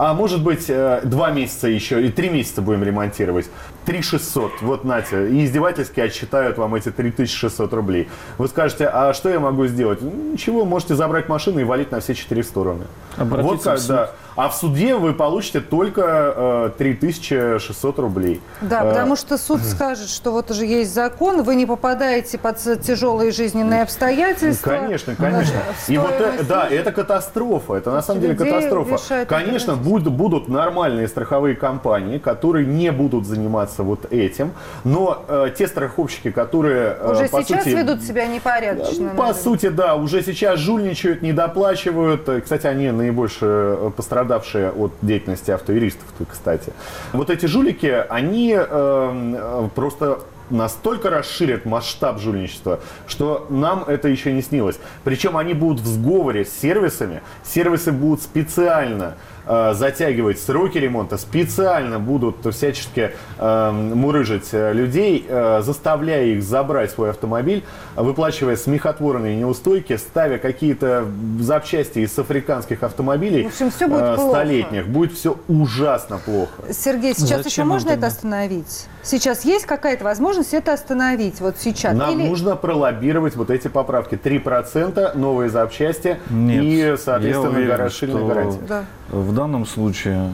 а 0.02 0.16
может 0.16 0.42
быть 0.42 0.66
э, 0.68 1.02
два 1.04 1.30
месяца 1.30 1.68
еще 1.68 2.04
и 2.04 2.10
три 2.10 2.32
месяца 2.32 2.64
будем 2.64 2.84
ремонтировать. 2.84 3.52
3 3.86 4.02
600, 4.02 4.62
вот 4.62 4.84
Натя, 4.84 5.28
и 5.28 5.46
издевательски 5.46 6.00
отсчитают 6.00 6.58
вам 6.58 6.74
эти 6.74 6.90
3600 6.90 7.72
рублей. 7.72 8.10
Вы 8.40 8.48
скажете, 8.48 8.90
а 8.92 9.14
что 9.14 9.30
я 9.30 9.40
могу 9.40 9.68
сделать? 9.68 10.02
Ничего, 10.02 10.66
можете 10.66 10.96
забрать 10.96 11.30
машину 11.30 11.60
и 11.60 11.64
валить 11.64 11.92
на 11.92 12.00
все 12.00 12.16
четыре 12.16 12.42
стороны. 12.42 12.86
Обратиться 13.16 13.72
вот 13.74 13.80
как, 13.80 13.88
да. 13.88 14.12
А 14.42 14.50
в 14.50 14.56
суде 14.56 14.96
вы 14.96 15.14
получите 15.14 15.62
только 15.62 16.02
э, 16.36 16.72
3600 16.76 18.00
рублей. 18.00 18.42
Да, 18.62 18.84
э, 18.84 18.90
потому 18.90 19.16
что 19.16 19.38
суд 19.38 19.62
скажет, 19.62 20.10
что 20.10 20.32
вот 20.32 20.50
уже 20.50 20.66
есть 20.66 20.96
закон, 20.96 21.44
вы 21.44 21.54
не 21.54 21.68
попадаете 21.68 22.40
под 22.40 22.58
тяжелые 22.58 23.30
жизненные 23.34 23.84
обстоятельства. 23.84 24.72
Конечно, 24.72 25.14
конечно. 25.16 25.60
И 25.88 25.96
вот 25.96 26.14
это, 26.14 26.44
да, 26.44 26.68
это 26.68 26.92
катастрофа, 26.92 27.76
это 27.76 27.92
на 27.92 28.02
самом 28.02 28.22
деле 28.22 28.34
катастрофа. 28.34 29.26
Конечно, 29.28 29.76
будут, 29.76 30.12
будут 30.12 30.48
нормальные 30.48 31.08
страховые 31.08 31.56
компании, 31.56 32.18
которые 32.18 32.66
не 32.66 32.92
будут 32.92 33.28
заниматься 33.28 33.84
вот 33.84 34.12
этим, 34.12 34.54
но 34.84 35.24
э, 35.28 35.52
те 35.56 35.68
страховщики, 35.68 36.32
которые... 36.32 36.98
Э, 37.00 37.12
уже 37.12 37.28
по 37.28 37.44
сейчас 37.44 37.66
сути, 37.66 37.76
ведут 37.76 38.02
себя 38.02 38.26
непорядочно. 38.26 39.10
По 39.10 39.18
наверное. 39.18 39.34
сути, 39.36 39.70
да, 39.70 39.94
уже 39.94 40.24
сейчас 40.24 40.58
жульничают, 40.58 41.22
недоплачивают. 41.22 42.28
Кстати, 42.44 42.66
они 42.66 42.90
наибольше 42.90 43.46
э, 43.46 43.92
пострадали 43.96 44.31
пострадавшие 44.32 44.72
от 44.72 44.94
деятельности 45.02 45.52
автоюристов, 45.52 46.06
кстати. 46.30 46.72
Вот 47.14 47.30
эти 47.30 47.46
жулики, 47.46 48.06
они 48.10 48.56
э, 48.58 49.70
просто 49.76 50.20
настолько 50.50 51.10
расширят 51.10 51.66
масштаб 51.66 52.20
жульничества, 52.20 52.80
что 53.08 53.48
нам 53.50 53.84
это 53.88 54.08
еще 54.08 54.34
не 54.34 54.42
снилось. 54.42 54.80
Причем 55.04 55.38
они 55.38 55.54
будут 55.54 55.82
в 55.82 55.88
сговоре 55.88 56.46
с 56.46 56.52
сервисами. 56.52 57.22
Сервисы 57.44 57.92
будут 57.92 58.22
специально 58.22 59.16
затягивать 59.46 60.40
сроки 60.40 60.78
ремонта, 60.78 61.18
специально 61.18 62.00
будут 62.00 62.46
всячески 62.54 63.12
э, 63.38 63.72
мурыжить 63.72 64.50
э, 64.52 64.74
людей, 64.74 65.26
э, 65.28 65.62
заставляя 65.62 66.26
их 66.26 66.44
забрать 66.44 66.92
свой 66.92 67.10
автомобиль, 67.12 67.64
выплачивая 67.96 68.56
смехотворные 68.56 69.36
неустойки, 69.36 69.98
ставя 69.98 70.38
какие-то 70.38 71.06
запчасти 71.40 72.00
из 72.00 72.18
африканских 72.18 72.84
автомобилей 72.84 73.44
в 73.44 73.48
общем, 73.48 73.72
все 73.72 73.88
будет 73.88 74.02
э, 74.02 74.18
столетних. 74.18 74.84
Плохо. 74.84 74.92
Будет 74.92 75.14
все 75.14 75.38
ужасно 75.48 76.18
плохо. 76.18 76.52
Сергей, 76.72 77.14
сейчас 77.14 77.44
Зачем 77.44 77.50
еще 77.50 77.64
можно 77.64 77.90
это 77.92 78.08
остановить? 78.08 78.88
Сейчас 79.04 79.46
есть 79.46 79.66
какая-то 79.66 80.04
возможность 80.04 80.54
это 80.54 80.74
остановить? 80.74 81.42
Вот 81.42 81.58
сейчас? 81.58 81.96
Нам 81.96 82.20
Или... 82.20 82.28
нужно 82.28 82.56
пролоббировать 82.56 83.36
вот 83.36 83.50
эти 83.50 83.68
поправки. 83.68 84.16
3% 84.16 85.18
новые 85.18 85.50
запчасти 85.50 86.18
Нет, 86.30 86.64
и, 86.64 86.96
соответственно, 87.04 87.50
уверен, 87.50 87.76
расширенная 87.76 88.28
гарантия. 88.28 88.60
Да. 88.68 88.86
В 89.10 89.31
данном 89.34 89.66
случае 89.66 90.34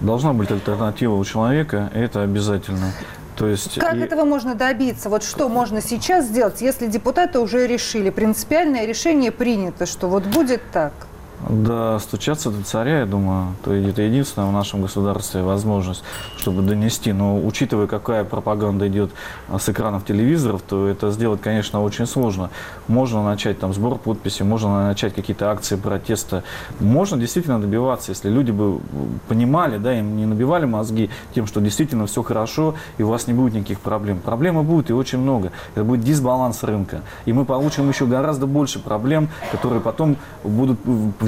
должна 0.00 0.32
быть 0.32 0.50
альтернатива 0.50 1.14
у 1.14 1.24
человека, 1.24 1.90
это 1.94 2.22
обязательно. 2.22 2.92
То 3.36 3.46
есть 3.46 3.78
как 3.78 3.94
и... 3.94 3.98
этого 3.98 4.24
можно 4.24 4.54
добиться? 4.54 5.08
Вот 5.08 5.22
что 5.22 5.48
можно 5.48 5.82
сейчас 5.82 6.26
сделать, 6.26 6.60
если 6.62 6.86
депутаты 6.86 7.38
уже 7.38 7.66
решили, 7.66 8.10
принципиальное 8.10 8.86
решение 8.86 9.30
принято, 9.30 9.86
что 9.86 10.08
вот 10.08 10.24
будет 10.24 10.62
так? 10.72 10.92
Да, 11.48 12.00
стучаться 12.00 12.50
до 12.50 12.64
царя, 12.64 13.00
я 13.00 13.06
думаю, 13.06 13.54
то 13.62 13.72
это 13.72 14.02
единственная 14.02 14.48
в 14.48 14.52
нашем 14.52 14.82
государстве 14.82 15.42
возможность, 15.42 16.02
чтобы 16.36 16.62
донести. 16.62 17.12
Но 17.12 17.38
учитывая, 17.38 17.86
какая 17.86 18.24
пропаганда 18.24 18.88
идет 18.88 19.12
а, 19.48 19.60
с 19.60 19.68
экранов 19.68 20.04
телевизоров, 20.04 20.62
то 20.62 20.88
это 20.88 21.12
сделать, 21.12 21.40
конечно, 21.40 21.82
очень 21.82 22.06
сложно. 22.06 22.50
Можно 22.88 23.24
начать 23.24 23.60
там 23.60 23.72
сбор 23.72 23.96
подписей, 23.96 24.44
можно 24.44 24.88
начать 24.88 25.14
какие-то 25.14 25.52
акции 25.52 25.76
протеста. 25.76 26.42
Можно 26.80 27.16
действительно 27.16 27.60
добиваться, 27.60 28.10
если 28.10 28.28
люди 28.28 28.50
бы 28.50 28.80
понимали, 29.28 29.78
да, 29.78 29.96
им 29.96 30.16
не 30.16 30.26
набивали 30.26 30.64
мозги 30.64 31.10
тем, 31.32 31.46
что 31.46 31.60
действительно 31.60 32.06
все 32.06 32.24
хорошо 32.24 32.74
и 32.98 33.04
у 33.04 33.08
вас 33.08 33.28
не 33.28 33.34
будет 33.34 33.54
никаких 33.54 33.78
проблем. 33.78 34.18
Проблемы 34.18 34.64
будут 34.64 34.90
и 34.90 34.92
очень 34.92 35.18
много. 35.18 35.52
Это 35.76 35.84
будет 35.84 36.00
дисбаланс 36.00 36.64
рынка. 36.64 37.02
И 37.24 37.32
мы 37.32 37.44
получим 37.44 37.88
еще 37.88 38.06
гораздо 38.06 38.46
больше 38.46 38.80
проблем, 38.80 39.28
которые 39.52 39.80
потом 39.80 40.16
будут 40.42 40.80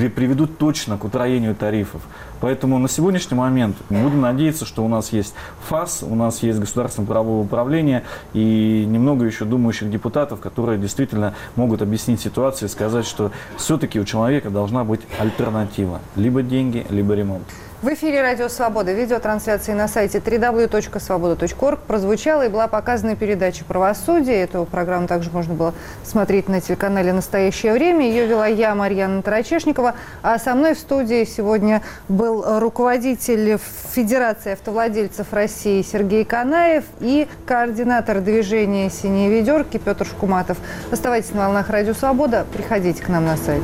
приведут 0.09 0.59
точно 0.59 0.99
к 0.99 1.05
утроению 1.05 1.55
тарифов. 1.55 2.03
Поэтому 2.41 2.79
на 2.79 2.89
сегодняшний 2.89 3.37
момент 3.37 3.77
будем 3.89 4.21
надеяться, 4.21 4.65
что 4.65 4.85
у 4.85 4.89
нас 4.89 5.13
есть 5.13 5.35
ФАС, 5.69 6.03
у 6.03 6.15
нас 6.15 6.43
есть 6.43 6.59
государственное 6.59 7.07
правовое 7.07 7.45
управление 7.45 8.05
и 8.33 8.85
немного 8.87 9.25
еще 9.25 9.45
думающих 9.45 9.91
депутатов, 9.91 10.41
которые 10.41 10.79
действительно 10.79 11.35
могут 11.57 11.83
объяснить 11.83 12.21
ситуацию 12.21 12.69
и 12.69 12.71
сказать, 12.71 13.07
что 13.07 13.33
все-таки 13.57 13.99
у 14.01 14.05
человека 14.05 14.51
должна 14.51 14.85
быть 14.85 15.01
альтернатива. 15.19 16.01
Либо 16.17 16.43
деньги, 16.43 16.87
либо 16.91 17.15
ремонт. 17.15 17.45
В 17.81 17.91
эфире 17.91 18.22
«Радио 18.22 18.49
Свобода». 18.49 18.93
Видеотрансляции 18.93 19.72
на 19.72 19.87
сайте 19.87 20.18
www.svoboda.org 20.18 21.79
прозвучала 21.87 22.47
и 22.47 22.49
была 22.49 22.66
показана 22.66 23.14
передача 23.14 23.64
«Правосудие». 23.64 24.43
Эту 24.43 24.64
программу 24.64 25.07
также 25.07 25.31
можно 25.31 25.55
было 25.55 25.72
смотреть 26.03 26.49
на 26.49 26.61
телеканале 26.61 27.12
«Настоящее 27.12 27.72
время». 27.72 28.05
Ее 28.09 28.26
вела 28.26 28.49
я, 28.49 28.74
Марьяна 28.74 29.22
Тарачешникова. 29.22 29.95
А 30.22 30.41
со 30.41 30.57
мной 30.57 30.74
в 30.74 30.79
студии 30.81 31.22
сегодня 31.22 31.83
был 32.09 32.59
руководитель 32.59 33.61
Федерации 33.93 34.55
автовладельцев 34.55 35.33
России 35.33 35.81
Сергей 35.83 36.24
Канаев 36.24 36.83
и 36.99 37.29
координатор 37.47 38.20
движения 38.20 38.91
«Синие 38.91 39.31
ведерки» 39.31 39.79
Петр 39.79 40.05
Шкуматов. 40.05 40.59
Оставайтесь 40.91 41.33
на 41.33 41.43
волнах 41.43 41.70
«Радио 41.70 41.95
Свобода». 41.95 42.45
Приходите 42.53 43.01
к 43.05 43.09
нам 43.09 43.24
на 43.24 43.37
сайт. 43.37 43.62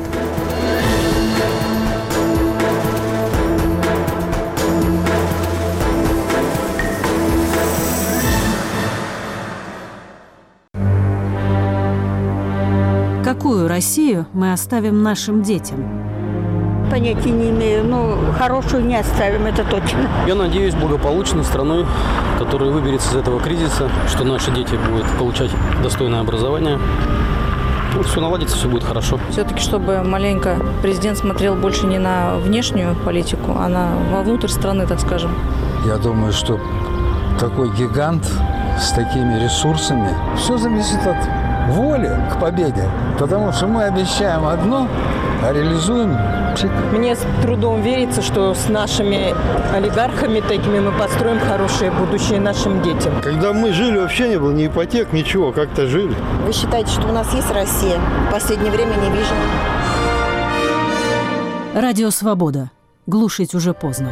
Россию 13.75 14.25
мы 14.31 14.53
оставим 14.53 15.03
нашим 15.03 15.43
детям? 15.43 15.75
Понятия 16.89 17.29
не 17.29 17.49
имею, 17.49 17.83
но 17.83 18.17
хорошую 18.39 18.85
не 18.85 18.95
оставим, 18.95 19.47
это 19.47 19.65
точно. 19.65 19.99
Я 20.25 20.35
надеюсь 20.35 20.73
благополучной 20.73 21.43
страной, 21.43 21.85
которая 22.39 22.69
выберется 22.69 23.09
из 23.09 23.15
этого 23.15 23.41
кризиса, 23.41 23.89
что 24.07 24.23
наши 24.23 24.49
дети 24.51 24.79
будут 24.89 25.05
получать 25.19 25.51
достойное 25.83 26.21
образование. 26.21 26.79
Ну, 27.93 28.03
все 28.03 28.21
наладится, 28.21 28.55
все 28.55 28.69
будет 28.69 28.85
хорошо. 28.85 29.19
Все-таки, 29.29 29.59
чтобы 29.59 30.01
маленько 30.03 30.55
президент 30.81 31.17
смотрел 31.17 31.55
больше 31.55 31.85
не 31.85 31.99
на 31.99 32.37
внешнюю 32.37 32.95
политику, 33.03 33.57
а 33.57 33.67
на 33.67 33.89
вовнутрь 34.09 34.47
страны, 34.47 34.87
так 34.87 35.01
скажем. 35.01 35.31
Я 35.85 35.97
думаю, 35.97 36.31
что 36.31 36.61
такой 37.41 37.75
гигант 37.75 38.25
с 38.79 38.91
такими 38.93 39.37
ресурсами, 39.43 40.13
все 40.37 40.57
зависит 40.57 41.05
от 41.05 41.17
воли 41.67 42.11
к 42.31 42.39
победе. 42.39 42.83
Потому 43.19 43.51
что 43.51 43.67
мы 43.67 43.83
обещаем 43.83 44.45
одно, 44.45 44.87
а 45.43 45.53
реализуем. 45.53 46.17
Мне 46.93 47.15
с 47.15 47.25
трудом 47.41 47.81
верится, 47.81 48.21
что 48.21 48.53
с 48.53 48.69
нашими 48.69 49.35
олигархами 49.73 50.39
такими 50.39 50.79
мы 50.79 50.91
построим 50.91 51.39
хорошее 51.39 51.91
будущее 51.91 52.39
нашим 52.39 52.81
детям. 52.81 53.13
Когда 53.21 53.51
мы 53.51 53.73
жили, 53.73 53.97
вообще 53.97 54.29
не 54.29 54.39
было 54.39 54.51
ни 54.51 54.67
ипотек, 54.67 55.11
ничего, 55.11 55.51
как-то 55.51 55.87
жили. 55.87 56.15
Вы 56.45 56.53
считаете, 56.53 56.91
что 56.91 57.07
у 57.07 57.11
нас 57.11 57.33
есть 57.33 57.51
Россия? 57.51 57.97
В 58.29 58.33
последнее 58.33 58.71
время 58.71 58.95
не 58.95 59.09
вижу. 59.09 59.33
Радио 61.73 62.09
«Свобода». 62.09 62.71
Глушить 63.05 63.53
уже 63.53 63.73
поздно. 63.73 64.09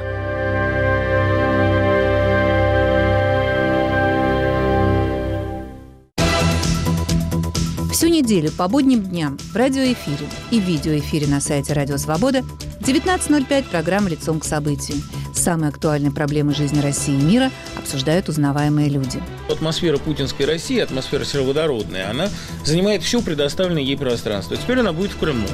Неделю 8.14 8.51
по 8.51 8.68
будним 8.68 9.01
дням 9.01 9.39
в 9.39 9.55
радиоэфире 9.55 10.28
и 10.51 10.59
видеоэфире 10.59 11.26
на 11.26 11.41
сайте 11.41 11.74
Радио 11.74 11.97
Свобода 11.97 12.43
в 12.43 12.88
19.05 12.88 13.64
программа 13.72 14.07
«Лицом 14.07 14.39
к 14.39 14.45
событию». 14.45 14.99
Самые 15.34 15.70
актуальные 15.70 16.11
проблемы 16.11 16.53
жизни 16.53 16.80
России 16.80 17.16
и 17.16 17.18
мира 17.18 17.49
обсуждают 17.76 18.30
узнаваемые 18.30 18.88
люди. 18.89 19.20
Атмосфера 19.49 19.97
путинской 19.97 20.45
России, 20.45 20.78
атмосфера 20.78 21.26
сероводородная, 21.26 22.07
она 22.11 22.30
занимает 22.64 23.01
все 23.01 23.20
предоставленное 23.20 23.82
ей 23.82 23.97
пространство. 23.97 24.55
Теперь 24.57 24.82
она 24.82 24.93
будет 24.93 25.09
в 25.09 25.18
Крыму. 25.18 25.47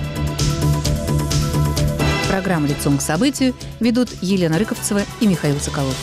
Программу 2.27 2.67
«Лицом 2.67 2.97
к 2.97 3.01
событию» 3.01 3.55
ведут 3.79 4.09
Елена 4.21 4.59
Рыковцева 4.59 5.03
и 5.21 5.27
Михаил 5.27 5.61
Соколов. 5.61 5.95